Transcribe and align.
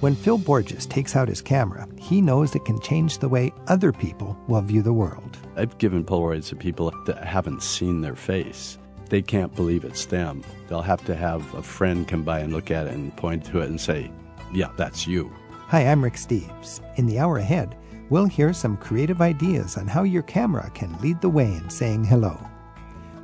When 0.00 0.14
Phil 0.14 0.38
Borges 0.38 0.86
takes 0.86 1.16
out 1.16 1.28
his 1.28 1.40
camera, 1.40 1.88
he 1.98 2.20
knows 2.20 2.54
it 2.54 2.64
can 2.64 2.80
change 2.80 3.18
the 3.18 3.28
way 3.28 3.52
other 3.68 3.92
people 3.92 4.36
will 4.48 4.60
view 4.60 4.82
the 4.82 4.92
world. 4.92 5.38
I've 5.56 5.78
given 5.78 6.04
Polaroids 6.04 6.48
to 6.48 6.56
people 6.56 6.92
that 7.06 7.24
haven't 7.24 7.62
seen 7.62 8.00
their 8.00 8.16
face. 8.16 8.76
They 9.08 9.22
can't 9.22 9.54
believe 9.54 9.84
it's 9.84 10.06
them. 10.06 10.42
They'll 10.68 10.82
have 10.82 11.04
to 11.06 11.14
have 11.14 11.54
a 11.54 11.62
friend 11.62 12.06
come 12.06 12.22
by 12.22 12.40
and 12.40 12.52
look 12.52 12.70
at 12.70 12.86
it 12.86 12.94
and 12.94 13.16
point 13.16 13.44
to 13.46 13.60
it 13.60 13.70
and 13.70 13.80
say, 13.80 14.10
Yeah, 14.52 14.70
that's 14.76 15.06
you. 15.06 15.32
Hi, 15.68 15.86
I'm 15.86 16.02
Rick 16.02 16.14
Steves. 16.14 16.80
In 16.98 17.06
the 17.06 17.18
hour 17.18 17.38
ahead, 17.38 17.76
we'll 18.10 18.26
hear 18.26 18.52
some 18.52 18.76
creative 18.76 19.22
ideas 19.22 19.76
on 19.76 19.86
how 19.86 20.02
your 20.02 20.22
camera 20.22 20.70
can 20.74 21.00
lead 21.00 21.20
the 21.20 21.28
way 21.28 21.46
in 21.46 21.70
saying 21.70 22.04
hello. 22.04 22.38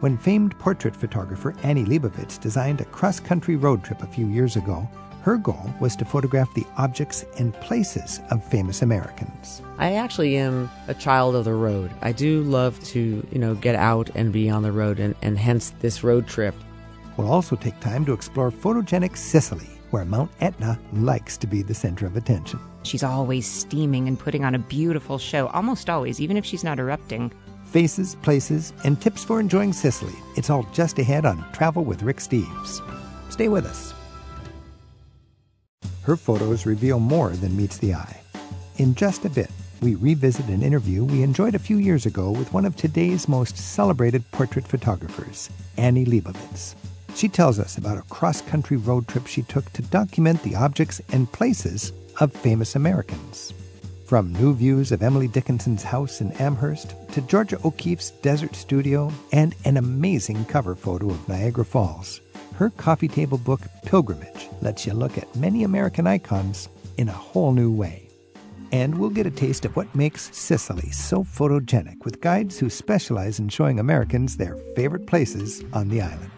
When 0.01 0.17
famed 0.17 0.59
portrait 0.59 0.97
photographer 0.97 1.55
Annie 1.63 1.85
Leibovitz 1.85 2.41
designed 2.41 2.81
a 2.81 2.87
cross 2.87 3.21
country 3.21 3.57
road 3.57 3.85
trip 3.85 4.03
a 4.03 4.07
few 4.07 4.27
years 4.27 4.57
ago, 4.57 4.89
her 5.23 5.37
goal 5.37 5.73
was 5.81 5.95
to 5.97 6.05
photograph 6.05 6.53
the 6.55 6.67
objects 6.79 7.25
and 7.39 7.55
places 7.61 8.21
of 8.31 8.45
famous 8.45 8.83
Americans. 8.83 9.61
I 9.79 9.95
actually 9.95 10.37
am 10.37 10.71
a 10.89 10.95
child 10.95 11.35
of 11.35 11.45
the 11.45 11.55
road. 11.55 11.91
I 12.01 12.13
do 12.13 12.43
love 12.43 12.83
to, 12.85 13.27
you 13.31 13.39
know, 13.39 13.55
get 13.55 13.75
out 13.75 14.11
and 14.15 14.33
be 14.33 14.49
on 14.49 14.63
the 14.63 14.73
road, 14.73 14.99
and, 14.99 15.15
and 15.23 15.39
hence 15.39 15.71
this 15.81 16.03
road 16.03 16.27
trip. 16.27 16.55
We'll 17.17 17.31
also 17.31 17.57
take 17.57 17.79
time 17.81 18.05
to 18.07 18.13
explore 18.13 18.51
photogenic 18.51 19.17
Sicily, 19.17 19.69
where 19.91 20.05
Mount 20.05 20.31
Etna 20.41 20.79
likes 20.95 21.37
to 21.39 21.47
be 21.47 21.63
the 21.63 21.75
center 21.75 22.07
of 22.07 22.17
attention. 22.17 22.61
She's 22.83 23.03
always 23.03 23.47
steaming 23.47 24.09
and 24.09 24.19
putting 24.19 24.45
on 24.45 24.55
a 24.55 24.59
beautiful 24.59 25.19
show, 25.19 25.49
almost 25.49 25.91
always, 25.91 26.21
even 26.21 26.39
if 26.39 26.47
she's 26.47 26.65
not 26.65 26.79
erupting. 26.79 27.31
Faces, 27.67 28.15
places, 28.17 28.73
and 28.85 29.01
tips 29.01 29.23
for 29.23 29.39
enjoying 29.39 29.73
Sicily. 29.75 30.15
It's 30.37 30.49
all 30.49 30.67
just 30.73 30.99
ahead 30.99 31.27
on 31.27 31.45
Travel 31.53 31.85
with 31.85 32.03
Rick 32.03 32.17
Steves. 32.17 32.81
Stay 33.31 33.49
with 33.49 33.67
us. 33.67 33.93
Her 36.03 36.17
photos 36.17 36.67
reveal 36.67 36.99
more 36.99 37.31
than 37.31 37.57
meets 37.57 37.79
the 37.79 37.95
eye. 37.95 38.21
In 38.79 38.95
just 38.95 39.25
a 39.25 39.31
bit, 39.31 39.51
we 39.83 39.95
revisit 39.95 40.47
an 40.49 40.63
interview 40.63 41.05
we 41.05 41.23
enjoyed 41.23 41.55
a 41.55 41.59
few 41.59 41.77
years 41.77 42.07
ago 42.07 42.31
with 42.31 42.53
one 42.53 42.65
of 42.65 42.77
today's 42.77 43.29
most 43.29 43.57
celebrated 43.57 44.29
portrait 44.31 44.67
photographers, 44.67 45.51
Annie 45.77 46.07
Leibovitz. 46.07 46.75
She 47.15 47.29
tells 47.29 47.59
us 47.59 47.77
about 47.77 47.99
a 47.99 48.03
cross 48.03 48.41
country 48.41 48.77
road 48.77 49.09
trip 49.09 49.27
she 49.27 49.43
took 49.43 49.71
to 49.73 49.83
document 49.83 50.43
the 50.43 50.55
objects 50.55 51.01
and 51.13 51.31
places 51.31 51.93
of 52.19 52.33
famous 52.33 52.77
Americans. 52.77 53.53
From 54.05 54.33
new 54.33 54.55
views 54.55 54.93
of 54.93 55.03
Emily 55.03 55.29
Dickinson's 55.29 55.83
house 55.83 56.21
in 56.21 56.33
Amherst 56.33 56.95
to 57.13 57.21
Georgia 57.23 57.59
O'Keeffe's 57.65 58.11
desert 58.11 58.55
studio 58.55 59.13
and 59.33 59.55
an 59.65 59.77
amazing 59.77 60.45
cover 60.47 60.75
photo 60.75 61.11
of 61.11 61.29
Niagara 61.29 61.65
Falls, 61.65 62.21
her 62.61 62.69
coffee 62.77 63.09
table 63.09 63.39
book, 63.39 63.63
Pilgrimage, 63.87 64.51
lets 64.61 64.85
you 64.87 64.93
look 64.93 65.17
at 65.17 65.35
many 65.35 65.65
American 65.65 66.07
icons 66.07 66.69
in 66.99 67.09
a 67.09 67.13
whole 67.13 67.53
new 67.53 67.73
way. 67.73 68.07
And 68.71 68.99
we'll 68.99 69.09
get 69.09 69.27
a 69.27 69.31
taste 69.31 69.65
of 69.65 69.75
what 69.77 69.95
makes 69.95 70.29
Sicily 70.37 70.91
so 70.91 71.25
photogenic 71.25 72.05
with 72.05 72.21
guides 72.21 72.59
who 72.59 72.69
specialize 72.69 73.39
in 73.39 73.49
showing 73.49 73.81
Americans 73.81 74.37
their 74.37 74.57
favorite 74.77 75.07
places 75.07 75.65
on 75.73 75.89
the 75.89 76.03
island. 76.03 76.31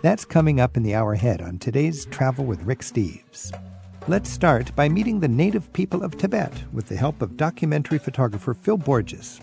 That's 0.00 0.24
coming 0.24 0.60
up 0.60 0.76
in 0.76 0.84
the 0.84 0.94
hour 0.94 1.14
ahead 1.14 1.42
on 1.42 1.58
today's 1.58 2.04
Travel 2.06 2.44
with 2.44 2.62
Rick 2.62 2.82
Steves. 2.82 3.50
Let's 4.06 4.30
start 4.30 4.72
by 4.76 4.88
meeting 4.88 5.18
the 5.18 5.26
native 5.26 5.72
people 5.72 6.04
of 6.04 6.16
Tibet 6.16 6.52
with 6.72 6.86
the 6.86 6.96
help 6.96 7.20
of 7.20 7.36
documentary 7.36 7.98
photographer 7.98 8.54
Phil 8.54 8.76
Borges. 8.76 9.40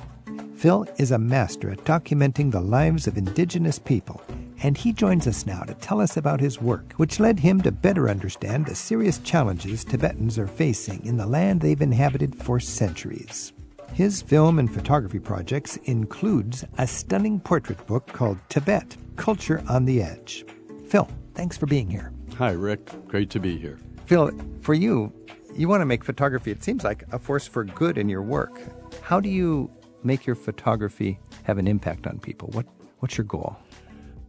Phil 0.55 0.87
is 0.97 1.11
a 1.11 1.19
master 1.19 1.71
at 1.71 1.83
documenting 1.83 2.51
the 2.51 2.61
lives 2.61 3.05
of 3.05 3.17
indigenous 3.17 3.77
people, 3.79 4.21
and 4.63 4.77
he 4.77 4.93
joins 4.93 5.27
us 5.27 5.45
now 5.45 5.63
to 5.63 5.73
tell 5.75 5.99
us 5.99 6.17
about 6.17 6.39
his 6.39 6.61
work, 6.61 6.93
which 6.93 7.19
led 7.19 7.39
him 7.39 7.61
to 7.61 7.71
better 7.71 8.09
understand 8.09 8.65
the 8.65 8.75
serious 8.75 9.17
challenges 9.19 9.83
Tibetans 9.83 10.37
are 10.37 10.47
facing 10.47 11.05
in 11.05 11.17
the 11.17 11.25
land 11.25 11.61
they've 11.61 11.81
inhabited 11.81 12.35
for 12.35 12.59
centuries. 12.59 13.53
His 13.93 14.21
film 14.21 14.59
and 14.59 14.73
photography 14.73 15.19
projects 15.19 15.77
includes 15.83 16.63
a 16.77 16.87
stunning 16.87 17.39
portrait 17.39 17.85
book 17.87 18.07
called 18.07 18.37
Tibet: 18.49 18.95
Culture 19.17 19.63
on 19.67 19.85
the 19.85 20.01
Edge. 20.01 20.45
Phil, 20.87 21.09
thanks 21.33 21.57
for 21.57 21.65
being 21.65 21.89
here. 21.89 22.13
Hi, 22.37 22.51
Rick. 22.51 22.89
Great 23.07 23.29
to 23.31 23.39
be 23.39 23.57
here. 23.57 23.77
Phil, 24.05 24.31
for 24.61 24.73
you, 24.73 25.11
you 25.55 25.67
want 25.67 25.81
to 25.81 25.85
make 25.85 26.03
photography, 26.03 26.51
it 26.51 26.63
seems 26.63 26.83
like, 26.83 27.03
a 27.11 27.19
force 27.19 27.47
for 27.47 27.65
good 27.65 27.97
in 27.97 28.07
your 28.07 28.21
work. 28.21 28.57
How 29.01 29.19
do 29.19 29.29
you 29.29 29.69
make 30.03 30.25
your 30.25 30.35
photography 30.35 31.19
have 31.43 31.57
an 31.57 31.67
impact 31.67 32.07
on 32.07 32.19
people? 32.19 32.49
What, 32.53 32.65
what's 32.99 33.17
your 33.17 33.25
goal? 33.25 33.57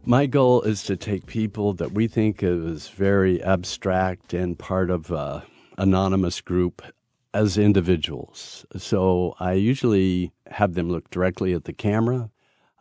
My 0.05 0.25
goal 0.25 0.63
is 0.63 0.83
to 0.83 0.97
take 0.97 1.27
people 1.27 1.71
that 1.75 1.93
we 1.93 2.07
think 2.07 2.43
is 2.43 2.89
very 2.89 3.41
abstract 3.41 4.33
and 4.33 4.59
part 4.59 4.89
of 4.89 5.09
an 5.11 5.43
anonymous 5.77 6.41
group 6.41 6.81
as 7.33 7.57
individuals. 7.57 8.65
So 8.75 9.33
I 9.39 9.53
usually 9.53 10.33
have 10.47 10.73
them 10.73 10.89
look 10.89 11.09
directly 11.09 11.53
at 11.53 11.63
the 11.63 11.71
camera. 11.71 12.29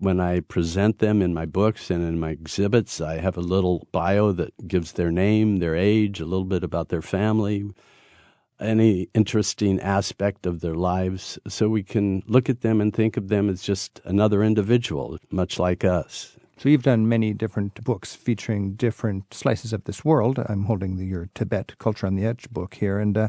When 0.01 0.19
I 0.19 0.41
present 0.41 0.99
them 0.99 1.23
in 1.23 1.33
my 1.33 1.47
books 1.47 1.93
and 1.93 2.03
in 2.03 2.19
my 2.19 2.31
exhibits, 2.31 3.01
I 3.01 3.19
have 3.19 3.37
a 3.37 3.41
little 3.41 3.87
bio 3.93 4.33
that 4.33 4.67
gives 4.67 4.91
their 4.91 5.13
name, 5.13 5.59
their 5.59 5.77
age, 5.77 6.19
a 6.19 6.27
little 6.27 6.45
bit 6.45 6.65
about 6.65 6.89
their 6.89 7.03
family, 7.03 7.71
any 8.59 9.11
interesting 9.15 9.79
aspect 9.79 10.45
of 10.45 10.61
their 10.61 10.75
lives, 10.75 11.39
so 11.47 11.69
we 11.69 11.85
can 11.85 12.25
look 12.27 12.51
at 12.51 12.63
them 12.63 12.81
and 12.81 12.93
think 12.93 13.17
of 13.17 13.29
them 13.29 13.49
as 13.49 13.63
just 13.63 14.01
another 14.05 14.43
individual, 14.43 15.19
much 15.31 15.61
like 15.61 15.85
us. 15.85 16.37
So 16.63 16.69
you've 16.69 16.85
done 16.85 17.09
many 17.09 17.33
different 17.33 17.83
books 17.83 18.15
featuring 18.15 18.75
different 18.75 19.35
slices 19.35 19.73
of 19.73 19.83
this 19.83 20.05
world. 20.05 20.39
I'm 20.47 20.67
holding 20.67 20.97
the, 20.97 21.05
your 21.05 21.29
Tibet 21.35 21.77
Culture 21.81 22.07
on 22.07 22.15
the 22.15 22.25
Edge 22.25 22.49
book 22.51 22.75
here, 22.75 23.01
and 23.01 23.19
uh, 23.19 23.29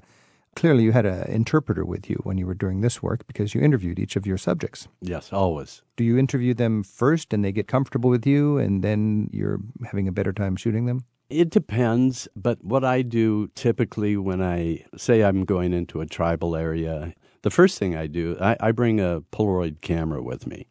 clearly 0.56 0.84
you 0.84 0.92
had 0.92 1.08
an 1.08 1.24
interpreter 1.24 1.84
with 1.84 2.12
you 2.12 2.18
when 2.22 2.38
you 2.38 2.46
were 2.46 2.54
doing 2.54 2.82
this 2.82 3.02
work 3.02 3.26
because 3.26 3.56
you 3.56 3.62
interviewed 3.62 3.98
each 3.98 4.16
of 4.16 4.28
your 4.28 4.38
subjects. 4.38 4.88
Yes, 5.02 5.34
always. 5.34 5.82
Do 5.96 6.04
you 6.04 6.16
interview 6.16 6.54
them 6.54 6.84
first 6.84 7.34
and 7.34 7.44
they 7.44 7.52
get 7.52 7.68
comfortable 7.68 8.12
with 8.12 8.28
you, 8.28 8.60
and 8.60 8.84
then 8.84 9.32
you're 9.34 9.60
having 9.84 10.08
a 10.08 10.12
better 10.12 10.32
time 10.32 10.56
shooting 10.56 10.86
them? 10.86 11.04
It 11.32 11.50
depends, 11.50 12.28
but 12.36 12.64
what 12.64 12.84
I 12.84 13.02
do 13.02 13.48
typically 13.56 14.16
when 14.16 14.44
I 14.44 14.86
say 14.96 15.24
I'm 15.24 15.44
going 15.44 15.74
into 15.74 16.02
a 16.02 16.06
tribal 16.06 16.56
area, 16.56 17.16
the 17.42 17.50
first 17.50 17.80
thing 17.80 17.96
I 17.96 18.06
do, 18.06 18.38
I, 18.40 18.58
I 18.60 18.72
bring 18.72 19.00
a 19.00 19.22
Polaroid 19.32 19.82
camera 19.82 20.22
with 20.22 20.46
me 20.46 20.68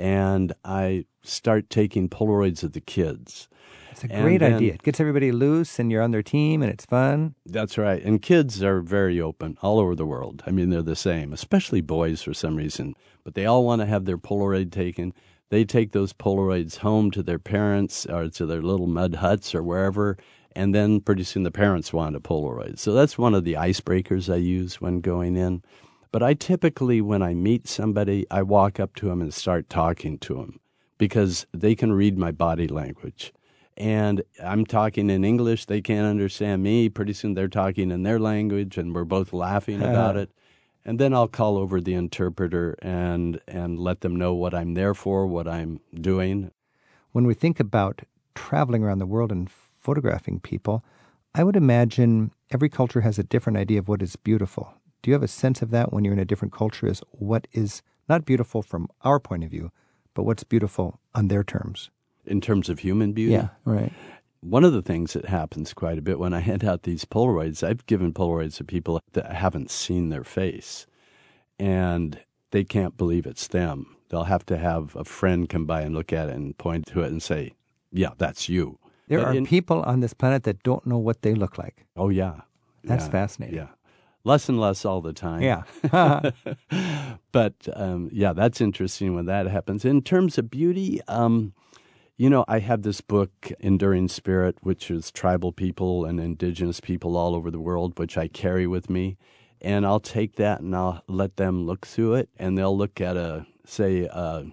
and 0.00 0.52
I 0.64 1.04
start 1.22 1.68
taking 1.68 2.08
Polaroids 2.08 2.64
of 2.64 2.72
the 2.72 2.80
kids. 2.80 3.48
It's 3.90 4.04
a 4.04 4.08
great 4.08 4.38
then, 4.38 4.54
idea. 4.54 4.74
It 4.74 4.82
gets 4.82 4.98
everybody 4.98 5.30
loose 5.30 5.78
and 5.78 5.92
you're 5.92 6.02
on 6.02 6.10
their 6.10 6.22
team 6.22 6.62
and 6.62 6.72
it's 6.72 6.86
fun. 6.86 7.34
That's 7.44 7.76
right. 7.76 8.02
And 8.02 8.22
kids 8.22 8.62
are 8.62 8.80
very 8.80 9.20
open 9.20 9.58
all 9.60 9.78
over 9.78 9.94
the 9.94 10.06
world. 10.06 10.42
I 10.46 10.52
mean, 10.52 10.70
they're 10.70 10.80
the 10.80 10.96
same, 10.96 11.34
especially 11.34 11.82
boys 11.82 12.22
for 12.22 12.32
some 12.32 12.56
reason, 12.56 12.94
but 13.24 13.34
they 13.34 13.44
all 13.44 13.64
want 13.64 13.82
to 13.82 13.86
have 13.86 14.06
their 14.06 14.16
Polaroid 14.16 14.72
taken. 14.72 15.12
They 15.50 15.64
take 15.64 15.92
those 15.92 16.14
Polaroids 16.14 16.78
home 16.78 17.10
to 17.10 17.22
their 17.22 17.38
parents 17.38 18.06
or 18.06 18.28
to 18.30 18.46
their 18.46 18.62
little 18.62 18.86
mud 18.86 19.16
huts 19.16 19.54
or 19.54 19.62
wherever, 19.62 20.16
and 20.56 20.74
then 20.74 21.00
pretty 21.00 21.24
soon 21.24 21.42
the 21.42 21.50
parents 21.50 21.92
want 21.92 22.16
a 22.16 22.20
Polaroid. 22.20 22.78
So 22.78 22.94
that's 22.94 23.18
one 23.18 23.34
of 23.34 23.44
the 23.44 23.54
icebreakers 23.54 24.32
I 24.32 24.36
use 24.36 24.80
when 24.80 25.00
going 25.00 25.36
in. 25.36 25.62
But 26.12 26.22
I 26.22 26.34
typically, 26.34 27.00
when 27.00 27.22
I 27.22 27.34
meet 27.34 27.68
somebody, 27.68 28.26
I 28.30 28.42
walk 28.42 28.80
up 28.80 28.94
to 28.96 29.06
them 29.06 29.20
and 29.20 29.32
start 29.32 29.68
talking 29.68 30.18
to 30.18 30.34
them 30.34 30.60
because 30.98 31.46
they 31.52 31.74
can 31.74 31.92
read 31.92 32.18
my 32.18 32.32
body 32.32 32.66
language. 32.66 33.32
And 33.76 34.22
I'm 34.42 34.66
talking 34.66 35.08
in 35.08 35.24
English, 35.24 35.66
they 35.66 35.80
can't 35.80 36.06
understand 36.06 36.62
me. 36.62 36.88
Pretty 36.88 37.12
soon 37.12 37.34
they're 37.34 37.48
talking 37.48 37.90
in 37.90 38.02
their 38.02 38.18
language, 38.18 38.76
and 38.76 38.94
we're 38.94 39.04
both 39.04 39.32
laughing 39.32 39.82
uh-huh. 39.82 39.92
about 39.92 40.16
it 40.16 40.30
and 40.84 40.98
then 40.98 41.12
I'll 41.12 41.28
call 41.28 41.58
over 41.58 41.80
the 41.80 41.94
interpreter 41.94 42.76
and 42.80 43.40
and 43.46 43.78
let 43.78 44.00
them 44.00 44.16
know 44.16 44.34
what 44.34 44.54
I'm 44.54 44.74
there 44.74 44.94
for, 44.94 45.26
what 45.26 45.46
I'm 45.46 45.80
doing. 45.94 46.50
When 47.12 47.26
we 47.26 47.34
think 47.34 47.60
about 47.60 48.02
traveling 48.34 48.82
around 48.82 48.98
the 48.98 49.06
world 49.06 49.32
and 49.32 49.50
photographing 49.78 50.40
people, 50.40 50.84
I 51.34 51.44
would 51.44 51.56
imagine 51.56 52.32
every 52.50 52.68
culture 52.68 53.02
has 53.02 53.18
a 53.18 53.24
different 53.24 53.58
idea 53.58 53.78
of 53.78 53.88
what 53.88 54.02
is 54.02 54.16
beautiful. 54.16 54.74
Do 55.02 55.10
you 55.10 55.14
have 55.14 55.22
a 55.22 55.28
sense 55.28 55.62
of 55.62 55.70
that 55.70 55.92
when 55.92 56.04
you're 56.04 56.12
in 56.12 56.18
a 56.18 56.24
different 56.24 56.52
culture 56.52 56.86
Is 56.86 57.02
what 57.12 57.48
is 57.52 57.82
not 58.08 58.24
beautiful 58.24 58.62
from 58.62 58.88
our 59.02 59.20
point 59.20 59.44
of 59.44 59.50
view, 59.50 59.70
but 60.14 60.24
what's 60.24 60.44
beautiful 60.44 61.00
on 61.14 61.28
their 61.28 61.44
terms? 61.44 61.90
In 62.26 62.40
terms 62.40 62.68
of 62.68 62.80
human 62.80 63.12
beauty? 63.12 63.32
Yeah, 63.32 63.48
right. 63.64 63.92
One 64.40 64.64
of 64.64 64.72
the 64.72 64.82
things 64.82 65.12
that 65.12 65.26
happens 65.26 65.74
quite 65.74 65.98
a 65.98 66.02
bit 66.02 66.18
when 66.18 66.34
I 66.34 66.40
hand 66.50 66.64
out 66.64 66.82
these 66.82 67.04
Polaroids, 67.04 67.66
I've 67.66 67.86
given 67.86 68.12
Polaroids 68.12 68.56
to 68.56 68.64
people 68.64 69.00
that 69.12 69.32
haven't 69.32 69.70
seen 69.70 70.08
their 70.08 70.24
face 70.24 70.86
and 71.58 72.18
they 72.50 72.64
can't 72.64 72.96
believe 72.96 73.26
it's 73.26 73.46
them. 73.46 73.96
They'll 74.08 74.24
have 74.24 74.44
to 74.46 74.58
have 74.58 74.96
a 74.96 75.04
friend 75.04 75.48
come 75.48 75.66
by 75.66 75.82
and 75.82 75.94
look 75.94 76.12
at 76.12 76.28
it 76.28 76.34
and 76.34 76.56
point 76.58 76.86
to 76.86 77.02
it 77.02 77.12
and 77.12 77.22
say, 77.22 77.54
Yeah, 77.92 78.10
that's 78.18 78.48
you. 78.48 78.78
There 79.06 79.18
but 79.18 79.28
are 79.28 79.34
in, 79.34 79.46
people 79.46 79.82
on 79.82 80.00
this 80.00 80.14
planet 80.14 80.44
that 80.44 80.62
don't 80.62 80.86
know 80.86 80.98
what 80.98 81.22
they 81.22 81.34
look 81.34 81.58
like. 81.58 81.86
Oh, 81.96 82.08
yeah. 82.08 82.42
That's 82.82 83.04
yeah, 83.06 83.10
fascinating. 83.10 83.56
Yeah. 83.56 83.68
Less 84.24 84.48
and 84.48 84.60
less 84.60 84.84
all 84.84 85.00
the 85.00 85.12
time. 85.14 85.42
Yeah. 85.42 85.62
but 87.32 87.54
um, 87.74 88.10
yeah, 88.12 88.32
that's 88.34 88.60
interesting 88.60 89.14
when 89.14 89.26
that 89.26 89.46
happens. 89.46 89.84
In 89.84 90.02
terms 90.02 90.38
of 90.38 90.50
beauty, 90.50 91.00
um, 91.08 91.52
You 92.16 92.28
know, 92.28 92.44
I 92.46 92.58
have 92.58 92.82
this 92.82 93.00
book, 93.00 93.50
Enduring 93.60 94.08
Spirit, 94.08 94.58
which 94.60 94.90
is 94.90 95.10
tribal 95.10 95.52
people 95.52 96.04
and 96.04 96.20
indigenous 96.20 96.78
people 96.78 97.16
all 97.16 97.34
over 97.34 97.50
the 97.50 97.58
world, 97.60 97.98
which 97.98 98.18
I 98.18 98.28
carry 98.28 98.66
with 98.66 98.90
me. 98.90 99.16
And 99.62 99.86
I'll 99.86 100.00
take 100.00 100.36
that 100.36 100.60
and 100.60 100.76
I'll 100.76 101.02
let 101.08 101.36
them 101.36 101.64
look 101.64 101.86
through 101.86 102.16
it, 102.16 102.28
and 102.38 102.58
they'll 102.58 102.76
look 102.76 103.00
at 103.00 103.16
a, 103.16 103.46
say, 103.64 104.06
uh, 104.06 104.44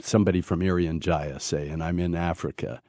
somebody 0.00 0.40
from 0.40 0.60
Irian 0.60 0.98
Jaya, 1.00 1.40
say, 1.40 1.68
and 1.68 1.82
I'm 1.82 1.98
in 1.98 2.14
Africa. 2.14 2.80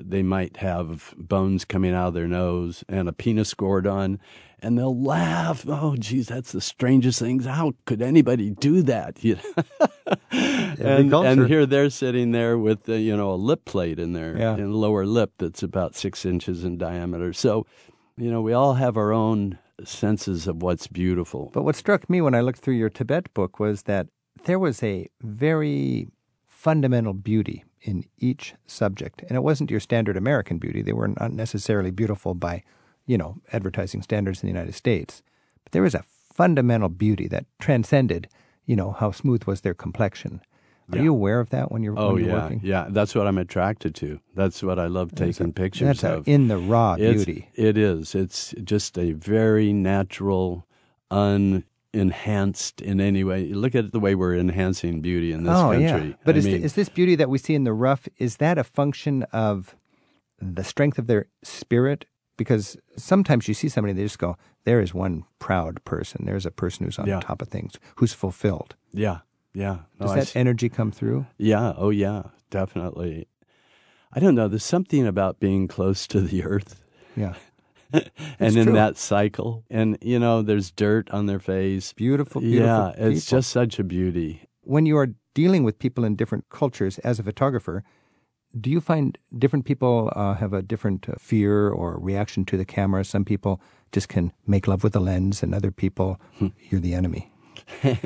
They 0.00 0.22
might 0.22 0.58
have 0.58 1.14
bones 1.16 1.64
coming 1.64 1.94
out 1.94 2.08
of 2.08 2.14
their 2.14 2.28
nose 2.28 2.84
and 2.88 3.08
a 3.08 3.12
penis 3.12 3.54
gourd 3.54 3.86
on, 3.86 4.18
and 4.60 4.78
they'll 4.78 5.00
laugh. 5.00 5.64
Oh, 5.68 5.96
geez, 5.96 6.28
that's 6.28 6.52
the 6.52 6.60
strangest 6.60 7.18
things. 7.18 7.46
How 7.46 7.74
could 7.84 8.02
anybody 8.02 8.50
do 8.50 8.82
that? 8.82 9.18
You 9.24 9.36
know? 9.36 10.02
and, 10.78 11.12
and, 11.12 11.48
here 11.48 11.66
they're 11.66 11.90
sitting 11.90 12.30
there 12.30 12.56
with 12.56 12.84
the, 12.84 13.00
you 13.00 13.16
know 13.16 13.32
a 13.32 13.34
lip 13.34 13.64
plate 13.64 13.98
in 13.98 14.12
their 14.12 14.38
yeah. 14.38 14.54
in 14.54 14.72
lower 14.72 15.04
lip 15.04 15.32
that's 15.38 15.64
about 15.64 15.96
six 15.96 16.24
inches 16.24 16.64
in 16.64 16.78
diameter. 16.78 17.32
So, 17.32 17.66
you 18.16 18.30
know, 18.30 18.40
we 18.40 18.52
all 18.52 18.74
have 18.74 18.96
our 18.96 19.12
own 19.12 19.58
senses 19.84 20.46
of 20.46 20.62
what's 20.62 20.86
beautiful. 20.86 21.50
But 21.52 21.64
what 21.64 21.74
struck 21.76 22.08
me 22.08 22.20
when 22.20 22.34
I 22.34 22.40
looked 22.40 22.60
through 22.60 22.74
your 22.74 22.90
Tibet 22.90 23.32
book 23.34 23.58
was 23.58 23.82
that 23.82 24.06
there 24.44 24.58
was 24.58 24.82
a 24.82 25.08
very 25.22 26.08
fundamental 26.46 27.12
beauty 27.12 27.64
in 27.82 28.04
each 28.18 28.54
subject, 28.66 29.22
and 29.22 29.32
it 29.32 29.42
wasn't 29.42 29.70
your 29.70 29.80
standard 29.80 30.16
American 30.16 30.58
beauty. 30.58 30.82
They 30.82 30.92
were 30.92 31.08
not 31.08 31.32
necessarily 31.32 31.90
beautiful 31.90 32.34
by, 32.34 32.62
you 33.06 33.18
know, 33.18 33.36
advertising 33.52 34.02
standards 34.02 34.42
in 34.42 34.48
the 34.48 34.52
United 34.52 34.74
States, 34.74 35.22
but 35.64 35.72
there 35.72 35.82
was 35.82 35.94
a 35.94 36.04
fundamental 36.32 36.88
beauty 36.88 37.28
that 37.28 37.46
transcended, 37.58 38.28
you 38.66 38.76
know, 38.76 38.92
how 38.92 39.10
smooth 39.10 39.44
was 39.44 39.60
their 39.60 39.74
complexion 39.74 40.40
are 40.92 40.98
yeah. 40.98 41.04
you 41.04 41.10
aware 41.10 41.40
of 41.40 41.50
that 41.50 41.72
when 41.72 41.82
you're, 41.82 41.98
oh, 41.98 42.12
when 42.12 42.24
you're 42.24 42.32
yeah, 42.32 42.42
working? 42.42 42.60
Yeah, 42.62 42.86
that's 42.90 43.14
what 43.14 43.26
I'm 43.26 43.38
attracted 43.38 43.94
to. 43.96 44.20
That's 44.36 44.62
what 44.62 44.78
I 44.78 44.86
love 44.86 45.14
taking 45.14 45.48
a, 45.48 45.52
pictures 45.52 46.00
that's 46.00 46.04
of. 46.04 46.28
A, 46.28 46.30
in 46.30 46.46
the 46.46 46.58
raw 46.58 46.94
it's, 46.94 47.24
beauty. 47.24 47.48
It 47.54 47.76
is. 47.76 48.14
It's 48.14 48.54
just 48.62 48.96
a 48.96 49.12
very 49.12 49.72
natural, 49.72 50.64
unenhanced 51.96 52.80
in 52.80 53.00
any 53.00 53.24
way. 53.24 53.46
Look 53.52 53.74
at 53.74 53.92
the 53.92 54.00
way 54.00 54.14
we're 54.14 54.36
enhancing 54.36 55.00
beauty 55.00 55.32
in 55.32 55.44
this 55.44 55.56
oh, 55.56 55.72
country. 55.72 56.08
Yeah. 56.10 56.16
But 56.24 56.36
is, 56.36 56.44
mean, 56.44 56.62
is 56.62 56.74
this 56.74 56.88
beauty 56.88 57.14
that 57.16 57.28
we 57.28 57.38
see 57.38 57.54
in 57.54 57.64
the 57.64 57.72
rough, 57.72 58.08
is 58.18 58.36
that 58.36 58.58
a 58.58 58.64
function 58.64 59.22
of 59.32 59.76
the 60.40 60.64
strength 60.64 60.98
of 60.98 61.06
their 61.06 61.26
spirit? 61.42 62.04
Because 62.36 62.76
sometimes 62.96 63.48
you 63.48 63.54
see 63.54 63.68
somebody, 63.68 63.94
they 63.94 64.02
just 64.02 64.18
go, 64.18 64.36
there 64.64 64.80
is 64.80 64.92
one 64.92 65.24
proud 65.38 65.82
person. 65.84 66.26
There's 66.26 66.44
a 66.44 66.50
person 66.50 66.84
who's 66.84 66.98
on 66.98 67.06
yeah. 67.06 67.20
top 67.20 67.40
of 67.40 67.48
things, 67.48 67.78
who's 67.96 68.12
fulfilled. 68.12 68.74
Yeah. 68.92 69.20
Yeah. 69.54 69.78
No, 69.98 70.06
Does 70.06 70.32
that 70.32 70.36
energy 70.38 70.68
come 70.68 70.92
through? 70.92 71.26
Yeah. 71.38 71.72
Oh, 71.76 71.90
yeah. 71.90 72.24
Definitely. 72.50 73.26
I 74.12 74.20
don't 74.20 74.34
know. 74.34 74.48
There's 74.48 74.64
something 74.64 75.06
about 75.06 75.40
being 75.40 75.66
close 75.66 76.06
to 76.08 76.20
the 76.20 76.44
earth. 76.44 76.82
Yeah. 77.16 77.34
and 78.38 78.56
in 78.56 78.64
true. 78.64 78.72
that 78.74 78.96
cycle, 78.96 79.64
and 79.70 79.98
you 80.00 80.18
know, 80.18 80.42
there's 80.42 80.70
dirt 80.70 81.10
on 81.10 81.26
their 81.26 81.38
face. 81.38 81.92
Beautiful, 81.92 82.40
beautiful. 82.40 82.66
Yeah, 82.66 82.92
people. 82.92 83.12
it's 83.12 83.26
just 83.26 83.50
such 83.50 83.78
a 83.78 83.84
beauty. 83.84 84.48
When 84.62 84.86
you 84.86 84.96
are 84.96 85.08
dealing 85.34 85.64
with 85.64 85.78
people 85.78 86.04
in 86.04 86.16
different 86.16 86.48
cultures 86.48 86.98
as 87.00 87.18
a 87.18 87.22
photographer, 87.22 87.84
do 88.58 88.70
you 88.70 88.80
find 88.80 89.18
different 89.38 89.64
people 89.64 90.12
uh, 90.16 90.34
have 90.34 90.52
a 90.52 90.62
different 90.62 91.08
uh, 91.08 91.14
fear 91.18 91.68
or 91.68 91.98
reaction 91.98 92.44
to 92.46 92.56
the 92.56 92.64
camera? 92.64 93.04
Some 93.04 93.24
people 93.24 93.60
just 93.92 94.08
can 94.08 94.32
make 94.46 94.66
love 94.66 94.82
with 94.82 94.92
the 94.92 95.00
lens, 95.00 95.42
and 95.42 95.54
other 95.54 95.70
people, 95.70 96.20
hmm. 96.38 96.48
you're 96.70 96.80
the 96.80 96.94
enemy. 96.94 97.30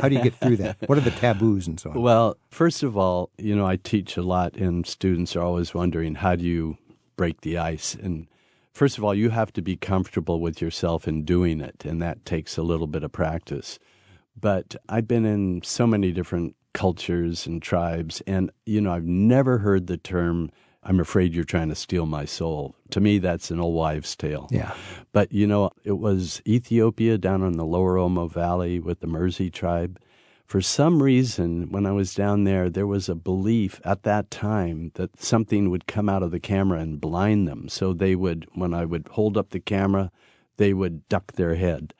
How 0.01 0.09
do 0.09 0.15
you 0.15 0.23
get 0.23 0.35
through 0.35 0.57
that? 0.57 0.77
What 0.87 0.99
are 0.99 1.03
the 1.03 1.11
taboos 1.11 1.67
and 1.67 1.79
so 1.79 1.91
on? 1.91 2.01
Well, 2.01 2.37
first 2.51 2.83
of 2.83 2.97
all, 2.97 3.31
you 3.39 3.55
know, 3.55 3.67
I 3.67 3.77
teach 3.77 4.17
a 4.17 4.23
lot, 4.23 4.57
and 4.57 4.87
students 4.87 5.37
are 5.37 5.43
always 5.43 5.75
wondering 5.75 6.17
how 6.17 6.37
do 6.37 6.45
you 6.45 6.79
break 7.17 7.43
the 7.43 7.59
ice? 7.59 7.95
And 7.95 8.27
first 8.73 8.99
of 8.99 9.05
all, 9.05 9.15
you 9.15 9.31
have 9.31 9.53
to 9.55 9.63
be 9.63 9.77
comfortable 9.77 10.41
with 10.41 10.61
yourself 10.61 11.09
in 11.09 11.25
doing 11.25 11.61
it, 11.61 11.85
and 11.85 12.01
that 12.03 12.25
takes 12.25 12.57
a 12.57 12.63
little 12.63 12.87
bit 12.87 13.05
of 13.05 13.13
practice. 13.13 13.79
But 14.39 14.77
I've 14.89 15.09
been 15.09 15.25
in 15.25 15.63
so 15.63 15.87
many 15.87 16.13
different 16.13 16.57
cultures 16.73 17.47
and 17.47 17.61
tribes, 17.61 18.23
and, 18.27 18.51
you 18.67 18.81
know, 18.81 18.93
I've 18.93 19.05
never 19.05 19.59
heard 19.59 19.87
the 19.87 19.97
term 19.97 20.51
I'm 20.83 20.99
afraid 20.99 21.35
you're 21.35 21.45
trying 21.45 21.69
to 21.69 21.75
steal 21.75 22.07
my 22.07 22.25
soul. 22.25 22.75
To 22.91 23.01
me, 23.01 23.19
that's 23.19 23.51
an 23.51 23.61
old 23.61 23.75
wives' 23.75 24.17
tale. 24.17 24.49
Yeah. 24.51 24.75
But, 25.13 25.31
you 25.31 25.47
know, 25.47 25.71
it 25.85 25.99
was 25.99 26.41
Ethiopia 26.47 27.19
down 27.19 27.43
in 27.43 27.59
the 27.59 27.67
lower 27.67 27.97
Omo 27.97 28.31
Valley 28.31 28.81
with 28.81 29.01
the 29.01 29.07
Mursi 29.07 29.53
tribe. 29.53 30.01
For 30.51 30.61
some 30.61 31.01
reason, 31.01 31.71
when 31.71 31.87
I 31.87 31.93
was 31.93 32.13
down 32.13 32.43
there, 32.43 32.69
there 32.69 32.85
was 32.85 33.09
a 33.09 33.15
belief 33.15 33.81
at 33.85 34.03
that 34.03 34.33
time 34.33 34.91
that 34.95 35.23
something 35.23 35.71
would 35.71 35.87
come 35.87 36.09
out 36.09 36.25
of 36.25 36.33
the 36.33 36.41
camera 36.41 36.81
and 36.81 37.01
blind 37.01 37.47
them. 37.47 37.69
So 37.69 37.93
they 37.93 38.17
would, 38.17 38.49
when 38.55 38.75
I 38.75 38.85
would 38.85 39.07
hold 39.13 39.39
up 39.39 39.51
the 39.51 39.61
camera, 39.61 40.11
they 40.57 40.75
would 40.75 41.09
duck 41.09 41.35
their 41.35 41.55
head. 41.55 41.95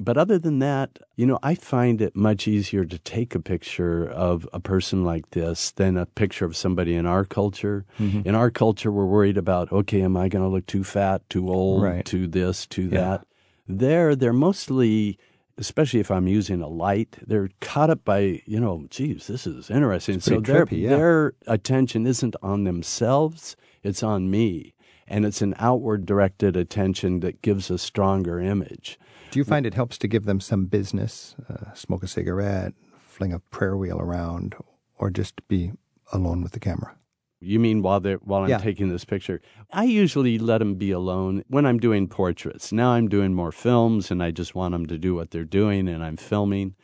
But 0.00 0.16
other 0.16 0.38
than 0.38 0.60
that, 0.60 0.98
you 1.14 1.26
know, 1.26 1.38
I 1.42 1.54
find 1.54 2.00
it 2.00 2.16
much 2.16 2.48
easier 2.48 2.86
to 2.86 2.98
take 3.00 3.34
a 3.34 3.38
picture 3.38 4.08
of 4.08 4.48
a 4.54 4.60
person 4.60 5.04
like 5.04 5.32
this 5.32 5.70
than 5.72 5.98
a 5.98 6.06
picture 6.06 6.46
of 6.46 6.56
somebody 6.56 6.94
in 6.94 7.04
our 7.04 7.26
culture. 7.26 7.84
Mm-hmm. 8.00 8.26
In 8.26 8.34
our 8.34 8.50
culture, 8.50 8.90
we're 8.90 9.04
worried 9.04 9.36
about, 9.36 9.70
okay, 9.70 10.00
am 10.00 10.16
I 10.16 10.28
going 10.30 10.42
to 10.42 10.48
look 10.48 10.64
too 10.64 10.84
fat, 10.84 11.20
too 11.28 11.50
old, 11.50 11.82
right. 11.82 12.02
too 12.02 12.28
this, 12.28 12.66
too 12.66 12.84
yeah. 12.84 13.00
that? 13.00 13.26
There, 13.68 14.16
they're 14.16 14.32
mostly, 14.32 15.18
especially 15.58 16.00
if 16.00 16.10
I'm 16.10 16.26
using 16.26 16.60
a 16.60 16.68
light, 16.68 17.16
they're 17.26 17.50
caught 17.60 17.90
up 17.90 18.04
by, 18.04 18.42
you 18.46 18.60
know, 18.60 18.86
geez, 18.90 19.26
this 19.26 19.46
is 19.46 19.70
interesting. 19.70 20.20
so 20.20 20.40
their, 20.40 20.66
trippy, 20.66 20.82
yeah. 20.82 20.90
their 20.90 21.34
attention 21.46 22.06
isn't 22.06 22.36
on 22.42 22.64
themselves, 22.64 23.56
it's 23.82 24.02
on 24.02 24.30
me. 24.30 24.74
And 25.06 25.26
it's 25.26 25.42
an 25.42 25.54
outward 25.58 26.06
directed 26.06 26.56
attention 26.56 27.20
that 27.20 27.42
gives 27.42 27.70
a 27.70 27.76
stronger 27.76 28.40
image. 28.40 28.98
Do 29.30 29.38
you 29.38 29.44
find 29.44 29.66
it 29.66 29.74
helps 29.74 29.98
to 29.98 30.08
give 30.08 30.24
them 30.24 30.40
some 30.40 30.64
business, 30.64 31.34
uh, 31.48 31.74
smoke 31.74 32.02
a 32.02 32.08
cigarette, 32.08 32.72
fling 32.96 33.32
a 33.32 33.38
prayer 33.38 33.76
wheel 33.76 34.00
around, 34.00 34.54
or 34.96 35.10
just 35.10 35.46
be 35.46 35.72
alone 36.12 36.42
with 36.42 36.52
the 36.52 36.60
camera? 36.60 36.96
You 37.44 37.60
mean 37.60 37.82
while 37.82 38.00
they 38.00 38.14
while 38.14 38.42
I'm 38.42 38.50
yeah. 38.50 38.58
taking 38.58 38.88
this 38.88 39.04
picture? 39.04 39.40
I 39.72 39.84
usually 39.84 40.38
let 40.38 40.58
them 40.58 40.74
be 40.74 40.90
alone 40.90 41.44
when 41.48 41.66
I'm 41.66 41.78
doing 41.78 42.08
portraits. 42.08 42.72
Now 42.72 42.90
I'm 42.90 43.08
doing 43.08 43.34
more 43.34 43.52
films, 43.52 44.10
and 44.10 44.22
I 44.22 44.30
just 44.30 44.54
want 44.54 44.72
them 44.72 44.86
to 44.86 44.98
do 44.98 45.14
what 45.14 45.30
they're 45.30 45.44
doing, 45.44 45.88
and 45.88 46.04
I'm 46.04 46.16
filming. 46.16 46.74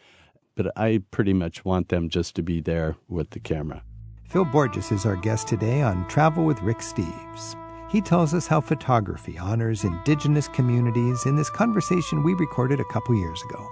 But 0.54 0.72
I 0.76 1.02
pretty 1.10 1.32
much 1.32 1.64
want 1.64 1.88
them 1.88 2.08
just 2.08 2.34
to 2.36 2.42
be 2.42 2.60
there 2.60 2.96
with 3.08 3.30
the 3.30 3.40
camera. 3.40 3.82
Phil 4.28 4.44
Borges 4.44 4.92
is 4.92 5.06
our 5.06 5.16
guest 5.16 5.48
today 5.48 5.82
on 5.82 6.06
Travel 6.08 6.44
with 6.44 6.60
Rick 6.62 6.78
Steves. 6.78 7.56
He 7.90 8.00
tells 8.00 8.34
us 8.34 8.46
how 8.46 8.60
photography 8.60 9.36
honors 9.36 9.82
indigenous 9.82 10.46
communities 10.46 11.26
in 11.26 11.34
this 11.34 11.50
conversation 11.50 12.22
we 12.22 12.34
recorded 12.34 12.78
a 12.78 12.92
couple 12.92 13.16
years 13.16 13.42
ago. 13.50 13.66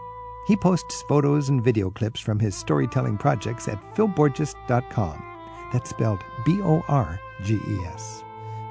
He 0.49 0.57
posts 0.57 1.03
photos 1.03 1.51
and 1.51 1.63
video 1.63 1.91
clips 1.91 2.19
from 2.19 2.41
his 2.41 2.57
storytelling 2.57 3.19
projects 3.19 3.69
at 3.69 3.79
philborges.com. 3.95 5.38
That's 5.73 5.91
spelled 5.91 6.21
B 6.45 6.61
O 6.63 6.85
R 6.89 7.21
G 7.43 7.55
E 7.55 7.79
S. 7.87 8.25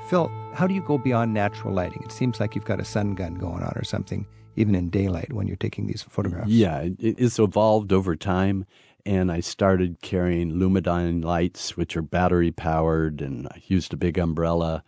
Phil, 0.08 0.32
how 0.54 0.68
do 0.68 0.74
you 0.74 0.82
go 0.82 0.98
beyond 0.98 1.34
natural 1.34 1.74
lighting? 1.74 2.02
It 2.04 2.12
seems 2.12 2.40
like 2.40 2.56
you've 2.56 2.66
got 2.66 2.80
a 2.80 2.86
sun 2.86 3.14
gun 3.16 3.36
going 3.36 3.62
on 3.62 3.74
or 3.76 3.84
something, 3.84 4.26
even 4.56 4.74
in 4.74 4.90
daylight 4.90 5.34
when 5.34 5.48
you're 5.48 5.58
taking 5.58 5.88
these 5.88 6.02
photographs. 6.02 6.50
Yeah, 6.50 6.88
it's 7.00 7.40
evolved 7.40 7.92
over 7.92 8.16
time 8.16 8.66
and 9.08 9.32
I 9.32 9.40
started 9.40 10.02
carrying 10.02 10.56
Lumadyne 10.56 11.24
lights, 11.24 11.78
which 11.78 11.96
are 11.96 12.02
battery 12.02 12.52
powered, 12.52 13.22
and 13.22 13.48
I 13.48 13.64
used 13.68 13.94
a 13.94 13.98
big 13.98 14.18
umbrella. 14.18 14.84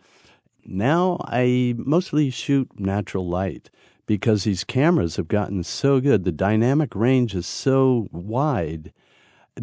Now 0.66 1.20
I 1.24 1.74
mostly 1.78 2.30
shoot 2.30 2.70
natural 2.78 3.26
light 3.26 3.70
because 4.06 4.44
these 4.44 4.66
cameras 4.66 5.16
have 5.16 5.30
gotten 5.30 5.64
so 5.64 6.02
good. 6.02 6.26
The 6.26 6.34
dynamic 6.34 6.94
range 6.96 7.34
is 7.34 7.48
so 7.48 8.10
wide 8.12 8.92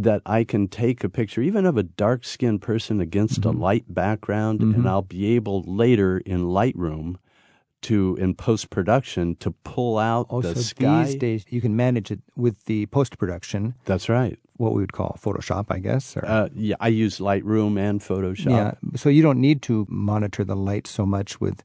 that 0.02 0.22
I 0.26 0.44
can 0.44 0.68
take 0.68 1.04
a 1.04 1.08
picture, 1.08 1.42
even 1.42 1.66
of 1.66 1.76
a 1.76 1.82
dark 1.82 2.24
skinned 2.24 2.62
person 2.62 3.00
against 3.00 3.40
mm-hmm. 3.40 3.56
a 3.56 3.60
light 3.60 3.84
background, 3.92 4.60
mm-hmm. 4.60 4.74
and 4.74 4.88
I'll 4.88 5.02
be 5.02 5.34
able 5.34 5.62
later 5.62 6.18
in 6.18 6.44
Lightroom 6.44 7.16
to 7.82 8.16
in 8.16 8.34
post 8.34 8.70
production 8.70 9.36
to 9.36 9.50
pull 9.50 9.98
out 9.98 10.26
oh, 10.30 10.42
the 10.42 10.54
so 10.54 10.60
sky. 10.60 11.04
These 11.04 11.14
days 11.16 11.44
you 11.50 11.60
can 11.60 11.76
manage 11.76 12.10
it 12.10 12.20
with 12.34 12.64
the 12.64 12.86
post 12.86 13.18
production. 13.18 13.74
That's 13.84 14.08
right. 14.08 14.38
What 14.56 14.72
we 14.72 14.80
would 14.80 14.92
call 14.92 15.18
Photoshop, 15.22 15.66
I 15.68 15.78
guess. 15.78 16.16
Uh, 16.16 16.48
yeah, 16.54 16.76
I 16.80 16.88
use 16.88 17.18
Lightroom 17.18 17.78
and 17.78 18.00
Photoshop. 18.00 18.50
Yeah, 18.50 18.72
so 18.96 19.08
you 19.08 19.22
don't 19.22 19.40
need 19.40 19.62
to 19.62 19.86
monitor 19.88 20.44
the 20.44 20.56
light 20.56 20.86
so 20.86 21.04
much 21.04 21.40
with 21.40 21.62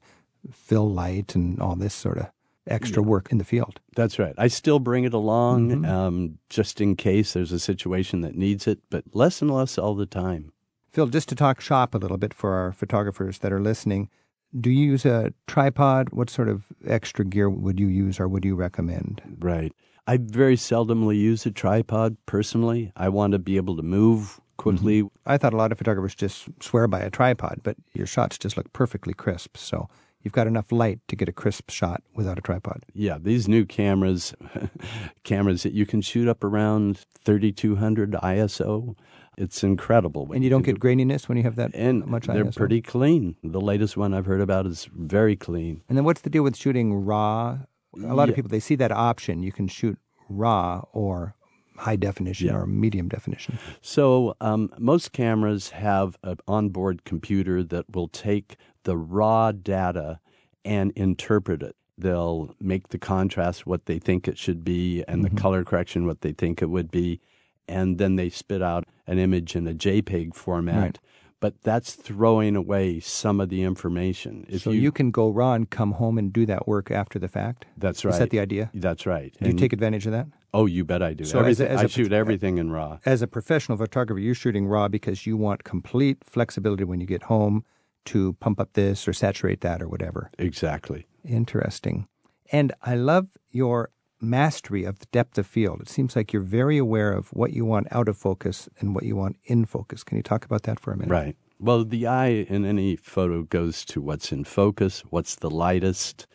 fill 0.50 0.90
light 0.90 1.34
and 1.34 1.58
all 1.60 1.74
this 1.74 1.94
sort 1.94 2.18
of 2.18 2.26
extra 2.66 3.02
work 3.02 3.30
in 3.30 3.38
the 3.38 3.44
field. 3.44 3.80
That's 3.96 4.18
right. 4.18 4.34
I 4.38 4.48
still 4.48 4.78
bring 4.78 5.04
it 5.04 5.14
along 5.14 5.70
mm-hmm. 5.70 5.84
um, 5.84 6.38
just 6.48 6.80
in 6.80 6.96
case 6.96 7.32
there's 7.32 7.52
a 7.52 7.58
situation 7.58 8.20
that 8.20 8.34
needs 8.34 8.66
it, 8.66 8.80
but 8.90 9.04
less 9.12 9.42
and 9.42 9.50
less 9.50 9.78
all 9.78 9.94
the 9.94 10.06
time. 10.06 10.52
Phil, 10.90 11.06
just 11.06 11.28
to 11.30 11.34
talk 11.34 11.60
shop 11.60 11.94
a 11.94 11.98
little 11.98 12.18
bit 12.18 12.34
for 12.34 12.54
our 12.54 12.72
photographers 12.72 13.38
that 13.38 13.52
are 13.52 13.60
listening, 13.60 14.10
do 14.58 14.70
you 14.70 14.86
use 14.86 15.06
a 15.06 15.32
tripod? 15.46 16.10
What 16.10 16.28
sort 16.28 16.48
of 16.48 16.66
extra 16.86 17.24
gear 17.24 17.48
would 17.48 17.80
you 17.80 17.86
use 17.86 18.20
or 18.20 18.28
would 18.28 18.44
you 18.44 18.54
recommend? 18.54 19.22
Right. 19.38 19.72
I 20.06 20.18
very 20.18 20.56
seldomly 20.56 21.18
use 21.18 21.46
a 21.46 21.50
tripod 21.50 22.16
personally. 22.26 22.92
I 22.96 23.08
want 23.08 23.32
to 23.32 23.38
be 23.38 23.56
able 23.56 23.76
to 23.76 23.82
move 23.82 24.40
quickly. 24.58 25.08
I 25.24 25.38
thought 25.38 25.54
a 25.54 25.56
lot 25.56 25.72
of 25.72 25.78
photographers 25.78 26.14
just 26.14 26.48
swear 26.60 26.86
by 26.86 27.00
a 27.00 27.10
tripod, 27.10 27.60
but 27.62 27.76
your 27.94 28.06
shots 28.06 28.36
just 28.36 28.56
look 28.56 28.72
perfectly 28.72 29.14
crisp. 29.14 29.56
So 29.56 29.88
you've 30.22 30.32
got 30.32 30.46
enough 30.46 30.70
light 30.72 31.00
to 31.08 31.16
get 31.16 31.28
a 31.28 31.32
crisp 31.32 31.70
shot 31.70 32.02
without 32.14 32.38
a 32.38 32.40
tripod. 32.40 32.84
Yeah, 32.94 33.18
these 33.20 33.48
new 33.48 33.64
cameras, 33.64 34.34
cameras 35.24 35.62
that 35.62 35.72
you 35.72 35.86
can 35.86 36.00
shoot 36.00 36.28
up 36.28 36.42
around 36.44 36.98
3200 37.24 38.12
ISO. 38.12 38.96
It's 39.38 39.64
incredible. 39.64 40.30
And 40.32 40.44
you 40.44 40.50
don't 40.50 40.62
get 40.62 40.78
graininess 40.78 41.28
when 41.28 41.38
you 41.38 41.44
have 41.44 41.56
that 41.56 41.70
and 41.74 42.04
much 42.06 42.26
they're 42.26 42.44
ISO? 42.44 42.56
pretty 42.56 42.82
clean. 42.82 43.36
The 43.42 43.60
latest 43.60 43.96
one 43.96 44.12
I've 44.12 44.26
heard 44.26 44.40
about 44.42 44.66
is 44.66 44.88
very 44.94 45.36
clean. 45.36 45.82
And 45.88 45.96
then 45.96 46.04
what's 46.04 46.20
the 46.20 46.30
deal 46.30 46.42
with 46.42 46.56
shooting 46.56 46.92
raw? 46.94 47.58
A 48.04 48.14
lot 48.14 48.28
of 48.28 48.34
people 48.34 48.48
they 48.50 48.60
see 48.60 48.74
that 48.76 48.92
option. 48.92 49.42
You 49.42 49.52
can 49.52 49.68
shoot 49.68 49.98
raw 50.28 50.82
or 50.92 51.34
high 51.78 51.96
definition 51.96 52.48
Yeah. 52.48 52.54
or 52.56 52.66
medium 52.66 53.08
definition. 53.08 53.58
So 53.80 54.34
um, 54.40 54.70
most 54.78 55.12
cameras 55.12 55.70
have 55.70 56.16
an 56.22 56.36
onboard 56.46 57.04
computer 57.04 57.62
that 57.64 57.86
will 57.94 58.08
take 58.08 58.56
the 58.84 58.96
raw 58.96 59.52
data 59.52 60.20
and 60.64 60.92
interpret 60.96 61.62
it. 61.62 61.76
They'll 61.98 62.54
make 62.60 62.88
the 62.88 62.98
contrast 62.98 63.66
what 63.66 63.86
they 63.86 63.98
think 63.98 64.26
it 64.26 64.38
should 64.38 64.64
be 64.64 65.02
and 65.06 65.24
Mm-hmm. 65.24 65.34
the 65.34 65.40
color 65.40 65.64
correction 65.64 66.06
what 66.06 66.22
they 66.22 66.32
think 66.32 66.62
it 66.62 66.70
would 66.70 66.90
be. 66.90 67.20
And 67.68 67.98
then 67.98 68.16
they 68.16 68.28
spit 68.28 68.62
out 68.62 68.84
an 69.06 69.18
image 69.18 69.54
in 69.54 69.68
a 69.68 69.74
JPEG 69.74 70.34
format. 70.34 70.82
Right. 70.82 70.98
But 71.40 71.60
that's 71.62 71.94
throwing 71.94 72.54
away 72.54 73.00
some 73.00 73.40
of 73.40 73.48
the 73.48 73.62
information. 73.62 74.46
If 74.48 74.62
so 74.62 74.70
you, 74.70 74.92
can 74.92 75.10
go 75.10 75.28
raw 75.28 75.54
and 75.54 75.68
come 75.68 75.92
home 75.92 76.16
and 76.16 76.32
do 76.32 76.46
that 76.46 76.68
work 76.68 76.90
after 76.90 77.18
the 77.18 77.28
fact. 77.28 77.64
that's 77.76 78.04
right. 78.04 78.12
Is 78.14 78.18
that 78.20 78.30
the 78.30 78.38
idea? 78.38 78.70
That's 78.74 79.06
right. 79.06 79.34
Do 79.42 79.48
you 79.50 79.56
take 79.56 79.72
advantage 79.72 80.06
of 80.06 80.12
that? 80.12 80.28
Oh, 80.54 80.66
you 80.66 80.84
bet 80.84 81.02
I 81.02 81.14
do. 81.14 81.24
So 81.24 81.40
as 81.40 81.60
a- 81.60 81.68
as 81.70 81.80
I 81.80 81.84
a- 81.84 81.88
shoot 81.88 82.12
everything 82.12 82.58
in 82.58 82.70
RAW. 82.70 82.98
As 83.04 83.22
a 83.22 83.26
professional 83.26 83.76
photographer, 83.76 84.20
you're 84.20 84.34
shooting 84.36 84.66
raw 84.66 84.86
because 84.86 85.26
you 85.26 85.36
want 85.36 85.64
complete 85.64 86.18
flexibility 86.24 86.84
when 86.84 87.00
you 87.00 87.06
get 87.06 87.24
home 87.24 87.64
to 88.06 88.34
pump 88.34 88.60
up 88.60 88.72
this 88.72 89.06
or 89.06 89.12
saturate 89.12 89.60
that 89.60 89.82
or 89.82 89.88
whatever. 89.88 90.30
Exactly. 90.38 91.06
Interesting. 91.24 92.08
And 92.50 92.72
I 92.82 92.94
love 92.94 93.28
your 93.50 93.90
mastery 94.20 94.84
of 94.84 95.00
the 95.00 95.06
depth 95.06 95.36
of 95.38 95.46
field. 95.46 95.80
It 95.80 95.88
seems 95.88 96.14
like 96.14 96.32
you're 96.32 96.42
very 96.42 96.78
aware 96.78 97.12
of 97.12 97.28
what 97.32 97.52
you 97.52 97.64
want 97.64 97.88
out 97.90 98.08
of 98.08 98.16
focus 98.16 98.68
and 98.78 98.94
what 98.94 99.04
you 99.04 99.16
want 99.16 99.36
in 99.44 99.64
focus. 99.64 100.04
Can 100.04 100.16
you 100.16 100.22
talk 100.22 100.44
about 100.44 100.62
that 100.62 100.78
for 100.78 100.92
a 100.92 100.96
minute? 100.96 101.10
Right. 101.10 101.36
Well, 101.58 101.84
the 101.84 102.06
eye 102.06 102.46
in 102.48 102.64
any 102.64 102.96
photo 102.96 103.42
goes 103.42 103.84
to 103.86 104.00
what's 104.00 104.32
in 104.32 104.44
focus, 104.44 105.02
what's 105.10 105.34
the 105.36 105.50
lightest, 105.50 106.26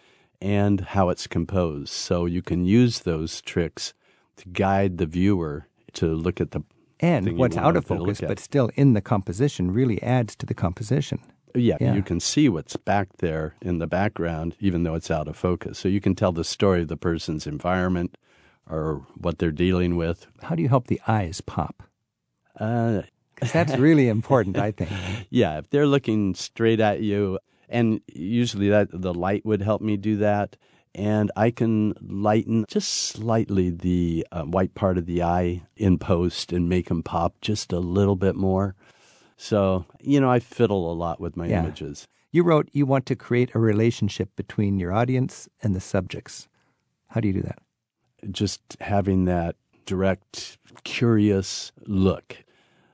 and 0.42 0.82
how 0.82 1.10
it's 1.10 1.28
composed. 1.28 1.90
So 1.90 2.26
you 2.26 2.42
can 2.42 2.66
use 2.66 3.02
those 3.02 3.42
tricks 3.42 3.94
to 4.38 4.50
guide 4.50 4.98
the 4.98 5.06
viewer 5.06 5.68
to 5.94 6.14
look 6.14 6.40
at 6.40 6.52
the 6.52 6.62
And 7.00 7.38
what's 7.38 7.58
out 7.58 7.76
of 7.76 7.86
them 7.86 7.98
to 7.98 8.04
look 8.04 8.18
focus, 8.18 8.28
but 8.28 8.40
still 8.40 8.70
in 8.76 8.94
the 8.94 9.02
composition, 9.02 9.72
really 9.72 10.02
adds 10.02 10.36
to 10.38 10.46
the 10.46 10.54
composition. 10.54 11.20
Yeah, 11.58 11.78
Yeah. 11.80 11.94
you 11.96 12.04
can 12.04 12.20
see 12.20 12.50
what's 12.50 12.76
back 12.78 13.18
there 13.18 13.56
in 13.62 13.80
the 13.80 13.88
background, 13.88 14.56
even 14.60 14.84
though 14.84 14.96
it's 14.96 15.12
out 15.12 15.28
of 15.28 15.36
focus. 15.36 15.80
So 15.80 15.88
you 15.90 16.00
can 16.02 16.16
tell 16.16 16.32
the 16.32 16.44
story 16.44 16.82
of 16.84 16.88
the 16.88 16.98
person's 16.98 17.48
environment 17.48 18.18
or 18.70 19.06
what 19.16 19.38
they're 19.40 19.52
dealing 19.52 19.96
with. 19.98 20.28
How 20.44 20.56
do 20.56 20.62
you 20.62 20.70
help 20.70 20.88
the 20.88 21.02
eyes 21.08 21.42
pop? 21.42 21.84
Uh, 22.60 23.02
Because 23.36 23.52
that's 23.54 23.78
really 23.78 24.08
important, 24.08 24.58
I 24.58 24.72
think. 24.72 24.90
yeah, 25.30 25.60
if 25.60 25.70
they're 25.70 25.86
looking 25.86 26.34
straight 26.34 26.80
at 26.80 27.02
you, 27.02 27.38
and 27.70 28.02
usually 28.12 28.70
that 28.70 28.88
the 28.92 29.14
light 29.14 29.46
would 29.46 29.62
help 29.62 29.80
me 29.80 29.96
do 29.96 30.18
that, 30.18 30.58
and 30.96 31.32
I 31.36 31.52
can 31.52 31.94
lighten 32.02 32.66
just 32.68 32.92
slightly 32.92 33.70
the 33.70 34.26
uh, 34.32 34.42
white 34.42 34.74
part 34.74 34.98
of 34.98 35.06
the 35.06 35.22
eye 35.22 35.62
in 35.76 36.00
post 36.00 36.52
and 36.52 36.68
make 36.68 36.88
them 36.88 37.04
pop 37.04 37.36
just 37.40 37.72
a 37.72 37.78
little 37.80 38.16
bit 38.16 38.36
more. 38.36 38.74
So 39.38 39.86
you 40.02 40.20
know, 40.20 40.30
I 40.30 40.40
fiddle 40.40 40.92
a 40.92 40.96
lot 40.96 41.20
with 41.20 41.38
my 41.38 41.48
Yeah. 41.48 41.62
images. 41.62 42.08
You 42.32 42.44
wrote 42.44 42.70
you 42.74 42.86
want 42.86 43.06
to 43.06 43.16
create 43.16 43.52
a 43.56 43.60
relationship 43.60 44.36
between 44.36 44.80
your 44.80 44.92
audience 44.92 45.48
and 45.64 45.74
the 45.76 45.80
subjects. 45.80 46.48
How 47.08 47.22
do 47.22 47.28
you 47.28 47.34
do 47.36 47.42
that? 47.44 47.60
just 48.32 48.76
having 48.82 49.26
that 49.26 49.56
direct, 49.86 50.58
curious 50.84 51.72
look. 51.86 52.44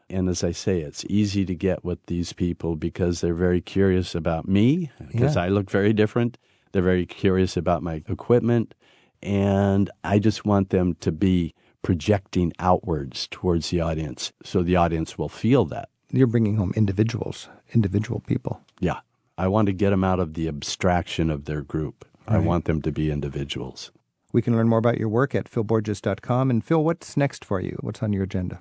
And 0.10 0.28
as 0.28 0.44
I 0.44 0.52
say, 0.52 0.82
it's 0.82 1.06
easy 1.10 1.46
to 1.46 1.56
get 1.56 1.84
with 1.84 2.06
these 2.08 2.34
people 2.34 2.76
because 2.76 3.22
they're 3.22 3.34
very 3.34 3.62
curious 3.62 4.14
about 4.16 4.48
me, 4.48 4.92
because 5.08 5.36
Yeah. 5.38 5.44
I 5.44 5.48
look 5.48 5.72
very 5.72 5.94
different. 5.94 6.38
They're 6.72 6.82
very 6.84 7.06
curious 7.06 7.56
about 7.56 7.82
my 7.84 8.04
equipment. 8.08 8.76
And 9.24 9.90
I 10.04 10.20
just 10.20 10.46
want 10.46 10.70
them 10.72 10.96
to 11.00 11.12
be 11.12 11.56
projecting 11.82 12.52
outwards 12.60 13.28
towards 13.32 13.70
the 13.70 13.80
audience 13.80 14.34
so 14.44 14.62
the 14.62 14.76
audience 14.76 15.18
will 15.18 15.30
feel 15.30 15.64
that. 15.66 15.88
You're 16.14 16.28
bringing 16.28 16.58
home 16.58 16.72
individuals, 16.76 17.50
individual 17.74 18.20
people. 18.20 18.62
Yeah. 18.80 19.00
I 19.36 19.48
want 19.48 19.66
to 19.66 19.74
get 19.74 19.90
them 19.90 20.04
out 20.04 20.20
of 20.20 20.36
the 20.36 20.48
abstraction 20.48 21.32
of 21.32 21.46
their 21.46 21.64
group. 21.64 22.06
I 22.28 22.38
want 22.38 22.66
them 22.66 22.82
to 22.84 22.92
be 22.92 23.12
individuals. 23.12 23.92
We 24.32 24.42
can 24.42 24.56
learn 24.56 24.70
more 24.70 24.80
about 24.80 25.00
your 25.00 25.10
work 25.10 25.34
at 25.36 25.50
philborges.com. 25.50 26.50
And 26.52 26.64
Phil, 26.64 26.84
what's 26.84 27.18
next 27.18 27.44
for 27.44 27.60
you? 27.60 27.78
What's 27.82 28.02
on 28.04 28.14
your 28.14 28.24
agenda? 28.24 28.60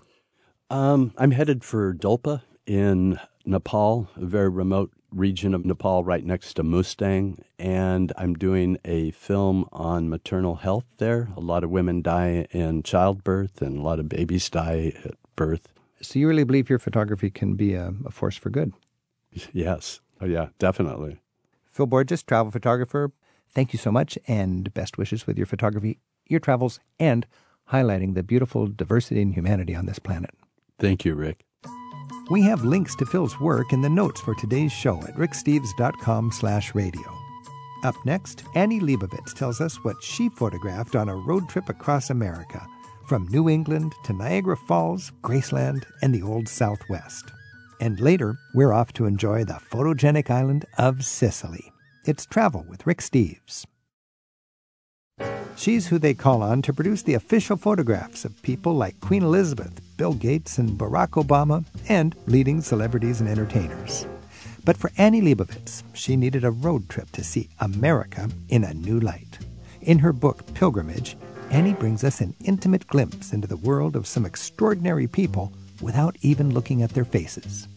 Um, 0.70 1.12
I'm 1.18 1.30
headed 1.32 1.62
for 1.62 1.92
Dolpa 1.92 2.42
in 2.66 3.20
Nepal, 3.44 4.08
a 4.16 4.24
very 4.24 4.48
remote 4.48 4.90
region 5.10 5.54
of 5.54 5.66
Nepal 5.66 6.04
right 6.04 6.24
next 6.24 6.54
to 6.54 6.62
Mustang. 6.62 7.44
And 7.58 8.12
I'm 8.16 8.34
doing 8.34 8.78
a 8.84 9.10
film 9.10 9.68
on 9.72 10.08
maternal 10.08 10.56
health 10.56 10.86
there. 10.96 11.28
A 11.36 11.40
lot 11.40 11.64
of 11.64 11.70
women 11.70 12.00
die 12.00 12.46
in 12.50 12.82
childbirth, 12.82 13.60
and 13.60 13.78
a 13.78 13.82
lot 13.82 14.00
of 14.00 14.08
babies 14.08 14.48
die 14.48 14.94
at 15.04 15.14
birth. 15.36 15.68
So 16.02 16.18
you 16.18 16.28
really 16.28 16.44
believe 16.44 16.68
your 16.68 16.78
photography 16.78 17.30
can 17.30 17.54
be 17.54 17.74
a, 17.74 17.94
a 18.04 18.10
force 18.10 18.36
for 18.36 18.50
good? 18.50 18.72
Yes. 19.52 20.00
Oh, 20.20 20.26
yeah, 20.26 20.48
definitely. 20.58 21.20
Phil 21.64 21.86
Borges, 21.86 22.22
travel 22.22 22.52
photographer, 22.52 23.12
thank 23.48 23.72
you 23.72 23.78
so 23.78 23.90
much 23.90 24.18
and 24.28 24.72
best 24.74 24.98
wishes 24.98 25.26
with 25.26 25.38
your 25.38 25.46
photography, 25.46 25.98
your 26.26 26.40
travels, 26.40 26.80
and 27.00 27.26
highlighting 27.72 28.14
the 28.14 28.22
beautiful 28.22 28.66
diversity 28.66 29.22
and 29.22 29.34
humanity 29.34 29.74
on 29.74 29.86
this 29.86 29.98
planet. 29.98 30.30
Thank 30.78 31.04
you, 31.04 31.14
Rick. 31.14 31.44
We 32.30 32.42
have 32.42 32.64
links 32.64 32.94
to 32.96 33.06
Phil's 33.06 33.38
work 33.40 33.72
in 33.72 33.80
the 33.80 33.88
notes 33.88 34.20
for 34.20 34.34
today's 34.34 34.72
show 34.72 34.98
at 35.02 35.14
ricksteves.com 35.14 36.32
slash 36.32 36.74
radio. 36.74 37.02
Up 37.84 37.96
next, 38.04 38.44
Annie 38.54 38.80
Leibovitz 38.80 39.34
tells 39.34 39.60
us 39.60 39.76
what 39.82 40.02
she 40.02 40.28
photographed 40.28 40.94
on 40.94 41.08
a 41.08 41.16
road 41.16 41.48
trip 41.48 41.68
across 41.68 42.10
America, 42.10 42.64
from 43.06 43.28
New 43.28 43.48
England 43.48 43.94
to 44.04 44.12
Niagara 44.12 44.56
Falls, 44.56 45.12
Graceland, 45.22 45.84
and 46.02 46.14
the 46.14 46.22
Old 46.22 46.48
Southwest. 46.48 47.32
And 47.80 47.98
later, 48.00 48.36
we're 48.54 48.72
off 48.72 48.92
to 48.94 49.06
enjoy 49.06 49.44
the 49.44 49.60
photogenic 49.70 50.30
island 50.30 50.64
of 50.78 51.04
Sicily. 51.04 51.72
It's 52.06 52.26
Travel 52.26 52.64
with 52.68 52.86
Rick 52.86 52.98
Steves. 52.98 53.64
She's 55.56 55.88
who 55.88 55.98
they 55.98 56.14
call 56.14 56.42
on 56.42 56.62
to 56.62 56.72
produce 56.72 57.02
the 57.02 57.14
official 57.14 57.56
photographs 57.56 58.24
of 58.24 58.40
people 58.42 58.74
like 58.74 59.00
Queen 59.00 59.22
Elizabeth, 59.22 59.80
Bill 59.96 60.14
Gates, 60.14 60.58
and 60.58 60.78
Barack 60.78 61.10
Obama, 61.22 61.64
and 61.88 62.14
leading 62.26 62.60
celebrities 62.60 63.20
and 63.20 63.28
entertainers. 63.28 64.06
But 64.64 64.76
for 64.76 64.90
Annie 64.96 65.20
Leibovitz, 65.20 65.82
she 65.92 66.16
needed 66.16 66.44
a 66.44 66.50
road 66.50 66.88
trip 66.88 67.10
to 67.12 67.24
see 67.24 67.48
America 67.60 68.28
in 68.48 68.64
a 68.64 68.74
new 68.74 69.00
light. 69.00 69.38
In 69.80 69.98
her 69.98 70.12
book, 70.12 70.54
Pilgrimage, 70.54 71.16
Annie 71.52 71.74
brings 71.74 72.02
us 72.02 72.22
an 72.22 72.34
intimate 72.42 72.86
glimpse 72.86 73.34
into 73.34 73.46
the 73.46 73.58
world 73.58 73.94
of 73.94 74.06
some 74.06 74.24
extraordinary 74.24 75.06
people 75.06 75.52
without 75.82 76.16
even 76.22 76.54
looking 76.54 76.80
at 76.80 76.94
their 76.94 77.04
faces. 77.04 77.68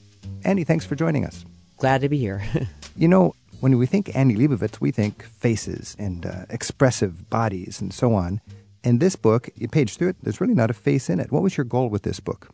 Annie, 0.46 0.64
thanks 0.64 0.86
for 0.86 0.96
joining 0.96 1.26
us. 1.26 1.44
Glad 1.76 2.00
to 2.00 2.10
be 2.10 2.18
here. 2.18 2.42
You 2.98 3.10
know, 3.10 3.36
when 3.60 3.78
we 3.78 3.86
think 3.88 4.16
Annie 4.16 4.38
Leibovitz, 4.38 4.80
we 4.80 4.90
think 4.90 5.24
faces 5.24 5.98
and 6.00 6.26
uh, 6.26 6.46
expressive 6.50 7.30
bodies 7.30 7.82
and 7.82 7.94
so 7.94 8.14
on. 8.14 8.40
In 8.86 9.00
this 9.00 9.18
book, 9.18 9.50
you 9.58 9.68
page 9.68 9.98
through 9.98 10.12
it, 10.12 10.16
there's 10.24 10.40
really 10.40 10.54
not 10.54 10.70
a 10.70 10.74
face 10.74 11.10
in 11.10 11.20
it. 11.20 11.30
What 11.30 11.44
was 11.44 11.58
your 11.58 11.66
goal 11.66 11.90
with 11.90 12.04
this 12.04 12.22
book? 12.22 12.48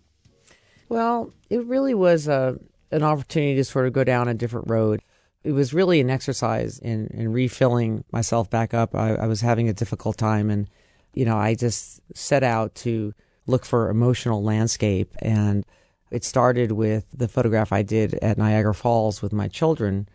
Well, 0.89 1.31
it 1.51 1.63
really 1.65 1.93
was 1.93 2.27
a, 2.27 2.57
an 2.89 3.03
opportunity 3.03 3.53
to 3.57 3.63
sort 3.63 3.85
of 3.85 3.93
go 3.93 4.03
down 4.03 4.29
a 4.29 4.33
different 4.33 4.67
road. 4.67 5.03
It 5.43 5.51
was 5.51 5.75
really 5.75 6.01
an 6.01 6.09
exercise 6.09 6.79
in, 6.79 7.05
in 7.13 7.31
refilling 7.31 8.03
myself 8.11 8.49
back 8.49 8.73
up. 8.73 8.95
I, 8.95 9.13
I 9.13 9.27
was 9.27 9.41
having 9.41 9.69
a 9.69 9.73
difficult 9.73 10.17
time, 10.17 10.49
and 10.49 10.67
you 11.13 11.25
know, 11.25 11.37
I 11.37 11.55
just 11.55 12.01
set 12.13 12.43
out 12.43 12.75
to 12.75 13.13
look 13.47 13.65
for 13.65 13.89
emotional 13.89 14.43
landscape. 14.43 15.15
And 15.21 15.65
it 16.09 16.23
started 16.23 16.71
with 16.71 17.05
the 17.13 17.27
photograph 17.27 17.71
I 17.71 17.83
did 17.83 18.15
at 18.15 18.37
Niagara 18.37 18.73
Falls 18.73 19.21
with 19.21 19.33
my 19.33 19.47
children, 19.47 20.07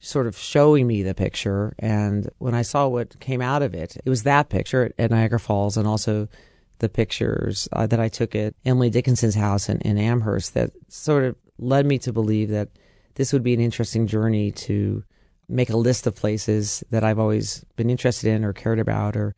sort 0.00 0.26
of 0.26 0.36
showing 0.36 0.86
me 0.86 1.02
the 1.02 1.14
picture. 1.14 1.74
And 1.78 2.28
when 2.38 2.54
I 2.54 2.62
saw 2.62 2.88
what 2.88 3.18
came 3.20 3.40
out 3.40 3.62
of 3.62 3.74
it, 3.74 3.96
it 4.04 4.08
was 4.08 4.24
that 4.24 4.48
picture 4.48 4.92
at 4.98 5.10
Niagara 5.10 5.40
Falls, 5.40 5.76
and 5.76 5.86
also 5.86 6.28
the 6.78 6.88
pictures 6.88 7.68
uh, 7.72 7.86
that 7.86 8.00
I 8.00 8.08
took 8.08 8.34
at 8.34 8.54
Emily 8.64 8.90
Dickinson's 8.90 9.34
house 9.34 9.68
in, 9.68 9.80
in 9.80 9.98
Amherst 9.98 10.54
that 10.54 10.70
sort 10.88 11.24
of 11.24 11.36
led 11.58 11.86
me 11.86 11.98
to 11.98 12.12
believe 12.12 12.50
that 12.50 12.68
this 13.16 13.32
would 13.32 13.42
be 13.42 13.54
an 13.54 13.60
interesting 13.60 14.06
journey 14.06 14.52
to 14.52 15.02
make 15.48 15.70
a 15.70 15.76
list 15.76 16.06
of 16.06 16.14
places 16.14 16.84
that 16.90 17.02
I've 17.02 17.18
always 17.18 17.64
been 17.74 17.90
interested 17.90 18.30
in 18.30 18.44
or 18.44 18.52
cared 18.52 18.78
about 18.78 19.16
or 19.16 19.34